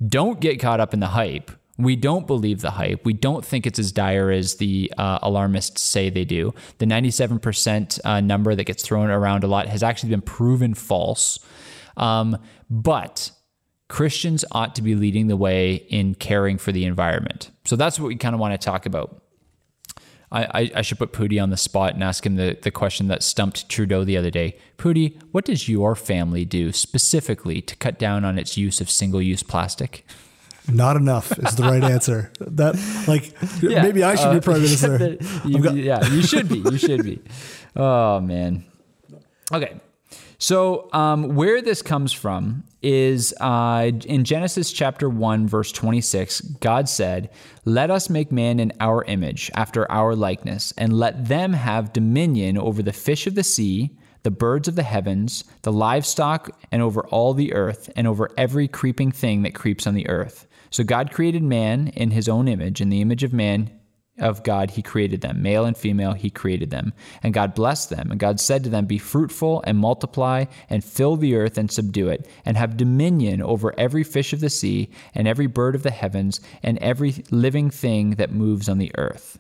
Don't 0.05 0.39
get 0.39 0.59
caught 0.59 0.79
up 0.79 0.93
in 0.93 0.99
the 0.99 1.07
hype. 1.07 1.49
We 1.79 1.95
don't 1.95 2.27
believe 2.27 2.61
the 2.61 2.71
hype. 2.71 3.03
We 3.03 3.13
don't 3.13 3.43
think 3.43 3.65
it's 3.65 3.79
as 3.79 3.91
dire 3.91 4.29
as 4.29 4.57
the 4.57 4.93
uh, 4.99 5.17
alarmists 5.23 5.81
say 5.81 6.11
they 6.11 6.23
do. 6.23 6.53
The 6.77 6.85
97% 6.85 7.99
uh, 8.05 8.21
number 8.21 8.53
that 8.53 8.65
gets 8.65 8.83
thrown 8.83 9.09
around 9.09 9.43
a 9.43 9.47
lot 9.47 9.67
has 9.67 9.81
actually 9.81 10.11
been 10.11 10.21
proven 10.21 10.75
false. 10.75 11.39
Um, 11.97 12.37
but 12.69 13.31
Christians 13.87 14.43
ought 14.51 14.75
to 14.75 14.81
be 14.81 14.95
leading 14.95 15.27
the 15.27 15.37
way 15.37 15.75
in 15.75 16.15
caring 16.15 16.57
for 16.57 16.71
the 16.71 16.85
environment. 16.85 17.51
So 17.65 17.75
that's 17.75 17.99
what 17.99 18.07
we 18.07 18.15
kind 18.15 18.33
of 18.33 18.41
want 18.41 18.59
to 18.59 18.63
talk 18.63 18.85
about. 18.85 19.21
I, 20.31 20.43
I, 20.45 20.71
I, 20.77 20.81
should 20.81 20.97
put 20.97 21.13
Pooty 21.13 21.39
on 21.39 21.51
the 21.51 21.57
spot 21.57 21.93
and 21.93 22.03
ask 22.03 22.25
him 22.25 22.35
the, 22.35 22.57
the 22.59 22.71
question 22.71 23.07
that 23.09 23.21
stumped 23.21 23.69
Trudeau 23.69 24.03
the 24.03 24.17
other 24.17 24.31
day. 24.31 24.57
Pooty, 24.77 25.19
what 25.31 25.45
does 25.45 25.69
your 25.69 25.95
family 25.95 26.43
do 26.43 26.71
specifically 26.71 27.61
to 27.61 27.75
cut 27.75 27.99
down 27.99 28.25
on 28.25 28.39
its 28.39 28.57
use 28.57 28.81
of 28.81 28.89
single 28.89 29.21
use 29.21 29.43
plastic? 29.43 30.07
Not 30.67 30.95
enough 30.95 31.37
is 31.37 31.55
the 31.55 31.63
right 31.63 31.83
answer. 31.83 32.31
That 32.39 32.75
like 33.07 33.35
yeah, 33.61 33.83
maybe 33.83 34.03
I 34.03 34.15
should 34.15 34.27
uh, 34.27 34.33
be 34.35 34.39
prime 34.39 34.61
minister. 34.61 35.17
you, 35.45 35.59
got- 35.59 35.75
yeah, 35.75 36.07
you 36.07 36.23
should 36.23 36.47
be. 36.47 36.59
You 36.59 36.77
should 36.77 37.03
be. 37.03 37.21
Oh 37.75 38.19
man. 38.19 38.65
Okay. 39.51 39.81
So, 40.43 40.89
um, 40.91 41.35
where 41.35 41.61
this 41.61 41.81
comes 41.81 42.11
from 42.11 42.65
is 42.81 43.33
uh, 43.39 43.91
in 44.05 44.25
Genesis 44.25 44.73
chapter 44.73 45.07
1, 45.07 45.47
verse 45.47 45.71
26, 45.71 46.41
God 46.59 46.89
said, 46.89 47.29
Let 47.63 47.89
us 47.89 48.09
make 48.09 48.29
man 48.29 48.59
in 48.59 48.73
our 48.81 49.05
image, 49.05 49.49
after 49.53 49.89
our 49.89 50.17
likeness, 50.17 50.73
and 50.77 50.99
let 50.99 51.29
them 51.29 51.53
have 51.53 51.93
dominion 51.93 52.57
over 52.57 52.83
the 52.83 52.91
fish 52.91 53.25
of 53.25 53.35
the 53.35 53.43
sea, 53.45 53.97
the 54.23 54.31
birds 54.31 54.67
of 54.67 54.75
the 54.75 54.83
heavens, 54.83 55.45
the 55.61 55.71
livestock, 55.71 56.49
and 56.73 56.81
over 56.81 57.07
all 57.07 57.33
the 57.33 57.53
earth, 57.53 57.89
and 57.95 58.05
over 58.05 58.29
every 58.37 58.67
creeping 58.67 59.13
thing 59.13 59.43
that 59.43 59.55
creeps 59.55 59.87
on 59.87 59.93
the 59.93 60.09
earth. 60.09 60.45
So, 60.71 60.83
God 60.83 61.13
created 61.13 61.41
man 61.41 61.87
in 61.87 62.11
his 62.11 62.27
own 62.27 62.49
image. 62.49 62.81
In 62.81 62.89
the 62.89 62.99
image 62.99 63.23
of 63.23 63.31
man, 63.31 63.71
of 64.19 64.43
God, 64.43 64.71
he 64.71 64.81
created 64.81 65.21
them. 65.21 65.41
Male 65.41 65.65
and 65.65 65.75
female, 65.75 66.13
he 66.13 66.29
created 66.29 66.69
them. 66.69 66.93
And 67.23 67.33
God 67.33 67.55
blessed 67.55 67.89
them. 67.89 68.11
And 68.11 68.19
God 68.19 68.39
said 68.39 68.63
to 68.63 68.69
them, 68.69 68.85
Be 68.85 68.99
fruitful 68.99 69.63
and 69.65 69.77
multiply 69.77 70.45
and 70.69 70.83
fill 70.83 71.15
the 71.15 71.35
earth 71.35 71.57
and 71.57 71.71
subdue 71.71 72.09
it, 72.09 72.27
and 72.45 72.55
have 72.55 72.77
dominion 72.77 73.41
over 73.41 73.73
every 73.77 74.03
fish 74.03 74.31
of 74.31 74.39
the 74.39 74.49
sea 74.49 74.89
and 75.15 75.27
every 75.27 75.47
bird 75.47 75.73
of 75.73 75.83
the 75.83 75.91
heavens 75.91 76.39
and 76.61 76.77
every 76.77 77.23
living 77.31 77.69
thing 77.69 78.11
that 78.11 78.31
moves 78.31 78.69
on 78.69 78.77
the 78.77 78.91
earth. 78.97 79.39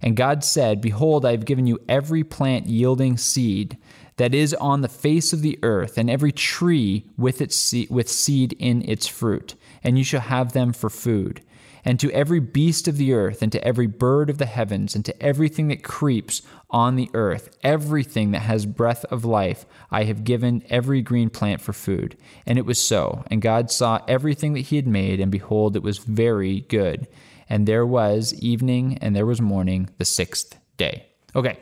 And 0.00 0.16
God 0.16 0.44
said, 0.44 0.80
Behold, 0.80 1.24
I 1.24 1.32
have 1.32 1.46
given 1.46 1.66
you 1.66 1.78
every 1.88 2.24
plant 2.24 2.66
yielding 2.66 3.16
seed 3.16 3.78
that 4.16 4.34
is 4.34 4.54
on 4.54 4.80
the 4.80 4.88
face 4.88 5.32
of 5.32 5.42
the 5.42 5.58
earth, 5.62 5.98
and 5.98 6.08
every 6.08 6.30
tree 6.30 7.04
with 7.16 7.40
its 7.40 7.74
with 7.90 8.08
seed 8.08 8.54
in 8.58 8.88
its 8.88 9.06
fruit, 9.06 9.56
and 9.82 9.98
you 9.98 10.04
shall 10.04 10.20
have 10.20 10.52
them 10.52 10.72
for 10.72 10.88
food 10.88 11.42
and 11.84 12.00
to 12.00 12.10
every 12.12 12.40
beast 12.40 12.88
of 12.88 12.96
the 12.96 13.12
earth, 13.12 13.42
and 13.42 13.52
to 13.52 13.62
every 13.64 13.86
bird 13.86 14.30
of 14.30 14.38
the 14.38 14.46
heavens, 14.46 14.94
and 14.94 15.04
to 15.04 15.22
everything 15.22 15.68
that 15.68 15.84
creeps 15.84 16.42
on 16.70 16.96
the 16.96 17.10
earth, 17.14 17.56
everything 17.62 18.30
that 18.32 18.40
has 18.40 18.66
breath 18.66 19.04
of 19.06 19.24
life, 19.24 19.66
I 19.90 20.04
have 20.04 20.24
given 20.24 20.64
every 20.70 21.02
green 21.02 21.30
plant 21.30 21.60
for 21.60 21.72
food. 21.72 22.16
And 22.46 22.58
it 22.58 22.66
was 22.66 22.80
so. 22.80 23.24
And 23.30 23.42
God 23.42 23.70
saw 23.70 24.00
everything 24.08 24.54
that 24.54 24.60
he 24.60 24.76
had 24.76 24.86
made, 24.86 25.20
and 25.20 25.30
behold, 25.30 25.76
it 25.76 25.82
was 25.82 25.98
very 25.98 26.60
good. 26.62 27.06
And 27.48 27.66
there 27.66 27.86
was 27.86 28.34
evening, 28.34 28.98
and 29.00 29.14
there 29.14 29.26
was 29.26 29.40
morning, 29.40 29.90
the 29.98 30.04
sixth 30.04 30.58
day. 30.76 31.06
Okay. 31.36 31.58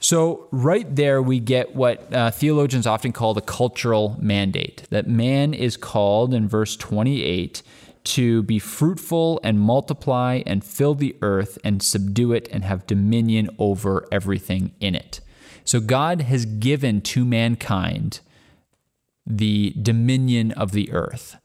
So, 0.00 0.46
right 0.52 0.94
there, 0.94 1.20
we 1.20 1.40
get 1.40 1.74
what 1.74 2.14
uh, 2.14 2.30
theologians 2.30 2.86
often 2.86 3.10
call 3.10 3.34
the 3.34 3.40
cultural 3.40 4.16
mandate 4.20 4.84
that 4.90 5.08
man 5.08 5.52
is 5.52 5.76
called 5.76 6.32
in 6.32 6.48
verse 6.48 6.76
28 6.76 7.62
to 8.08 8.42
be 8.42 8.58
fruitful 8.58 9.40
and 9.42 9.60
multiply 9.60 10.42
and 10.46 10.64
fill 10.64 10.94
the 10.94 11.16
earth 11.22 11.58
and 11.64 11.82
subdue 11.82 12.32
it 12.32 12.48
and 12.50 12.64
have 12.64 12.86
dominion 12.86 13.50
over 13.58 14.06
everything 14.10 14.72
in 14.80 14.94
it. 14.94 15.20
So, 15.64 15.80
God 15.80 16.22
has 16.22 16.46
given 16.46 17.00
to 17.02 17.24
mankind 17.24 18.20
the 19.28 19.74
dominion 19.80 20.52
of 20.52 20.72
the 20.72 20.90
earth. 20.90 21.36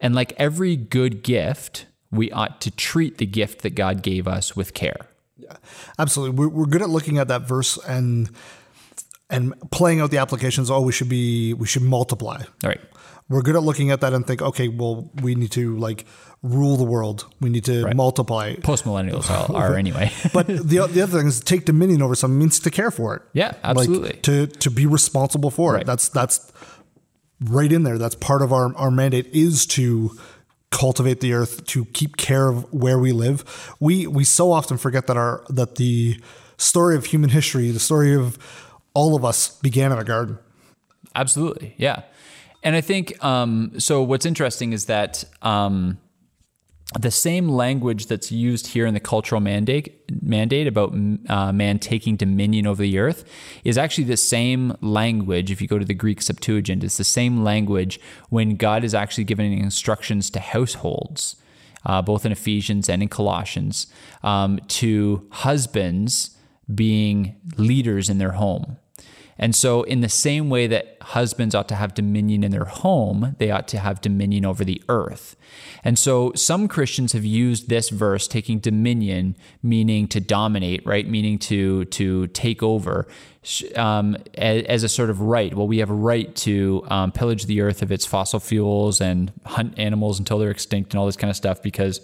And 0.00 0.14
like 0.14 0.32
every 0.36 0.76
good 0.76 1.22
gift, 1.22 1.86
we 2.10 2.30
ought 2.32 2.60
to 2.62 2.70
treat 2.70 3.18
the 3.18 3.26
gift 3.26 3.62
that 3.62 3.70
God 3.70 4.02
gave 4.02 4.26
us 4.26 4.56
with 4.56 4.74
care. 4.74 5.06
Yeah, 5.36 5.56
absolutely. 5.98 6.48
We're, 6.48 6.66
good 6.66 6.82
at 6.82 6.90
looking 6.90 7.18
at 7.18 7.28
that 7.28 7.42
verse 7.42 7.78
and 7.86 8.30
and 9.28 9.54
playing 9.70 10.00
out 10.00 10.10
the 10.10 10.18
applications. 10.18 10.70
Oh, 10.70 10.80
we 10.80 10.92
should 10.92 11.08
be 11.08 11.54
we 11.54 11.66
should 11.66 11.82
multiply. 11.82 12.42
All 12.64 12.68
right. 12.68 12.80
We're 13.30 13.42
good 13.42 13.56
at 13.56 13.62
looking 13.62 13.90
at 13.92 14.00
that 14.02 14.12
and 14.12 14.26
think, 14.26 14.42
okay, 14.42 14.68
well, 14.68 15.08
we 15.22 15.34
need 15.34 15.52
to 15.52 15.76
like 15.78 16.04
rule 16.42 16.76
the 16.76 16.84
world. 16.84 17.26
We 17.40 17.48
need 17.48 17.64
to 17.66 17.84
Right. 17.84 17.96
multiply. 17.96 18.56
Post 18.56 18.84
millennials 18.84 19.30
are, 19.54 19.76
anyway. 19.76 20.10
But 20.34 20.46
the 20.48 20.86
the 20.90 21.00
other 21.02 21.18
thing 21.18 21.28
is 21.28 21.40
take 21.40 21.64
dominion 21.64 22.02
over 22.02 22.14
something 22.16 22.38
means 22.38 22.58
to 22.60 22.70
care 22.70 22.90
for 22.90 23.14
it. 23.16 23.22
Yeah, 23.32 23.52
absolutely. 23.64 24.08
Like 24.10 24.22
to 24.22 24.46
to 24.46 24.70
be 24.70 24.84
responsible 24.84 25.50
for 25.50 25.72
Right. 25.74 25.82
it. 25.82 25.86
That's 25.86 26.08
that's 26.08 26.50
right 27.40 27.72
in 27.72 27.84
there. 27.84 27.98
That's 27.98 28.16
part 28.16 28.42
of 28.42 28.52
our 28.52 28.74
our 28.76 28.90
mandate 28.90 29.26
is 29.32 29.64
to 29.66 30.10
cultivate 30.70 31.20
the 31.20 31.32
earth, 31.32 31.64
to 31.66 31.84
keep 31.86 32.16
care 32.16 32.48
of 32.48 32.64
where 32.72 32.98
we 32.98 33.12
live. 33.12 33.44
We 33.80 34.06
we 34.06 34.24
so 34.24 34.50
often 34.52 34.76
forget 34.76 35.06
that 35.06 35.16
our 35.16 35.44
that 35.48 35.76
the 35.76 36.20
story 36.56 36.96
of 36.96 37.06
human 37.06 37.30
history, 37.30 37.70
the 37.70 37.80
story 37.80 38.14
of 38.14 38.38
all 38.94 39.14
of 39.14 39.24
us 39.24 39.58
began 39.60 39.92
in 39.92 39.98
a 39.98 40.04
garden. 40.04 40.38
Absolutely, 41.14 41.74
yeah. 41.76 42.02
And 42.62 42.76
I 42.76 42.80
think 42.80 43.22
um, 43.24 43.72
so. 43.78 44.02
What's 44.02 44.26
interesting 44.26 44.72
is 44.72 44.86
that 44.86 45.24
um, 45.42 45.98
the 46.98 47.10
same 47.10 47.48
language 47.48 48.06
that's 48.06 48.32
used 48.32 48.68
here 48.68 48.84
in 48.84 48.94
the 48.94 49.00
cultural 49.00 49.40
mandate 49.40 50.04
mandate 50.22 50.66
about 50.66 50.92
uh, 51.28 51.52
man 51.52 51.78
taking 51.78 52.16
dominion 52.16 52.66
over 52.66 52.82
the 52.82 52.98
earth 52.98 53.24
is 53.64 53.78
actually 53.78 54.04
the 54.04 54.16
same 54.16 54.76
language. 54.80 55.50
If 55.50 55.62
you 55.62 55.68
go 55.68 55.78
to 55.78 55.84
the 55.84 55.94
Greek 55.94 56.20
Septuagint, 56.20 56.84
it's 56.84 56.96
the 56.96 57.04
same 57.04 57.42
language 57.44 58.00
when 58.28 58.56
God 58.56 58.84
is 58.84 58.94
actually 58.94 59.24
giving 59.24 59.56
instructions 59.58 60.30
to 60.30 60.40
households. 60.40 61.36
Uh, 61.86 62.02
both 62.02 62.26
in 62.26 62.32
Ephesians 62.32 62.90
and 62.90 63.02
in 63.02 63.08
Colossians, 63.08 63.86
um, 64.22 64.58
to 64.68 65.26
husbands 65.30 66.36
being 66.74 67.36
leaders 67.56 68.10
in 68.10 68.18
their 68.18 68.32
home. 68.32 68.76
And 69.42 69.56
so, 69.56 69.84
in 69.84 70.02
the 70.02 70.08
same 70.10 70.50
way 70.50 70.66
that 70.66 70.98
husbands 71.00 71.54
ought 71.54 71.66
to 71.68 71.74
have 71.74 71.94
dominion 71.94 72.44
in 72.44 72.50
their 72.50 72.66
home, 72.66 73.36
they 73.38 73.50
ought 73.50 73.66
to 73.68 73.78
have 73.78 74.02
dominion 74.02 74.44
over 74.44 74.66
the 74.66 74.82
earth. 74.90 75.34
And 75.82 75.98
so, 75.98 76.32
some 76.34 76.68
Christians 76.68 77.14
have 77.14 77.24
used 77.24 77.70
this 77.70 77.88
verse, 77.88 78.28
taking 78.28 78.58
dominion, 78.58 79.34
meaning 79.62 80.08
to 80.08 80.20
dominate, 80.20 80.84
right? 80.84 81.08
Meaning 81.08 81.38
to 81.38 81.86
to 81.86 82.26
take 82.28 82.62
over, 82.62 83.08
um, 83.76 84.18
as, 84.34 84.62
as 84.64 84.82
a 84.84 84.90
sort 84.90 85.08
of 85.08 85.22
right. 85.22 85.54
Well, 85.54 85.66
we 85.66 85.78
have 85.78 85.90
a 85.90 85.94
right 85.94 86.36
to 86.36 86.84
um, 86.88 87.10
pillage 87.10 87.46
the 87.46 87.62
earth 87.62 87.80
of 87.80 87.90
its 87.90 88.04
fossil 88.04 88.40
fuels 88.40 89.00
and 89.00 89.32
hunt 89.46 89.78
animals 89.78 90.18
until 90.18 90.38
they're 90.38 90.50
extinct 90.50 90.92
and 90.92 91.00
all 91.00 91.06
this 91.06 91.16
kind 91.16 91.30
of 91.30 91.36
stuff 91.36 91.62
because 91.62 92.02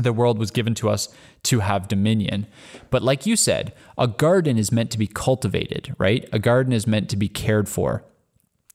the 0.00 0.12
world 0.12 0.38
was 0.38 0.50
given 0.50 0.74
to 0.76 0.88
us 0.88 1.08
to 1.42 1.58
have 1.58 1.88
dominion. 1.88 2.46
But 2.90 3.02
like 3.02 3.26
you 3.26 3.36
said, 3.36 3.74
a 4.02 4.08
garden 4.08 4.58
is 4.58 4.72
meant 4.72 4.90
to 4.90 4.98
be 4.98 5.06
cultivated, 5.06 5.94
right? 5.96 6.28
A 6.32 6.40
garden 6.40 6.72
is 6.72 6.88
meant 6.88 7.08
to 7.10 7.16
be 7.16 7.28
cared 7.28 7.68
for. 7.68 8.04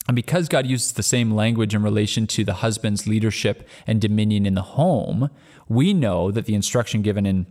And 0.08 0.16
because 0.16 0.48
God 0.48 0.66
uses 0.66 0.94
the 0.94 1.04
same 1.04 1.32
language 1.32 1.76
in 1.76 1.84
relation 1.84 2.28
to 2.28 2.46
the 2.46 2.54
husband's 2.54 3.08
leadership 3.08 3.68
and 3.86 4.00
dominion 4.00 4.46
in 4.46 4.54
the 4.54 4.62
home, 4.62 5.30
we 5.68 5.94
know 5.94 6.32
that 6.32 6.46
the 6.46 6.56
instruction 6.56 7.02
given 7.02 7.26
in 7.26 7.46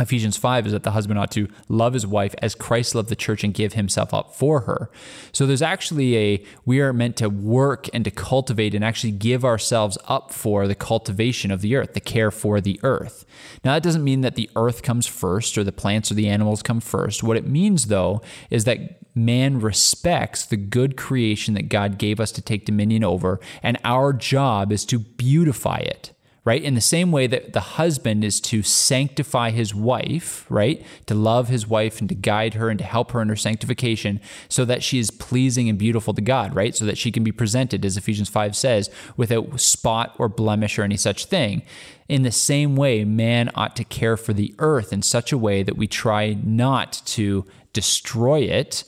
Ephesians 0.00 0.36
5 0.36 0.66
is 0.66 0.72
that 0.72 0.82
the 0.84 0.92
husband 0.92 1.18
ought 1.18 1.30
to 1.32 1.48
love 1.68 1.92
his 1.92 2.06
wife 2.06 2.34
as 2.40 2.54
Christ 2.54 2.94
loved 2.94 3.08
the 3.08 3.16
church 3.16 3.42
and 3.42 3.52
give 3.52 3.72
himself 3.72 4.14
up 4.14 4.34
for 4.34 4.60
her. 4.60 4.90
So 5.32 5.46
there's 5.46 5.62
actually 5.62 6.16
a, 6.16 6.44
we 6.64 6.80
are 6.80 6.92
meant 6.92 7.16
to 7.16 7.28
work 7.28 7.88
and 7.92 8.04
to 8.04 8.10
cultivate 8.10 8.74
and 8.74 8.84
actually 8.84 9.12
give 9.12 9.44
ourselves 9.44 9.98
up 10.06 10.32
for 10.32 10.68
the 10.68 10.74
cultivation 10.74 11.50
of 11.50 11.60
the 11.60 11.74
earth, 11.76 11.94
the 11.94 12.00
care 12.00 12.30
for 12.30 12.60
the 12.60 12.78
earth. 12.82 13.24
Now, 13.64 13.74
that 13.74 13.82
doesn't 13.82 14.04
mean 14.04 14.20
that 14.20 14.36
the 14.36 14.50
earth 14.56 14.82
comes 14.82 15.06
first 15.06 15.58
or 15.58 15.64
the 15.64 15.72
plants 15.72 16.10
or 16.10 16.14
the 16.14 16.28
animals 16.28 16.62
come 16.62 16.80
first. 16.80 17.22
What 17.22 17.36
it 17.36 17.46
means, 17.46 17.86
though, 17.86 18.22
is 18.50 18.64
that 18.64 18.98
man 19.14 19.60
respects 19.60 20.46
the 20.46 20.56
good 20.56 20.96
creation 20.96 21.54
that 21.54 21.68
God 21.68 21.98
gave 21.98 22.20
us 22.20 22.30
to 22.32 22.42
take 22.42 22.66
dominion 22.66 23.02
over, 23.02 23.40
and 23.62 23.78
our 23.84 24.12
job 24.12 24.70
is 24.70 24.84
to 24.86 24.98
beautify 24.98 25.78
it 25.78 26.12
right? 26.48 26.62
In 26.62 26.74
the 26.74 26.80
same 26.80 27.12
way 27.12 27.26
that 27.26 27.52
the 27.52 27.60
husband 27.60 28.24
is 28.24 28.40
to 28.40 28.62
sanctify 28.62 29.50
his 29.50 29.74
wife, 29.74 30.46
right? 30.48 30.82
To 31.04 31.14
love 31.14 31.48
his 31.48 31.66
wife 31.66 32.00
and 32.00 32.08
to 32.08 32.14
guide 32.14 32.54
her 32.54 32.70
and 32.70 32.78
to 32.78 32.86
help 32.86 33.10
her 33.10 33.20
in 33.20 33.28
her 33.28 33.36
sanctification 33.36 34.18
so 34.48 34.64
that 34.64 34.82
she 34.82 34.98
is 34.98 35.10
pleasing 35.10 35.68
and 35.68 35.76
beautiful 35.76 36.14
to 36.14 36.22
God, 36.22 36.54
right? 36.54 36.74
So 36.74 36.86
that 36.86 36.96
she 36.96 37.12
can 37.12 37.22
be 37.22 37.32
presented, 37.32 37.84
as 37.84 37.98
Ephesians 37.98 38.30
5 38.30 38.56
says, 38.56 38.88
without 39.14 39.60
spot 39.60 40.14
or 40.16 40.26
blemish 40.26 40.78
or 40.78 40.84
any 40.84 40.96
such 40.96 41.26
thing. 41.26 41.60
In 42.08 42.22
the 42.22 42.32
same 42.32 42.76
way, 42.76 43.04
man 43.04 43.50
ought 43.54 43.76
to 43.76 43.84
care 43.84 44.16
for 44.16 44.32
the 44.32 44.54
earth 44.58 44.90
in 44.90 45.02
such 45.02 45.32
a 45.32 45.36
way 45.36 45.62
that 45.62 45.76
we 45.76 45.86
try 45.86 46.34
not 46.42 47.02
to 47.04 47.44
destroy 47.74 48.40
it, 48.40 48.84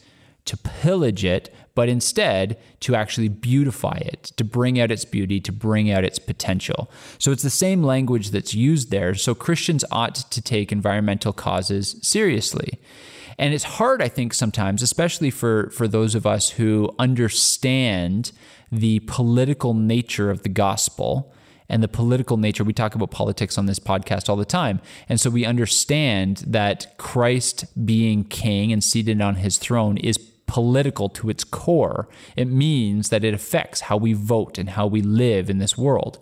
to 0.46 0.56
pillage 0.56 1.26
it, 1.26 1.54
but 1.80 1.88
instead 1.88 2.58
to 2.80 2.94
actually 2.94 3.30
beautify 3.30 3.96
it, 4.04 4.24
to 4.36 4.44
bring 4.44 4.78
out 4.78 4.90
its 4.90 5.06
beauty, 5.06 5.40
to 5.40 5.50
bring 5.50 5.90
out 5.90 6.04
its 6.04 6.18
potential. 6.18 6.90
So 7.16 7.32
it's 7.32 7.42
the 7.42 7.48
same 7.48 7.82
language 7.82 8.32
that's 8.32 8.52
used 8.52 8.90
there. 8.90 9.14
So 9.14 9.34
Christians 9.34 9.82
ought 9.90 10.14
to 10.16 10.42
take 10.42 10.72
environmental 10.72 11.32
causes 11.32 11.96
seriously. 12.02 12.78
And 13.38 13.54
it's 13.54 13.64
hard, 13.64 14.02
I 14.02 14.08
think, 14.08 14.34
sometimes, 14.34 14.82
especially 14.82 15.30
for, 15.30 15.70
for 15.70 15.88
those 15.88 16.14
of 16.14 16.26
us 16.26 16.50
who 16.50 16.94
understand 16.98 18.32
the 18.70 18.98
political 19.06 19.72
nature 19.72 20.30
of 20.30 20.42
the 20.42 20.50
gospel 20.50 21.32
and 21.70 21.82
the 21.82 21.88
political 21.88 22.36
nature. 22.36 22.62
We 22.62 22.74
talk 22.74 22.94
about 22.94 23.10
politics 23.10 23.56
on 23.56 23.64
this 23.64 23.78
podcast 23.78 24.28
all 24.28 24.36
the 24.36 24.44
time. 24.44 24.82
And 25.08 25.18
so 25.18 25.30
we 25.30 25.46
understand 25.46 26.44
that 26.46 26.98
Christ 26.98 27.64
being 27.86 28.24
king 28.24 28.70
and 28.70 28.84
seated 28.84 29.22
on 29.22 29.36
his 29.36 29.56
throne 29.56 29.96
is 29.96 30.18
political 30.50 31.08
to 31.08 31.30
its 31.30 31.44
core. 31.44 32.08
It 32.36 32.48
means 32.48 33.08
that 33.08 33.24
it 33.24 33.32
affects 33.32 33.82
how 33.82 33.96
we 33.96 34.12
vote 34.12 34.58
and 34.58 34.70
how 34.70 34.86
we 34.86 35.00
live 35.00 35.48
in 35.48 35.58
this 35.58 35.78
world. 35.78 36.18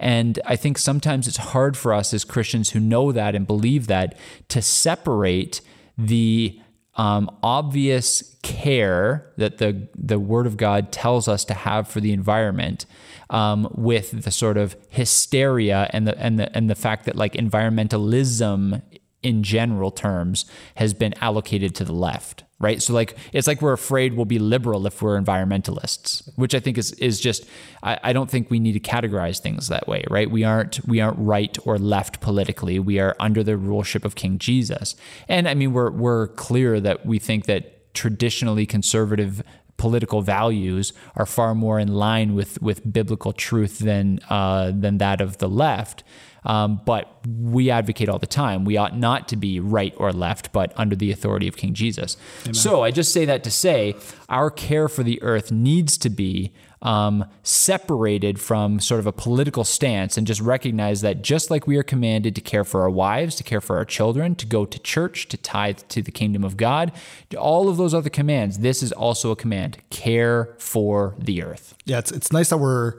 And 0.00 0.38
I 0.46 0.56
think 0.56 0.78
sometimes 0.78 1.28
it's 1.28 1.36
hard 1.36 1.76
for 1.76 1.92
us 1.92 2.14
as 2.14 2.24
Christians 2.24 2.70
who 2.70 2.80
know 2.80 3.12
that 3.12 3.34
and 3.34 3.46
believe 3.46 3.86
that 3.88 4.16
to 4.48 4.62
separate 4.62 5.60
the 5.98 6.60
um, 6.94 7.30
obvious 7.42 8.36
care 8.42 9.32
that 9.36 9.58
the 9.58 9.88
the 9.94 10.18
Word 10.18 10.46
of 10.46 10.56
God 10.56 10.90
tells 10.90 11.28
us 11.28 11.44
to 11.44 11.54
have 11.54 11.86
for 11.86 12.00
the 12.00 12.12
environment, 12.12 12.86
um, 13.30 13.68
with 13.74 14.24
the 14.24 14.30
sort 14.30 14.56
of 14.56 14.76
hysteria 14.88 15.88
and 15.92 16.08
the 16.08 16.18
and 16.18 16.38
the 16.38 16.56
and 16.56 16.68
the 16.68 16.74
fact 16.74 17.04
that 17.04 17.14
like 17.14 17.34
environmentalism 17.34 18.82
in 19.22 19.42
general 19.42 19.90
terms 19.90 20.44
has 20.76 20.94
been 20.94 21.14
allocated 21.20 21.74
to 21.74 21.84
the 21.84 21.92
left 21.92 22.44
right? 22.60 22.82
So 22.82 22.92
like 22.92 23.16
it's 23.32 23.46
like 23.46 23.62
we're 23.62 23.72
afraid 23.72 24.14
we'll 24.14 24.24
be 24.24 24.38
liberal 24.38 24.86
if 24.86 25.00
we're 25.00 25.20
environmentalists 25.20 26.28
which 26.36 26.54
i 26.54 26.60
think 26.60 26.76
is 26.76 26.92
is 26.92 27.20
just 27.20 27.44
I, 27.82 27.98
I 28.02 28.12
don't 28.12 28.30
think 28.30 28.50
we 28.50 28.58
need 28.58 28.72
to 28.72 28.80
categorize 28.80 29.38
things 29.38 29.68
that 29.68 29.86
way 29.86 30.04
right? 30.10 30.30
We 30.30 30.44
aren't 30.44 30.86
we 30.86 31.00
aren't 31.00 31.18
right 31.18 31.56
or 31.64 31.78
left 31.78 32.20
politically. 32.20 32.78
We 32.78 32.98
are 32.98 33.14
under 33.20 33.42
the 33.42 33.52
ruleship 33.52 34.04
of 34.04 34.14
king 34.14 34.38
jesus. 34.38 34.96
And 35.28 35.48
i 35.48 35.54
mean 35.54 35.72
we're 35.72 35.90
we're 35.90 36.28
clear 36.28 36.80
that 36.80 37.06
we 37.06 37.18
think 37.18 37.46
that 37.46 37.94
traditionally 37.94 38.66
conservative 38.66 39.42
political 39.76 40.22
values 40.22 40.92
are 41.16 41.24
far 41.24 41.54
more 41.54 41.78
in 41.78 41.94
line 41.94 42.34
with 42.34 42.60
with 42.60 42.92
biblical 42.92 43.32
truth 43.32 43.78
than 43.78 44.20
uh, 44.28 44.72
than 44.74 44.98
that 44.98 45.20
of 45.20 45.38
the 45.38 45.48
left. 45.48 46.04
Um, 46.44 46.80
but 46.84 47.12
we 47.26 47.70
advocate 47.70 48.08
all 48.08 48.18
the 48.18 48.26
time. 48.26 48.64
We 48.64 48.76
ought 48.76 48.96
not 48.96 49.28
to 49.28 49.36
be 49.36 49.60
right 49.60 49.94
or 49.96 50.12
left, 50.12 50.52
but 50.52 50.72
under 50.76 50.96
the 50.96 51.10
authority 51.10 51.48
of 51.48 51.56
King 51.56 51.74
Jesus. 51.74 52.16
So 52.52 52.82
I 52.82 52.90
just 52.90 53.12
say 53.12 53.24
that 53.24 53.44
to 53.44 53.50
say 53.50 53.96
our 54.28 54.50
care 54.50 54.88
for 54.88 55.02
the 55.02 55.20
earth 55.22 55.50
needs 55.50 55.98
to 55.98 56.10
be 56.10 56.52
um, 56.80 57.24
separated 57.42 58.40
from 58.40 58.78
sort 58.78 59.00
of 59.00 59.06
a 59.06 59.12
political 59.12 59.64
stance 59.64 60.16
and 60.16 60.26
just 60.26 60.40
recognize 60.40 61.00
that 61.00 61.22
just 61.22 61.50
like 61.50 61.66
we 61.66 61.76
are 61.76 61.82
commanded 61.82 62.34
to 62.36 62.40
care 62.40 62.64
for 62.64 62.82
our 62.82 62.90
wives, 62.90 63.34
to 63.36 63.44
care 63.44 63.60
for 63.60 63.76
our 63.76 63.84
children, 63.84 64.34
to 64.36 64.46
go 64.46 64.64
to 64.64 64.78
church, 64.78 65.28
to 65.28 65.36
tithe 65.36 65.80
to 65.88 66.02
the 66.02 66.12
kingdom 66.12 66.44
of 66.44 66.56
God, 66.56 66.92
all 67.36 67.68
of 67.68 67.76
those 67.76 67.94
other 67.94 68.10
commands, 68.10 68.60
this 68.60 68.82
is 68.82 68.92
also 68.92 69.30
a 69.30 69.36
command 69.36 69.78
care 69.90 70.54
for 70.58 71.16
the 71.18 71.42
earth. 71.42 71.74
Yeah, 71.84 71.98
it's 71.98 72.12
it's 72.12 72.32
nice 72.32 72.50
that 72.50 72.58
we're 72.58 72.94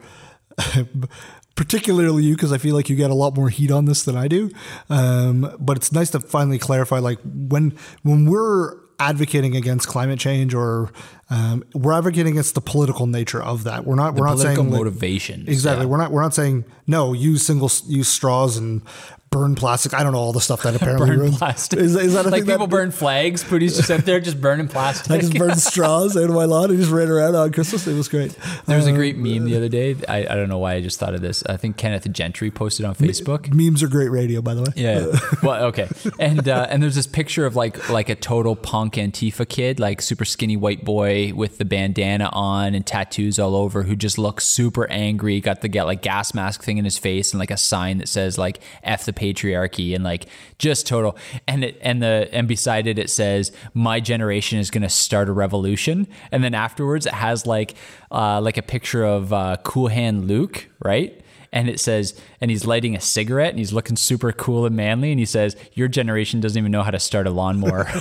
particularly 1.60 2.24
you 2.24 2.36
because 2.36 2.54
I 2.54 2.58
feel 2.58 2.74
like 2.74 2.90
you 2.90 2.96
get 2.96 3.12
a 3.12 3.14
lot 3.14 3.36
more 3.36 3.50
heat 3.50 3.70
on 3.70 3.84
this 3.84 4.04
than 4.04 4.16
I 4.16 4.30
do. 4.30 4.50
Um, 4.90 5.54
but 5.60 5.76
it's 5.76 5.92
nice 5.92 6.10
to 6.12 6.22
finally 6.22 6.58
clarify, 6.58 7.00
like 7.00 7.20
when 7.26 7.78
when 8.02 8.30
we're 8.30 8.78
advocating 8.98 9.58
against 9.58 9.86
climate 9.86 10.20
change 10.20 10.54
or 10.54 10.90
um, 11.30 11.66
we're 11.74 11.92
advocating 11.92 12.32
against 12.34 12.56
the 12.56 12.62
political 12.62 13.08
nature 13.08 13.44
of 13.44 13.66
that. 13.66 13.84
We're 13.86 13.96
not. 13.96 14.16
The 14.16 14.22
we're 14.22 14.28
not 14.28 14.40
saying 14.40 14.58
like- 14.58 14.70
motivations. 14.70 15.50
exactly. 15.50 15.84
yeah. 15.84 15.90
We're 15.90 15.98
not. 15.98 16.12
We're 16.12 16.22
not 16.22 16.34
saying 16.34 16.64
no. 16.88 17.12
Use 17.12 17.46
single 17.46 17.70
use 17.88 18.08
straws 18.08 18.56
and 18.56 18.82
burn 19.30 19.56
plastic. 19.56 19.94
I 19.94 20.04
don't 20.04 20.14
know 20.14 20.20
all 20.20 20.34
the 20.34 20.42
stuff 20.42 20.64
that 20.64 20.76
apparently 20.82 21.10
burn 21.10 21.20
ruins- 21.20 21.38
plastic. 21.38 21.80
Is, 21.80 21.96
is 21.96 22.14
that 22.14 22.26
a 22.26 22.30
like 22.30 22.42
thing 22.42 22.48
that- 22.48 22.54
people 22.54 22.68
burn 22.68 22.92
flags? 22.92 23.44
Pooty's 23.44 23.78
just 23.78 23.92
out 23.92 24.06
there 24.06 24.20
just 24.20 24.42
burning 24.42 24.68
plastic. 24.68 25.12
I 25.12 25.20
just 25.20 25.34
burned 25.34 25.60
straws 25.62 26.18
out 26.18 26.24
of 26.24 26.32
my 26.32 26.46
lawn 26.46 26.70
and 26.70 26.80
just 26.80 26.92
ran 26.92 27.10
around 27.10 27.36
on 27.36 27.52
Christmas. 27.52 27.88
It 27.88 27.96
was 27.96 28.08
great. 28.08 28.36
There 28.66 28.78
was 28.78 28.88
a 28.88 28.92
great 28.92 29.18
meme 29.18 29.46
the 29.46 29.56
other 29.56 29.70
day. 29.70 29.96
I, 30.08 30.20
I 30.20 30.36
don't 30.36 30.50
know 30.50 30.58
why 30.58 30.74
I 30.74 30.82
just 30.82 31.00
thought 31.00 31.14
of 31.14 31.22
this. 31.22 31.44
I 31.46 31.58
think 31.58 31.78
Kenneth 31.78 32.12
Gentry 32.12 32.52
posted 32.52 32.86
on 32.86 32.96
Facebook. 32.96 33.54
Memes 33.54 33.84
are 33.84 33.88
great 33.88 34.10
radio, 34.10 34.42
by 34.42 34.54
the 34.54 34.62
way. 34.64 34.72
Yeah. 34.76 35.08
well, 35.44 35.66
okay. 35.66 35.88
And 36.20 36.48
uh, 36.48 36.68
and 36.70 36.82
there's 36.82 36.96
this 36.96 37.08
picture 37.08 37.46
of 37.46 37.56
like 37.56 37.90
like 37.90 38.10
a 38.10 38.16
total 38.16 38.56
punk 38.56 38.96
Antifa 38.96 39.48
kid, 39.48 39.80
like 39.80 40.02
super 40.02 40.26
skinny 40.26 40.58
white 40.58 40.84
boy 40.84 41.34
with 41.34 41.58
the 41.58 41.66
bandana 41.66 42.30
on 42.34 42.74
and 42.76 42.86
tattoos 42.86 43.40
all 43.40 43.56
over, 43.56 43.84
who 43.84 43.96
just 43.96 44.18
looks 44.18 44.46
super 44.46 44.90
angry. 44.90 45.40
Got 45.40 45.62
the 45.62 45.68
get 45.68 45.84
like 45.84 46.02
gas 46.02 46.34
mask 46.34 46.64
thing 46.64 46.78
in 46.78 46.86
his 46.86 46.98
face 46.98 47.32
and 47.34 47.40
like 47.40 47.52
a 47.52 47.58
sign 47.58 47.98
that 48.00 48.08
says 48.10 48.38
like 48.38 48.60
"f 48.84 49.06
the 49.06 49.14
patriarchy" 49.20 49.94
and 49.94 50.04
like 50.04 50.26
just 50.58 50.88
total. 50.88 51.18
And 51.48 51.64
it 51.64 51.78
and 51.82 52.02
the 52.02 52.30
and 52.32 52.48
beside 52.48 52.88
it 52.88 52.98
it 52.98 53.10
says 53.10 53.52
"My 53.74 54.00
generation 54.00 54.60
is 54.60 54.72
going 54.72 54.84
to 54.84 54.90
start 54.90 55.30
a 55.30 55.34
revolution." 55.34 56.08
And 56.32 56.44
then 56.44 56.54
afterwards 56.54 57.06
it 57.06 57.14
has 57.14 57.46
like 57.46 57.76
uh, 58.12 58.40
like 58.42 58.58
a 58.58 58.64
picture 58.64 59.04
of 59.04 59.34
uh, 59.34 59.58
Cool 59.64 59.88
Hand 59.88 60.28
Luke, 60.28 60.68
right? 60.84 61.22
and 61.52 61.68
it 61.68 61.80
says, 61.80 62.20
and 62.42 62.52
he's 62.52 62.68
lighting 62.68 62.96
a 62.96 63.00
cigarette 63.00 63.50
and 63.50 63.58
he's 63.58 63.74
looking 63.74 63.96
super 63.96 64.32
cool 64.32 64.68
and 64.68 64.76
manly, 64.76 65.12
and 65.12 65.20
he 65.20 65.26
says, 65.26 65.56
"Your 65.74 65.88
generation 65.88 66.40
doesn't 66.40 66.60
even 66.60 66.72
know 66.72 66.84
how 66.84 66.92
to 66.92 67.00
start 67.00 67.26
a 67.26 67.32
lawnmower." 67.32 67.88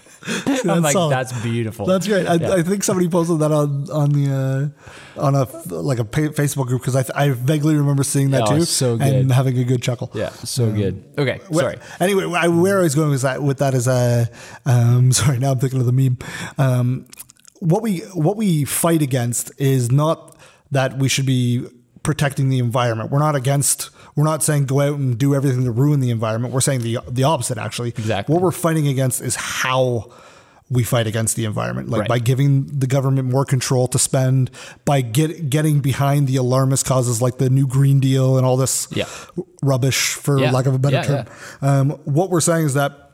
I'm 0.68 0.82
like, 0.82 0.92
solid. 0.92 1.12
that's 1.12 1.32
beautiful. 1.42 1.86
That's 1.86 2.06
great. 2.06 2.26
I, 2.26 2.34
Yeah. 2.34 2.52
I 2.54 2.62
think 2.62 2.82
somebody 2.84 3.08
posted 3.08 3.38
that 3.40 3.52
on 3.52 3.90
on 3.90 4.10
the 4.10 4.72
uh, 5.16 5.20
on 5.20 5.34
a 5.34 5.44
like 5.74 5.98
a 5.98 6.04
Facebook 6.04 6.66
group 6.66 6.80
because 6.82 6.96
I, 6.96 7.04
I 7.24 7.30
vaguely 7.30 7.74
remember 7.76 8.02
seeing 8.04 8.30
that 8.30 8.42
Oh, 8.48 8.56
too 8.56 8.64
so 8.64 8.98
and 9.00 9.30
having 9.32 9.58
a 9.58 9.64
good 9.64 9.82
chuckle. 9.82 10.10
yeah, 10.14 10.30
so 10.30 10.70
good. 10.72 11.04
Okay, 11.18 11.40
Wh- 11.52 11.56
sorry. 11.56 11.76
Anyway, 12.00 12.24
I, 12.36 12.48
where 12.48 12.78
I 12.78 12.82
was 12.82 12.94
going 12.94 13.10
was 13.10 13.22
that 13.22 13.42
with 13.42 13.58
that 13.58 13.74
is 13.74 13.86
a 13.86 14.28
um, 14.66 15.12
sorry. 15.20 15.38
Now 15.38 15.52
I'm 15.52 15.58
thinking 15.58 15.80
of 15.80 15.86
the 15.86 15.92
meme. 15.92 16.18
Um, 16.58 17.06
what 17.60 17.82
we 17.82 17.98
what 18.14 18.36
we 18.36 18.64
fight 18.64 19.02
against 19.02 19.52
is 19.60 19.90
not 19.92 20.36
that 20.70 20.98
we 20.98 21.08
should 21.08 21.26
be 21.26 21.66
protecting 22.02 22.48
the 22.48 22.58
environment. 22.58 23.10
We're 23.10 23.18
not 23.20 23.34
against. 23.36 23.90
We're 24.16 24.24
not 24.24 24.42
saying 24.42 24.66
go 24.66 24.80
out 24.80 24.98
and 24.98 25.18
do 25.18 25.34
everything 25.34 25.64
to 25.64 25.70
ruin 25.72 26.00
the 26.00 26.10
environment. 26.10 26.54
We're 26.54 26.60
saying 26.60 26.82
the 26.82 26.98
the 27.10 27.24
opposite. 27.24 27.58
Actually, 27.58 27.88
Exactly. 27.90 28.32
What 28.32 28.42
we're 28.42 28.50
fighting 28.52 28.86
against 28.88 29.20
is 29.20 29.34
how 29.36 30.10
we 30.70 30.82
fight 30.82 31.06
against 31.06 31.36
the 31.36 31.44
environment, 31.44 31.90
like 31.90 32.00
Right. 32.00 32.08
by 32.08 32.18
giving 32.20 32.64
the 32.66 32.86
government 32.86 33.30
more 33.30 33.44
control 33.44 33.86
to 33.88 33.98
spend, 33.98 34.50
by 34.86 35.02
get, 35.02 35.50
getting 35.50 35.80
behind 35.80 36.26
the 36.26 36.36
alarmist 36.36 36.86
causes 36.86 37.20
like 37.20 37.36
the 37.36 37.50
new 37.50 37.66
Green 37.66 38.00
Deal 38.00 38.38
and 38.38 38.46
all 38.46 38.56
this 38.56 38.88
Yeah. 38.90 39.04
rubbish, 39.62 40.14
for 40.14 40.38
Yeah. 40.40 40.50
lack 40.52 40.64
of 40.64 40.74
a 40.74 40.78
better 40.78 40.96
Yeah, 40.96 41.02
term. 41.02 41.26
Um, 41.60 41.90
what 42.06 42.30
we're 42.30 42.40
saying 42.40 42.64
is 42.64 42.74
that 42.74 43.10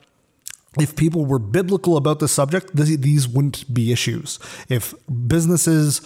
if 0.79 0.95
people 0.95 1.25
were 1.27 1.41
biblical 1.41 1.97
about 1.97 2.21
the 2.21 2.29
subject, 2.29 2.71
these 2.75 3.27
wouldn't 3.27 3.73
be 3.75 3.91
issues. 3.91 4.39
If 4.69 4.95
businesses 5.27 6.03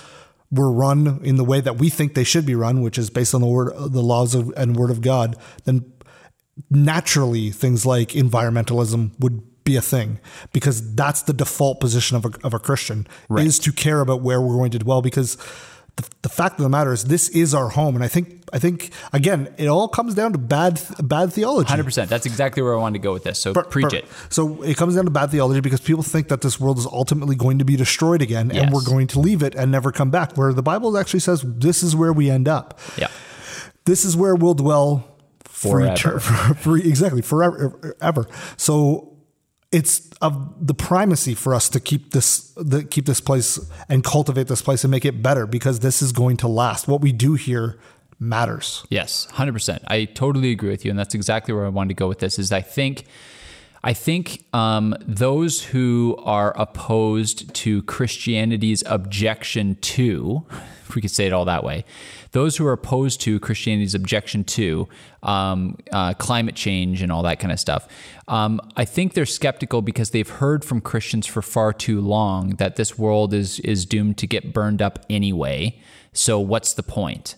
were 0.55 0.71
run 0.71 1.21
in 1.23 1.37
the 1.37 1.45
way 1.45 1.61
that 1.61 1.79
we 1.79 1.91
think 1.91 2.15
they 2.15 2.25
should 2.25 2.47
be 2.47 2.55
run, 2.55 2.83
which 2.83 2.99
is 2.99 3.11
based 3.11 3.35
on 3.35 3.41
the 3.41 3.47
word, 3.47 3.73
the 3.77 4.03
laws 4.03 4.35
of, 4.35 4.53
and 4.57 4.77
word 4.77 4.91
of 4.91 5.01
God, 5.01 5.37
then 5.65 5.93
naturally 6.71 7.51
things 7.51 7.85
like 7.85 8.11
environmentalism 8.11 9.19
would 9.21 9.43
be 9.65 9.77
a 9.77 9.83
thing 9.83 10.21
because 10.53 10.95
that's 10.95 11.23
the 11.23 11.33
default 11.33 11.81
position 11.81 12.17
of 12.17 12.25
a, 12.27 12.31
of 12.45 12.55
a 12.55 12.59
Christian 12.59 13.07
is 13.39 13.59
to 13.59 13.73
care 13.73 14.01
about 14.01 14.21
where 14.21 14.41
we're 14.41 14.57
going 14.57 14.71
to 14.71 14.79
dwell 14.79 15.03
because 15.03 15.37
the, 15.97 16.09
the 16.23 16.29
fact 16.29 16.59
of 16.59 16.65
the 16.65 16.69
matter 16.69 16.93
is 16.93 17.05
this 17.05 17.29
is 17.29 17.55
our 17.55 17.69
home 17.69 17.95
and 17.95 18.03
I 18.05 18.09
think 18.09 18.43
I 18.53 18.59
think 18.59 18.91
again 19.13 19.53
it 19.59 19.69
all 19.69 19.87
comes 19.87 20.15
down 20.15 20.33
to 20.33 20.39
bad 20.39 20.81
bad 21.03 21.33
theology 21.33 21.69
Hundred 21.69 21.85
percent. 21.85 22.11
That's 22.11 22.27
exactly 22.27 22.63
where 22.63 22.75
I 22.75 22.79
wanted 22.79 22.99
to 22.99 23.03
go 23.03 23.13
with 23.13 23.23
this. 23.25 23.41
So 23.41 23.53
Per- 23.55 23.65
preach 23.65 23.91
per- 23.91 23.97
it. 23.99 24.05
So 24.29 24.63
it 24.63 24.77
comes 24.77 24.97
down 24.97 25.05
to 25.05 25.11
bad 25.11 25.31
theology 25.31 25.61
because 25.61 25.81
people 25.81 26.03
think 26.03 26.29
that 26.29 26.41
this 26.41 26.59
world 26.59 26.79
is 26.79 26.87
ultimately 26.87 27.37
going 27.37 27.59
to 27.61 27.65
be 27.65 27.77
destroyed 27.77 28.23
again 28.23 28.51
and 28.51 28.73
we're 28.73 28.85
going 28.85 29.07
to 29.09 29.21
leave 29.21 29.43
it 29.43 29.55
and 29.55 29.71
never 29.71 29.93
come 29.93 30.11
back. 30.11 30.37
Where 30.37 30.53
the 30.53 30.63
Bible 30.63 30.99
actually 30.99 31.21
says 31.21 31.43
this 31.43 31.83
is 31.83 31.95
where 31.95 32.13
we 32.13 32.29
end 32.29 32.49
up. 32.49 32.81
Yeah. 32.97 33.09
This 33.85 34.05
is 34.05 34.17
where 34.17 34.35
we'll 34.35 34.55
dwell 34.55 35.17
for, 35.45 35.81
Forever. 35.81 36.19
for, 36.21 36.55
for 36.55 36.77
exactly 36.77 37.23
forever 37.23 37.97
ever. 38.01 38.27
So 38.57 39.14
it's 39.75 40.09
of 40.23 40.67
the 40.67 40.73
primacy 40.73 41.35
for 41.35 41.53
us 41.53 41.69
to 41.69 41.81
keep 41.81 42.13
this 42.13 42.53
the, 42.57 42.85
keep 42.85 43.07
this 43.07 43.21
place 43.21 43.59
and 43.89 44.05
cultivate 44.05 44.47
this 44.47 44.63
place 44.63 44.85
and 44.85 44.91
make 44.91 45.05
it 45.05 45.21
better 45.21 45.47
because 45.47 45.81
this 45.81 46.01
is 46.01 46.13
going 46.13 46.37
to 46.39 46.49
last. 46.49 46.87
What 46.87 47.01
we 47.01 47.11
do 47.11 47.35
here 47.35 47.79
matters. 48.21 48.87
Yes, 48.89 49.27
hundred 49.33 49.53
percent. 49.53 49.83
I 49.89 50.05
totally 50.05 50.53
agree 50.53 50.71
with 50.71 50.85
you, 50.85 50.93
and 50.93 50.99
that's 50.99 51.15
exactly 51.15 51.53
where 51.53 51.67
I 51.67 51.71
wanted 51.71 51.89
to 51.89 51.95
go 51.95 52.07
with 52.07 52.21
this. 52.21 52.39
Is 52.39 52.53
I 52.53 52.61
think, 52.61 53.07
I 53.83 53.93
think 53.95 54.45
um, 54.53 54.95
those 55.01 55.65
who 55.65 56.17
are 56.23 56.57
opposed 56.57 57.53
to 57.55 57.83
Christianity's 57.83 58.85
objection 58.87 59.75
to, 59.75 60.47
if 60.87 60.95
we 60.95 61.03
could 61.03 61.11
say 61.11 61.27
it 61.27 61.33
all 61.33 61.47
that 61.47 61.65
way, 61.65 61.85
those 62.35 62.57
who 62.57 62.67
are 62.67 62.73
opposed 62.73 63.21
to 63.21 63.39
Christianity's 63.39 63.95
objection 63.95 64.43
to 64.43 64.89
um, 65.23 65.79
uh, 65.93 66.15
climate 66.15 66.57
change 66.57 67.01
and 67.01 67.13
all 67.13 67.23
that 67.23 67.39
kind 67.39 67.53
of 67.53 67.61
stuff, 67.61 67.87
um, 68.27 68.61
I 68.77 68.85
think 68.85 69.15
they're 69.15 69.25
skeptical 69.25 69.83
because 69.83 70.11
they've 70.11 70.29
heard 70.29 70.65
from 70.65 70.81
Christians 70.81 71.27
for 71.27 71.43
far 71.43 71.73
too 71.73 72.01
long 72.01 72.51
that 72.57 72.75
this 72.75 72.99
world 72.99 73.33
is 73.33 73.61
is 73.61 73.87
doomed 73.87 74.19
to 74.19 74.27
get 74.27 74.53
burned 74.53 74.83
up 74.83 75.07
anyway. 75.09 75.79
So 76.13 76.41
what's 76.41 76.75
the 76.75 76.83
point? 76.83 77.37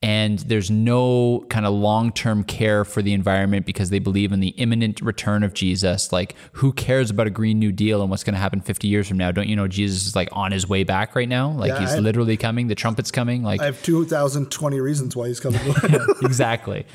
And 0.00 0.38
there's 0.40 0.70
no 0.70 1.44
kind 1.50 1.66
of 1.66 1.74
long-term 1.74 2.44
care 2.44 2.84
for 2.84 3.02
the 3.02 3.12
environment 3.12 3.66
because 3.66 3.90
they 3.90 3.98
believe 3.98 4.30
in 4.30 4.38
the 4.38 4.50
imminent 4.50 5.00
return 5.00 5.42
of 5.42 5.54
Jesus. 5.54 6.12
Like, 6.12 6.36
who 6.52 6.72
cares 6.72 7.10
about 7.10 7.26
a 7.26 7.30
Green 7.30 7.58
New 7.58 7.72
Deal 7.72 8.00
and 8.00 8.08
what's 8.08 8.22
going 8.22 8.34
to 8.34 8.40
happen 8.40 8.60
50 8.60 8.86
years 8.86 9.08
from 9.08 9.16
now? 9.18 9.32
Don't 9.32 9.48
you 9.48 9.56
know 9.56 9.66
Jesus 9.66 10.06
is 10.06 10.14
like 10.14 10.28
on 10.30 10.52
his 10.52 10.68
way 10.68 10.84
back 10.84 11.16
right 11.16 11.28
now? 11.28 11.50
Like 11.50 11.70
Yeah, 11.70 11.80
he's 11.80 11.94
I- 11.94 11.98
literally 11.98 12.36
coming. 12.36 12.68
The 12.68 12.76
trumpet's 12.76 13.10
coming. 13.10 13.42
Like 13.42 13.60
I 13.60 13.64
have 13.64 13.82
2020 13.82 14.80
reasons 14.80 15.16
why 15.16 15.26
he's 15.26 15.40
coming. 15.40 15.60
exactly. 16.22 16.86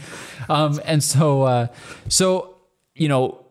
Um, 0.48 0.80
and 0.86 1.04
so, 1.04 1.42
uh, 1.44 1.68
so 2.08 2.56
you 2.96 3.10
know, 3.10 3.46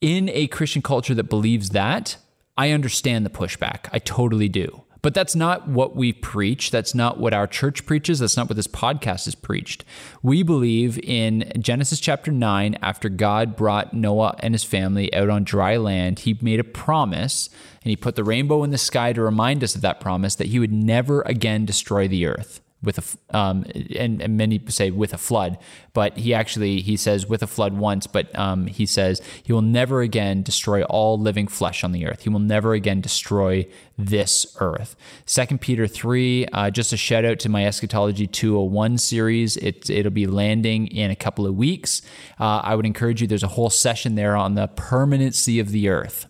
in 0.00 0.28
a 0.30 0.48
Christian 0.48 0.82
culture 0.82 1.14
that 1.14 1.24
believes 1.28 1.70
that, 1.70 2.16
I 2.56 2.72
understand 2.72 3.24
the 3.24 3.30
pushback. 3.30 3.88
I 3.92 4.00
totally 4.00 4.48
do. 4.48 4.82
But 5.02 5.14
that's 5.14 5.34
not 5.34 5.68
what 5.68 5.94
we 5.94 6.12
preach. 6.12 6.70
That's 6.70 6.94
not 6.94 7.18
what 7.18 7.32
our 7.32 7.46
church 7.46 7.86
preaches. 7.86 8.18
That's 8.18 8.36
not 8.36 8.48
what 8.48 8.56
this 8.56 8.66
podcast 8.66 9.28
is 9.28 9.34
preached. 9.34 9.84
We 10.22 10.42
believe 10.42 10.98
in 10.98 11.52
Genesis 11.58 12.00
chapter 12.00 12.32
9, 12.32 12.78
after 12.82 13.08
God 13.08 13.56
brought 13.56 13.94
Noah 13.94 14.36
and 14.40 14.54
his 14.54 14.64
family 14.64 15.12
out 15.14 15.30
on 15.30 15.44
dry 15.44 15.76
land, 15.76 16.20
he 16.20 16.38
made 16.40 16.60
a 16.60 16.64
promise 16.64 17.48
and 17.82 17.90
he 17.90 17.96
put 17.96 18.16
the 18.16 18.24
rainbow 18.24 18.64
in 18.64 18.70
the 18.70 18.78
sky 18.78 19.12
to 19.12 19.22
remind 19.22 19.62
us 19.62 19.74
of 19.74 19.82
that 19.82 20.00
promise 20.00 20.34
that 20.34 20.48
he 20.48 20.58
would 20.58 20.72
never 20.72 21.22
again 21.22 21.64
destroy 21.64 22.08
the 22.08 22.26
earth 22.26 22.60
with 22.82 22.98
a 22.98 23.36
um, 23.36 23.64
and, 23.96 24.22
and 24.22 24.36
many 24.36 24.60
say 24.68 24.90
with 24.90 25.12
a 25.12 25.18
flood 25.18 25.58
but 25.92 26.16
he 26.16 26.32
actually 26.32 26.80
he 26.80 26.96
says 26.96 27.26
with 27.26 27.42
a 27.42 27.46
flood 27.46 27.74
once 27.74 28.06
but 28.06 28.36
um, 28.38 28.66
he 28.68 28.86
says 28.86 29.20
he 29.42 29.52
will 29.52 29.62
never 29.62 30.00
again 30.00 30.42
destroy 30.42 30.82
all 30.84 31.18
living 31.18 31.48
flesh 31.48 31.82
on 31.82 31.92
the 31.92 32.06
earth. 32.06 32.22
He 32.22 32.28
will 32.28 32.38
never 32.38 32.74
again 32.74 33.00
destroy 33.00 33.66
this 33.96 34.56
earth. 34.60 34.94
Second 35.26 35.60
peter 35.60 35.88
3 35.88 36.46
uh, 36.46 36.70
just 36.70 36.92
a 36.92 36.96
shout 36.96 37.24
out 37.24 37.40
to 37.40 37.48
my 37.48 37.66
eschatology 37.66 38.26
201 38.26 38.98
series. 38.98 39.56
It, 39.56 39.90
it'll 39.90 40.12
be 40.12 40.26
landing 40.26 40.86
in 40.86 41.10
a 41.10 41.16
couple 41.16 41.46
of 41.46 41.56
weeks. 41.56 42.00
Uh, 42.38 42.60
i 42.62 42.74
would 42.74 42.86
encourage 42.86 43.20
you 43.20 43.26
there's 43.26 43.42
a 43.42 43.48
whole 43.48 43.70
session 43.70 44.14
there 44.14 44.36
on 44.36 44.54
the 44.54 44.68
permanency 44.68 45.58
of 45.58 45.70
the 45.70 45.88
earth. 45.88 46.26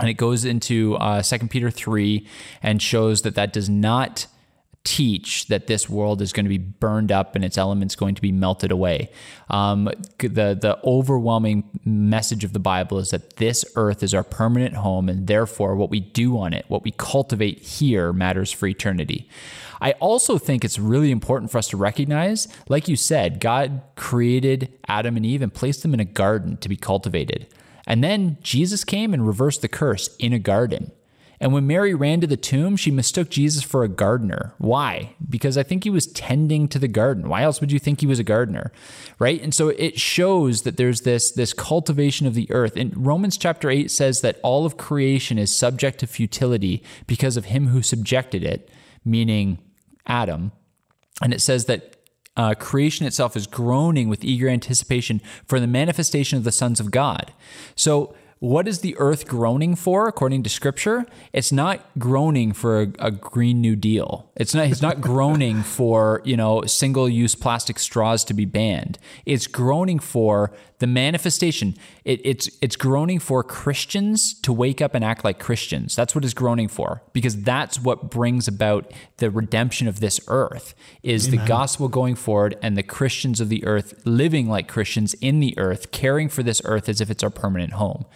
And 0.00 0.08
it 0.08 0.14
goes 0.14 0.44
into 0.44 0.96
uh, 0.96 1.22
2 1.22 1.46
peter 1.46 1.70
3 1.70 2.26
and 2.62 2.82
shows 2.82 3.22
that 3.22 3.36
that 3.36 3.52
does 3.52 3.68
not 3.68 4.26
teach 4.88 5.48
that 5.48 5.66
this 5.66 5.86
world 5.86 6.22
is 6.22 6.32
going 6.32 6.46
to 6.46 6.48
be 6.48 6.56
burned 6.56 7.12
up 7.12 7.36
and 7.36 7.44
its 7.44 7.58
elements 7.58 7.94
going 7.94 8.14
to 8.14 8.22
be 8.22 8.32
melted 8.32 8.72
away. 8.72 9.10
Um, 9.50 9.84
the 10.18 10.56
the 10.58 10.78
overwhelming 10.82 11.68
message 11.84 12.42
of 12.42 12.54
the 12.54 12.58
Bible 12.58 12.98
is 12.98 13.10
that 13.10 13.36
this 13.36 13.66
earth 13.76 14.02
is 14.02 14.14
our 14.14 14.22
permanent 14.24 14.76
home, 14.76 15.10
and 15.10 15.26
therefore, 15.26 15.76
what 15.76 15.90
we 15.90 16.00
do 16.00 16.38
on 16.38 16.54
it, 16.54 16.64
what 16.68 16.84
we 16.84 16.92
cultivate 16.92 17.58
here, 17.58 18.14
matters 18.14 18.50
for 18.50 18.66
eternity. 18.66 19.28
I 19.78 19.92
also 19.92 20.38
think 20.38 20.64
it's 20.64 20.78
really 20.78 21.10
important 21.10 21.52
for 21.52 21.58
us 21.58 21.68
to 21.68 21.76
recognize, 21.76 22.48
like 22.70 22.88
you 22.88 22.96
said, 22.96 23.40
God 23.40 23.82
created 23.94 24.72
Adam 24.88 25.18
and 25.18 25.26
Eve 25.26 25.42
and 25.42 25.52
placed 25.52 25.82
them 25.82 25.92
in 25.92 26.00
a 26.00 26.06
garden 26.06 26.56
to 26.56 26.68
be 26.68 26.76
cultivated. 26.76 27.46
And 27.86 28.02
then 28.02 28.38
Jesus 28.40 28.84
came 28.84 29.12
and 29.12 29.26
reversed 29.26 29.60
the 29.60 29.68
curse 29.68 30.16
in 30.16 30.32
a 30.32 30.38
garden. 30.38 30.92
And 31.40 31.52
when 31.52 31.66
Mary 31.66 31.94
ran 31.94 32.20
to 32.20 32.26
the 32.26 32.36
tomb, 32.36 32.76
she 32.76 32.90
mistook 32.90 33.30
Jesus 33.30 33.62
for 33.62 33.84
a 33.84 33.88
gardener. 33.88 34.54
Why? 34.58 35.14
Because 35.28 35.56
I 35.56 35.62
think 35.62 35.84
he 35.84 35.90
was 35.90 36.06
tending 36.08 36.66
to 36.68 36.78
the 36.78 36.88
garden. 36.88 37.28
Why 37.28 37.42
else 37.42 37.60
would 37.60 37.70
you 37.70 37.78
think 37.78 38.00
he 38.00 38.06
was 38.06 38.18
a 38.18 38.24
gardener? 38.24 38.72
Right? 39.18 39.40
And 39.40 39.54
so 39.54 39.68
it 39.68 40.00
shows 40.00 40.62
that 40.62 40.76
there's 40.76 41.02
this 41.02 41.30
this 41.30 41.52
cultivation 41.52 42.26
of 42.26 42.34
the 42.34 42.50
earth. 42.50 42.76
And 42.76 43.06
Romans 43.06 43.36
chapter 43.36 43.70
8 43.70 43.90
says 43.90 44.20
that 44.22 44.40
all 44.42 44.66
of 44.66 44.76
creation 44.76 45.38
is 45.38 45.54
subject 45.54 46.00
to 46.00 46.06
futility 46.06 46.82
because 47.06 47.36
of 47.36 47.46
him 47.46 47.68
who 47.68 47.82
subjected 47.82 48.42
it, 48.42 48.68
meaning 49.04 49.58
Adam. 50.06 50.52
And 51.22 51.32
it 51.32 51.40
says 51.40 51.66
that 51.66 51.96
uh, 52.36 52.54
creation 52.54 53.04
itself 53.04 53.36
is 53.36 53.46
groaning 53.46 54.08
with 54.08 54.24
eager 54.24 54.48
anticipation 54.48 55.20
for 55.44 55.58
the 55.58 55.66
manifestation 55.66 56.38
of 56.38 56.44
the 56.44 56.52
sons 56.52 56.78
of 56.78 56.90
God. 56.90 57.32
So 57.74 58.14
what 58.38 58.68
is 58.68 58.80
the 58.80 58.96
earth 58.98 59.26
groaning 59.26 59.74
for 59.74 60.06
according 60.08 60.42
to 60.44 60.50
scripture? 60.50 61.06
It's 61.32 61.50
not 61.52 61.84
groaning 61.98 62.52
for 62.52 62.82
a, 62.82 62.92
a 62.98 63.10
green 63.10 63.60
new 63.60 63.76
deal 63.76 64.27
it's 64.38 64.54
not 64.54 64.66
it's 64.68 64.80
not 64.80 65.00
groaning 65.02 65.62
for 65.62 66.22
you 66.24 66.36
know 66.36 66.62
single 66.62 67.08
use 67.08 67.34
plastic 67.34 67.78
straws 67.78 68.24
to 68.24 68.32
be 68.32 68.44
banned 68.44 68.98
it's 69.26 69.46
groaning 69.46 69.98
for 69.98 70.52
the 70.78 70.86
manifestation 70.86 71.74
it, 72.04 72.20
it's 72.24 72.48
it's 72.62 72.76
groaning 72.76 73.18
for 73.18 73.44
christians 73.44 74.40
to 74.40 74.52
wake 74.52 74.80
up 74.80 74.94
and 74.94 75.04
act 75.04 75.24
like 75.24 75.38
christians 75.38 75.94
that's 75.94 76.14
what 76.14 76.24
it's 76.24 76.34
groaning 76.34 76.68
for 76.68 77.02
because 77.12 77.42
that's 77.42 77.78
what 77.80 78.10
brings 78.10 78.48
about 78.48 78.92
the 79.18 79.30
redemption 79.30 79.86
of 79.86 80.00
this 80.00 80.20
earth 80.28 80.74
is 81.02 81.28
Amen. 81.28 81.40
the 81.40 81.46
gospel 81.46 81.88
going 81.88 82.14
forward 82.14 82.56
and 82.62 82.76
the 82.76 82.82
christians 82.82 83.40
of 83.40 83.48
the 83.48 83.64
earth 83.66 84.00
living 84.06 84.48
like 84.48 84.68
christians 84.68 85.14
in 85.14 85.40
the 85.40 85.58
earth 85.58 85.90
caring 85.90 86.28
for 86.28 86.42
this 86.42 86.62
earth 86.64 86.88
as 86.88 87.00
if 87.00 87.10
it's 87.10 87.22
our 87.22 87.30
permanent 87.30 87.74
home 87.74 88.06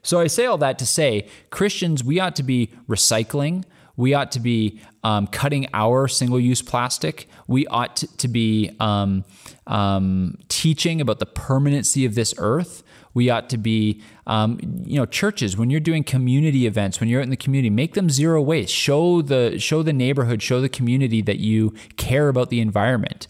so 0.00 0.20
I 0.20 0.28
say 0.28 0.46
all 0.46 0.56
that 0.58 0.78
to 0.78 0.86
say 0.86 1.28
Christians, 1.50 2.04
we 2.04 2.20
ought 2.20 2.36
to 2.36 2.42
be 2.42 2.70
recycling. 2.88 3.64
We 3.98 4.14
ought 4.14 4.30
to 4.32 4.40
be 4.40 4.80
um, 5.02 5.26
cutting 5.26 5.66
our 5.74 6.06
single 6.06 6.38
use 6.38 6.62
plastic. 6.62 7.28
We 7.48 7.66
ought 7.66 7.96
to, 7.96 8.28
be 8.28 8.70
um, 8.78 9.24
um, 9.66 10.38
teaching 10.48 11.00
about 11.00 11.18
the 11.18 11.26
permanency 11.26 12.04
of 12.04 12.14
this 12.14 12.32
earth. 12.38 12.84
We 13.12 13.28
ought 13.28 13.50
to 13.50 13.58
be, 13.58 14.00
um, 14.28 14.60
you 14.86 14.96
know, 14.96 15.04
churches. 15.04 15.56
When 15.56 15.68
you're 15.68 15.80
doing 15.80 16.04
community 16.04 16.66
events, 16.66 17.00
when 17.00 17.08
you're 17.08 17.20
out 17.20 17.24
in 17.24 17.30
the 17.30 17.36
community, 17.36 17.70
make 17.70 17.94
them 17.94 18.08
zero 18.08 18.40
waste. 18.40 18.72
Show 18.72 19.20
the 19.20 19.58
show 19.58 19.82
the 19.82 19.92
neighborhood, 19.92 20.42
show 20.42 20.60
the 20.60 20.68
community 20.68 21.20
that 21.22 21.38
you 21.38 21.74
care 21.96 22.28
about 22.28 22.50
the 22.50 22.60
environment 22.60 23.26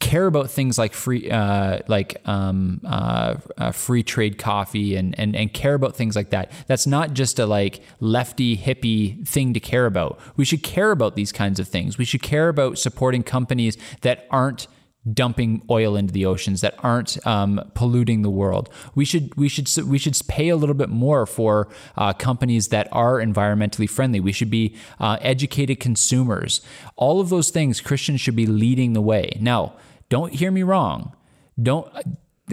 care 0.00 0.26
about 0.26 0.48
things 0.50 0.78
like 0.78 0.92
free 0.92 1.30
uh, 1.30 1.80
like 1.88 2.16
um, 2.26 2.80
uh, 2.86 3.34
uh, 3.56 3.72
free 3.72 4.02
trade 4.02 4.38
coffee 4.38 4.94
and, 4.94 5.18
and 5.18 5.34
and 5.34 5.52
care 5.52 5.74
about 5.74 5.96
things 5.96 6.14
like 6.14 6.30
that 6.30 6.52
that's 6.66 6.86
not 6.86 7.14
just 7.14 7.38
a 7.38 7.46
like 7.46 7.82
lefty 8.00 8.56
hippie 8.56 9.26
thing 9.26 9.52
to 9.52 9.60
care 9.60 9.86
about 9.86 10.20
we 10.36 10.44
should 10.44 10.62
care 10.62 10.92
about 10.92 11.16
these 11.16 11.32
kinds 11.32 11.58
of 11.58 11.66
things 11.66 11.98
we 11.98 12.04
should 12.04 12.22
care 12.22 12.48
about 12.48 12.78
supporting 12.78 13.22
companies 13.22 13.76
that 14.02 14.26
aren't 14.30 14.68
dumping 15.14 15.62
oil 15.70 15.96
into 15.96 16.12
the 16.12 16.26
oceans 16.26 16.60
that 16.60 16.74
aren't 16.82 17.24
um, 17.26 17.60
polluting 17.74 18.22
the 18.22 18.30
world. 18.30 18.68
We 18.94 19.04
should 19.04 19.34
we 19.36 19.48
should 19.48 19.68
we 19.86 19.98
should 19.98 20.18
pay 20.28 20.48
a 20.48 20.56
little 20.56 20.74
bit 20.74 20.88
more 20.88 21.26
for 21.26 21.68
uh, 21.96 22.12
companies 22.12 22.68
that 22.68 22.88
are 22.92 23.14
environmentally 23.14 23.88
friendly. 23.88 24.20
We 24.20 24.32
should 24.32 24.50
be 24.50 24.76
uh, 25.00 25.18
educated 25.20 25.80
consumers. 25.80 26.60
All 26.96 27.20
of 27.20 27.28
those 27.28 27.50
things 27.50 27.80
Christians 27.80 28.20
should 28.20 28.36
be 28.36 28.46
leading 28.46 28.92
the 28.92 29.00
way. 29.00 29.36
Now, 29.40 29.74
don't 30.08 30.32
hear 30.32 30.50
me 30.50 30.62
wrong. 30.62 31.14
Don't 31.60 31.90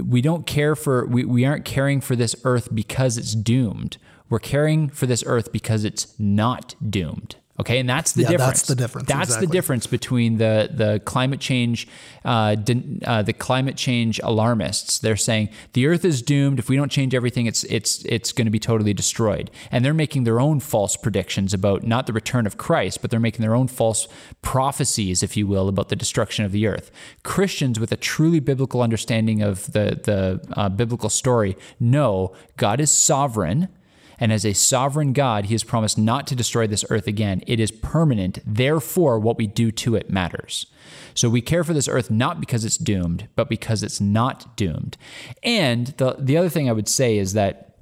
we 0.04 0.22
don't 0.22 0.46
care 0.46 0.76
for 0.76 1.06
we, 1.06 1.24
we 1.24 1.46
aren't 1.46 1.66
caring 1.66 2.02
for 2.02 2.16
this 2.16 2.36
earth 2.44 2.74
because 2.74 3.18
it's 3.18 3.34
doomed. 3.34 3.98
We're 4.30 4.40
caring 4.40 4.90
for 4.90 5.06
this 5.06 5.24
earth 5.26 5.52
because 5.52 5.84
it's 5.84 6.20
not 6.20 6.76
doomed. 6.90 7.38
Okay, 7.58 7.80
and 7.80 7.88
that's 7.88 8.12
the 8.12 8.24
yeah, 8.24 8.32
difference. 8.32 8.60
That's 8.64 8.68
the 8.68 8.76
difference. 8.76 9.08
That's 9.08 9.30
exactly. 9.30 9.48
the 9.48 9.54
difference 9.54 9.88
between 9.88 10.38
the 10.40 10.70
the 10.74 11.02
climate 11.06 11.40
change, 11.40 11.88
uh, 12.26 12.58
uh, 13.06 13.22
the 13.22 13.34
climate 13.34 13.78
change 13.78 14.20
alarmists. 14.20 15.00
They're 15.00 15.16
saying 15.16 15.50
the 15.72 15.88
Earth 15.88 16.04
is 16.04 16.22
doomed. 16.22 16.60
If 16.60 16.68
we 16.68 16.76
don't 16.76 16.92
change 16.92 17.16
everything, 17.16 17.46
it's 17.46 17.64
it's 17.66 18.04
it's 18.06 18.34
going 18.34 18.46
to 18.46 18.52
be 18.52 18.60
totally 18.60 18.94
destroyed. 18.94 19.52
And 19.72 19.86
they're 19.86 19.94
making 19.94 20.26
their 20.26 20.42
own 20.42 20.60
false 20.60 20.98
predictions 20.98 21.54
about 21.54 21.84
not 21.84 22.08
the 22.08 22.14
return 22.14 22.46
of 22.46 22.58
Christ, 22.58 23.02
but 23.02 23.10
they're 23.10 23.22
making 23.22 23.42
their 23.42 23.56
own 23.56 23.70
false 23.70 24.10
prophecies, 24.42 25.24
if 25.24 25.38
you 25.38 25.48
will, 25.48 25.70
about 25.70 25.88
the 25.88 25.96
destruction 25.96 26.44
of 26.44 26.52
the 26.52 26.68
Earth. 26.68 26.92
Christians 27.24 27.80
with 27.80 27.94
a 27.94 27.98
truly 27.98 28.42
biblical 28.42 28.82
understanding 28.82 29.42
of 29.42 29.72
the 29.72 29.98
the 30.04 30.46
uh, 30.58 30.68
biblical 30.68 31.10
story 31.10 31.56
know 31.80 32.36
God 32.58 32.82
is 32.82 32.92
sovereign 32.92 33.70
and 34.20 34.32
as 34.32 34.46
a 34.46 34.54
sovereign 34.54 35.14
God, 35.14 35.46
he 35.46 35.54
has 35.54 35.64
promised 35.64 35.98
not 35.98 36.28
to 36.28 36.36
destroy 36.36 36.68
this 36.68 36.86
earth 36.90 37.08
again. 37.08 37.42
It 37.48 37.60
is 37.60 37.72
permanent. 37.72 38.40
Therefore, 38.46 39.20
what 39.20 39.38
we 39.38 39.48
do 39.48 39.72
to 39.72 39.96
it 39.96 40.10
matters. 40.10 40.68
So 41.14 41.30
we 41.30 41.42
care 41.42 41.64
for 41.64 41.74
this 41.74 41.88
earth 41.88 42.12
not 42.12 42.40
because 42.40 42.66
it's 42.66 42.78
doomed, 42.78 43.28
but 43.36 43.50
because 43.50 43.84
it's 43.84 44.02
not 44.02 44.56
doomed. 44.56 44.98
And 45.44 45.88
the, 45.98 46.16
the 46.20 46.38
other 46.38 46.50
thing 46.50 46.70
I 46.70 46.74
would 46.74 46.90
say 46.90 47.18
is 47.18 47.34
that 47.34 47.76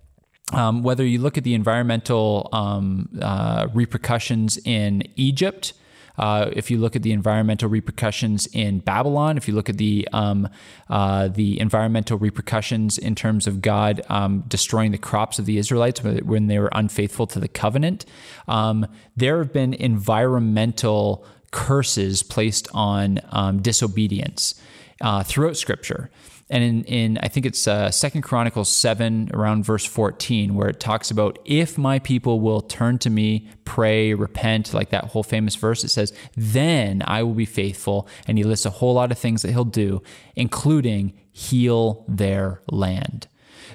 um, 0.52 0.84
whether 0.84 1.06
you 1.06 1.20
look 1.20 1.38
at 1.38 1.44
the 1.44 1.54
environmental 1.54 2.50
um, 2.52 3.10
uh, 3.22 3.68
repercussions 3.74 4.58
in 4.66 5.04
Egypt, 5.16 5.74
uh, 6.18 6.50
if 6.54 6.70
you 6.70 6.78
look 6.78 6.96
at 6.96 7.02
the 7.02 7.12
environmental 7.12 7.70
repercussions 7.70 8.48
in 8.48 8.80
Babylon, 8.80 9.38
if 9.38 9.48
you 9.48 9.54
look 9.54 9.70
at 9.70 9.78
the 9.78 10.08
um, 10.14 10.48
uh, 10.90 11.28
the 11.28 11.60
environmental 11.60 12.18
repercussions 12.18 12.98
in 12.98 13.16
terms 13.16 13.48
of 13.48 13.62
God 13.62 14.02
um, 14.10 14.44
destroying 14.48 14.92
the 14.92 14.98
crops 14.98 15.40
of 15.40 15.46
the 15.46 15.58
Israelites 15.58 16.04
when 16.04 16.48
they 16.48 16.60
were 16.60 16.72
unfaithful 16.74 17.28
to 17.28 17.40
the 17.40 17.48
covenant, 17.48 18.06
um, 18.48 18.86
there 19.16 19.40
have 19.40 19.52
been 19.52 19.74
environmental 19.74 21.26
curses 21.52 22.24
placed 22.24 22.68
on 22.74 23.20
um, 23.32 23.62
disobedience 23.62 24.56
uh, 25.02 25.24
throughout 25.24 25.58
Scripture 25.58 26.10
and 26.54 26.64
in, 26.64 26.84
in 26.84 27.18
I 27.18 27.28
think 27.28 27.48
it's 27.48 27.68
uh, 27.68 27.90
Second 27.90 28.22
Chronicles 28.22 28.70
seven 28.70 29.30
around 29.34 29.66
verse 29.66 29.86
fourteen, 29.86 30.54
where 30.54 30.70
it 30.70 30.80
talks 30.80 31.10
about 31.10 31.40
if 31.46 31.78
my 31.78 31.98
people 31.98 32.40
will 32.40 32.62
turn 32.62 33.00
to 33.00 33.10
me, 33.10 33.50
pray, 33.66 34.14
repent, 34.14 34.74
like 34.74 34.92
that 34.92 35.06
whole 35.06 35.24
famous 35.24 35.56
verse. 35.56 35.84
It 35.84 35.90
says, 35.90 36.14
"Then 36.38 37.02
I 37.08 37.24
will 37.24 37.34
be 37.34 37.46
faithful," 37.46 38.08
and 38.28 38.38
he 38.38 38.44
lists 38.44 38.68
a 38.68 38.70
whole 38.70 38.94
lot 38.94 39.12
of 39.12 39.18
things 39.18 39.42
that 39.42 39.52
he'll 39.52 39.66
do, 39.66 40.04
including 40.36 41.14
heal 41.32 42.06
their 42.08 42.62
land. 42.70 43.28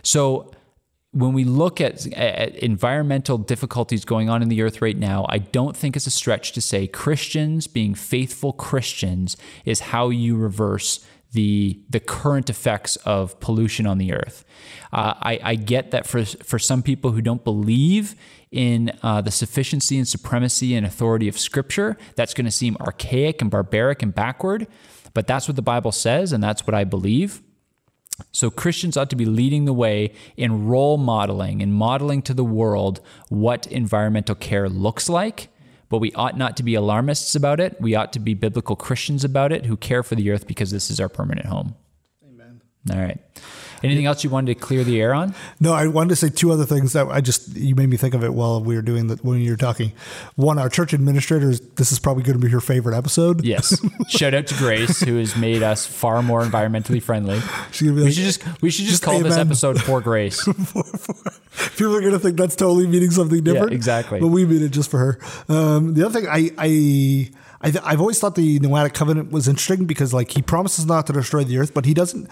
So 0.03 0.53
when 1.11 1.33
we 1.33 1.43
look 1.43 1.81
at, 1.81 2.07
at, 2.13 2.55
environmental 2.57 3.39
difficulties 3.39 4.05
going 4.05 4.29
on 4.29 4.43
in 4.43 4.49
the 4.49 4.63
earth 4.63 4.81
right 4.81 4.97
now, 4.97 5.27
I 5.29 5.39
don't 5.39 5.77
think 5.77 5.97
it's 5.97 6.07
a 6.07 6.11
stretch 6.13 6.53
to 6.53 6.61
say 6.61 6.87
Christians 6.87 7.67
being 7.67 7.95
faithful 7.95 8.53
Christians 8.53 9.37
is 9.65 9.81
how 9.81 10.11
you 10.11 10.37
reverse 10.37 11.05
the 11.33 11.81
the 11.91 12.01
current 12.01 12.49
effects 12.49 12.97
of 12.97 13.39
pollution 13.41 13.87
on 13.87 13.99
the 13.99 14.13
earth. 14.13 14.45
Uh, 14.93 15.15
I, 15.21 15.41
I, 15.43 15.55
get 15.57 15.91
that 15.91 16.07
for 16.07 16.25
for 16.25 16.59
some 16.59 16.83
people 16.83 17.13
who 17.13 17.21
don't 17.21 17.45
believe 17.45 18.15
in 18.51 18.93
uh, 19.03 19.21
the 19.21 19.31
sufficiency 19.31 19.99
and 19.99 20.09
supremacy 20.09 20.75
and 20.75 20.87
authority 20.87 21.29
of 21.29 21.39
Scripture, 21.39 21.99
that's 22.17 22.33
going 22.33 22.47
to 22.47 22.51
seem 22.51 22.77
archaic 22.81 23.43
and 23.43 23.51
barbaric 23.51 24.03
and 24.03 24.15
backward. 24.15 24.67
But 25.13 25.27
that's 25.27 25.49
what 25.49 25.57
the 25.57 25.63
Bible 25.63 25.93
says, 25.93 26.33
and 26.33 26.43
that's 26.43 26.67
what 26.67 26.75
I 26.75 26.85
believe. 26.85 27.43
So 28.33 28.51
Christians 28.51 28.97
ought 28.97 29.11
to 29.11 29.17
be 29.17 29.27
leading 29.27 29.65
the 29.65 29.73
way 29.73 30.13
in 30.37 30.67
role 30.67 30.97
modeling 30.97 31.63
and 31.63 31.73
modeling 31.73 32.23
to 32.23 32.35
the 32.35 32.45
world 32.45 33.01
what 33.29 33.67
environmental 33.67 34.35
care 34.35 34.69
looks 34.69 35.09
like 35.09 35.49
but 35.89 35.99
we 35.99 36.13
ought 36.13 36.37
not 36.37 36.57
to 36.59 36.63
be 36.63 36.75
alarmists 36.75 37.35
about 37.35 37.61
it. 37.61 37.81
We 37.81 37.95
ought 37.95 38.13
to 38.13 38.19
be 38.19 38.35
biblical 38.35 38.77
Christians 38.77 39.25
about 39.25 39.53
it 39.53 39.67
who 39.67 39.77
care 39.77 40.03
for 40.03 40.15
the 40.15 40.31
earth 40.31 40.47
because 40.47 40.71
this 40.71 40.91
is 40.91 41.01
our 41.01 41.09
permanent 41.09 41.47
home. 41.47 41.75
Amen. 42.27 42.61
All 42.91 42.99
right. 42.99 43.19
Anything 43.83 44.07
else 44.07 44.25
you 44.25 44.31
wanted 44.31 44.55
to 44.55 44.61
clear 44.61 44.85
the 44.85 45.01
air 45.01 45.15
on? 45.15 45.35
No, 45.61 45.73
I 45.73 45.87
wanted 45.87 46.11
to 46.11 46.17
say 46.17 46.29
two 46.29 46.51
other 46.53 46.65
things 46.65 46.93
that 46.93 47.07
I 47.09 47.21
just 47.21 47.57
you 47.57 47.75
made 47.75 47.89
me 47.89 47.97
think 47.97 48.15
of 48.15 48.25
it 48.25 48.35
while 48.35 48.63
we 48.63 48.75
were 48.75 48.83
doing 48.83 49.09
that 49.09 49.25
when 49.25 49.41
you 49.41 49.53
were 49.53 49.57
talking. 49.57 49.93
One, 50.37 50.59
our 50.59 50.69
church 50.69 50.93
administrators. 50.95 51.61
This 51.61 51.93
is 51.93 51.99
probably 51.99 52.23
going 52.23 52.39
to 52.39 52.45
be 52.45 52.51
her 52.51 52.61
favorite 52.61 52.97
episode. 52.97 53.45
Yes. 53.45 53.81
Shout 54.09 54.35
out 54.35 54.47
to 54.49 54.55
Grace, 54.55 55.01
who 55.01 55.19
has 55.19 55.37
made 55.37 55.63
us 55.63 55.87
far 55.87 56.23
more 56.23 56.43
environmentally 56.43 57.03
friendly. 57.03 57.41
we 57.81 57.91
like, 57.91 58.13
should 58.13 58.25
just 58.25 58.63
we 58.63 58.71
should 58.71 58.87
just, 58.87 58.95
just 58.95 59.03
call 59.03 59.15
amen. 59.15 59.29
this 59.29 59.39
episode 59.39 59.81
for 59.83 60.01
Grace. 60.01 60.41
for, 60.43 60.83
for, 60.83 61.15
people 61.77 61.95
are 61.95 62.01
going 62.01 62.13
to 62.13 62.19
think 62.19 62.37
that's 62.37 62.57
totally 62.57 62.87
meaning 62.87 63.11
something 63.11 63.43
different. 63.43 63.71
Yeah, 63.71 63.77
exactly. 63.77 64.21
But 64.21 64.29
we 64.29 64.45
mean 64.45 64.63
it 64.63 64.71
just 64.71 64.91
for 64.91 64.99
her. 64.99 65.19
Um, 65.49 65.95
the 65.95 66.05
other 66.05 66.21
thing, 66.21 66.29
I 66.29 66.51
I 66.59 67.31
I 67.61 67.73
I've 67.85 68.01
always 68.01 68.19
thought 68.19 68.35
the 68.35 68.61
Noahic 68.61 68.95
covenant 68.95 69.33
was 69.33 69.49
interesting 69.49 69.87
because 69.87 70.15
like 70.15 70.31
he 70.31 70.43
promises 70.43 70.87
not 70.87 71.07
to 71.09 71.13
destroy 71.13 71.45
the 71.45 71.59
earth, 71.59 71.75
but 71.75 71.85
he 71.85 71.95
doesn't. 71.95 72.29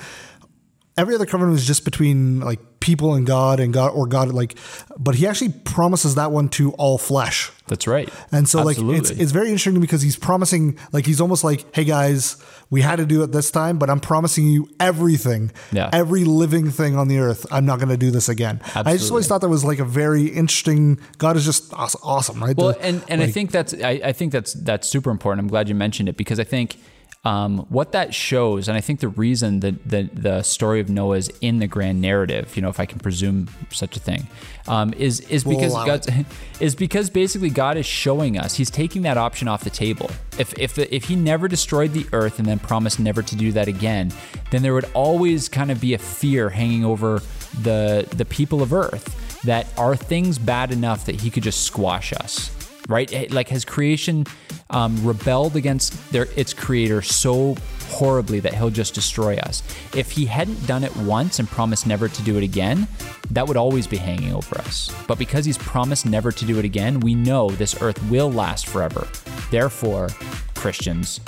Every 0.98 1.14
other 1.14 1.26
covenant 1.26 1.58
is 1.58 1.66
just 1.66 1.84
between 1.84 2.40
like 2.40 2.58
people 2.80 3.14
and 3.14 3.26
God 3.26 3.60
and 3.60 3.72
God 3.74 3.88
or 3.94 4.06
God 4.06 4.28
like, 4.28 4.56
but 4.98 5.14
he 5.16 5.26
actually 5.26 5.50
promises 5.52 6.14
that 6.14 6.32
one 6.32 6.48
to 6.50 6.72
all 6.72 6.96
flesh. 6.96 7.50
That's 7.66 7.86
right. 7.86 8.08
And 8.32 8.48
so 8.48 8.62
like 8.62 8.78
it's 8.78 9.10
it's 9.10 9.32
very 9.32 9.48
interesting 9.48 9.78
because 9.80 10.00
he's 10.00 10.16
promising 10.16 10.78
like 10.92 11.04
he's 11.04 11.20
almost 11.20 11.44
like, 11.44 11.66
hey 11.74 11.84
guys, 11.84 12.42
we 12.70 12.80
had 12.80 12.96
to 12.96 13.04
do 13.04 13.22
it 13.22 13.32
this 13.32 13.50
time, 13.50 13.78
but 13.78 13.90
I'm 13.90 14.00
promising 14.00 14.46
you 14.48 14.70
everything, 14.80 15.50
Yeah. 15.70 15.90
every 15.92 16.24
living 16.24 16.70
thing 16.70 16.96
on 16.96 17.08
the 17.08 17.18
earth. 17.18 17.44
I'm 17.50 17.66
not 17.66 17.78
going 17.78 17.90
to 17.90 17.96
do 17.98 18.10
this 18.10 18.28
again. 18.30 18.60
I 18.74 18.96
just 18.96 19.10
always 19.10 19.26
thought 19.28 19.42
that 19.42 19.48
was 19.50 19.64
like 19.64 19.80
a 19.80 19.84
very 19.84 20.26
interesting. 20.28 20.98
God 21.18 21.36
is 21.36 21.44
just 21.44 21.74
awesome, 21.74 22.42
right? 22.42 22.56
Well, 22.56 22.72
The- 22.72 22.82
and, 22.82 23.04
and 23.08 23.22
I 23.22 23.26
think 23.30 23.50
that's 23.50 23.74
I, 23.74 24.00
I 24.02 24.12
think 24.12 24.32
that's 24.32 24.54
that's 24.54 24.88
super 24.88 25.10
important. 25.10 25.40
I'm 25.44 25.48
glad 25.48 25.68
you 25.68 25.74
mentioned 25.74 26.08
it 26.08 26.16
because 26.16 26.40
I 26.40 26.44
think 26.44 26.78
um, 27.26 27.66
what 27.70 27.90
that 27.90 28.14
shows, 28.14 28.68
and 28.68 28.76
I 28.76 28.80
think 28.80 29.00
the 29.00 29.08
reason 29.08 29.58
that 29.58 29.88
the 29.88 30.08
the 30.12 30.42
story 30.42 30.78
of 30.78 30.88
Noah 30.88 31.16
is 31.16 31.32
in 31.40 31.58
the 31.58 31.66
grand 31.66 32.00
narrative, 32.00 32.54
you 32.54 32.62
know, 32.62 32.68
if 32.68 32.78
I 32.78 32.86
can 32.86 33.00
presume 33.00 33.48
such 33.72 33.96
a 33.96 33.98
thing, 33.98 34.28
um, 34.68 34.94
is 34.96 35.18
is 35.22 35.44
We'll 35.44 35.56
because 35.56 35.72
allow 35.72 35.86
God's 35.86 36.08
is 36.60 36.76
because 36.76 37.10
basically 37.10 37.50
God 37.50 37.78
is 37.78 37.84
showing 37.84 38.38
us 38.38 38.54
He's 38.54 38.70
taking 38.70 39.02
that 39.02 39.18
option 39.18 39.48
off 39.48 39.64
the 39.64 39.70
table. 39.70 40.08
If 40.38 40.56
if 40.56 40.76
the, 40.76 40.94
if 40.94 41.06
He 41.06 41.16
never 41.16 41.48
destroyed 41.48 41.94
the 41.94 42.06
earth 42.12 42.38
and 42.38 42.46
then 42.46 42.60
promised 42.60 43.00
never 43.00 43.22
to 43.22 43.34
do 43.34 43.50
that 43.52 43.66
again, 43.66 44.12
then 44.52 44.62
there 44.62 44.72
would 44.72 44.88
always 44.94 45.48
kind 45.48 45.72
of 45.72 45.80
be 45.80 45.94
a 45.94 45.98
fear 45.98 46.48
hanging 46.50 46.84
over 46.84 47.22
the 47.60 48.06
the 48.14 48.24
people 48.24 48.62
of 48.62 48.72
Earth 48.72 49.42
that 49.42 49.66
are 49.76 49.96
things 49.96 50.38
bad 50.38 50.70
enough 50.70 51.06
that 51.06 51.20
He 51.22 51.30
could 51.30 51.42
just 51.42 51.64
squash 51.64 52.12
us 52.12 52.55
right? 52.86 53.30
Like 53.30 53.48
has 53.48 53.64
creation 53.64 54.26
um, 54.70 55.04
rebelled 55.04 55.56
against 55.56 56.12
their 56.12 56.26
its 56.36 56.52
creator 56.52 57.02
so 57.02 57.56
horribly 57.88 58.40
that 58.40 58.54
he'll 58.54 58.70
just 58.70 58.94
destroy 58.94 59.36
us. 59.38 59.62
If 59.94 60.10
he 60.10 60.26
hadn't 60.26 60.66
done 60.66 60.84
it 60.84 60.94
once 60.96 61.38
and 61.38 61.48
promised 61.48 61.86
never 61.86 62.08
to 62.08 62.22
do 62.22 62.36
it 62.36 62.42
again, 62.42 62.88
that 63.30 63.46
would 63.46 63.56
always 63.56 63.86
be 63.86 63.96
hanging 63.96 64.34
over 64.34 64.58
us. 64.58 64.90
But 65.06 65.18
because 65.18 65.44
he's 65.44 65.58
promised 65.58 66.06
never 66.06 66.32
to 66.32 66.44
do 66.44 66.58
it 66.58 66.64
again, 66.64 67.00
we 67.00 67.14
know 67.14 67.50
this 67.50 67.80
earth 67.80 68.02
will 68.10 68.30
last 68.30 68.66
forever. 68.66 69.06
Therefore, 69.50 70.08
Christians, 70.54 71.20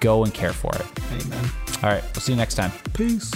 go 0.00 0.24
and 0.24 0.32
care 0.32 0.52
for 0.52 0.72
it. 0.74 0.86
Amen. 1.24 1.50
All 1.82 1.90
right, 1.90 2.02
we'll 2.02 2.20
see 2.20 2.32
you 2.32 2.38
next 2.38 2.54
time. 2.54 2.72
Peace. 2.92 3.32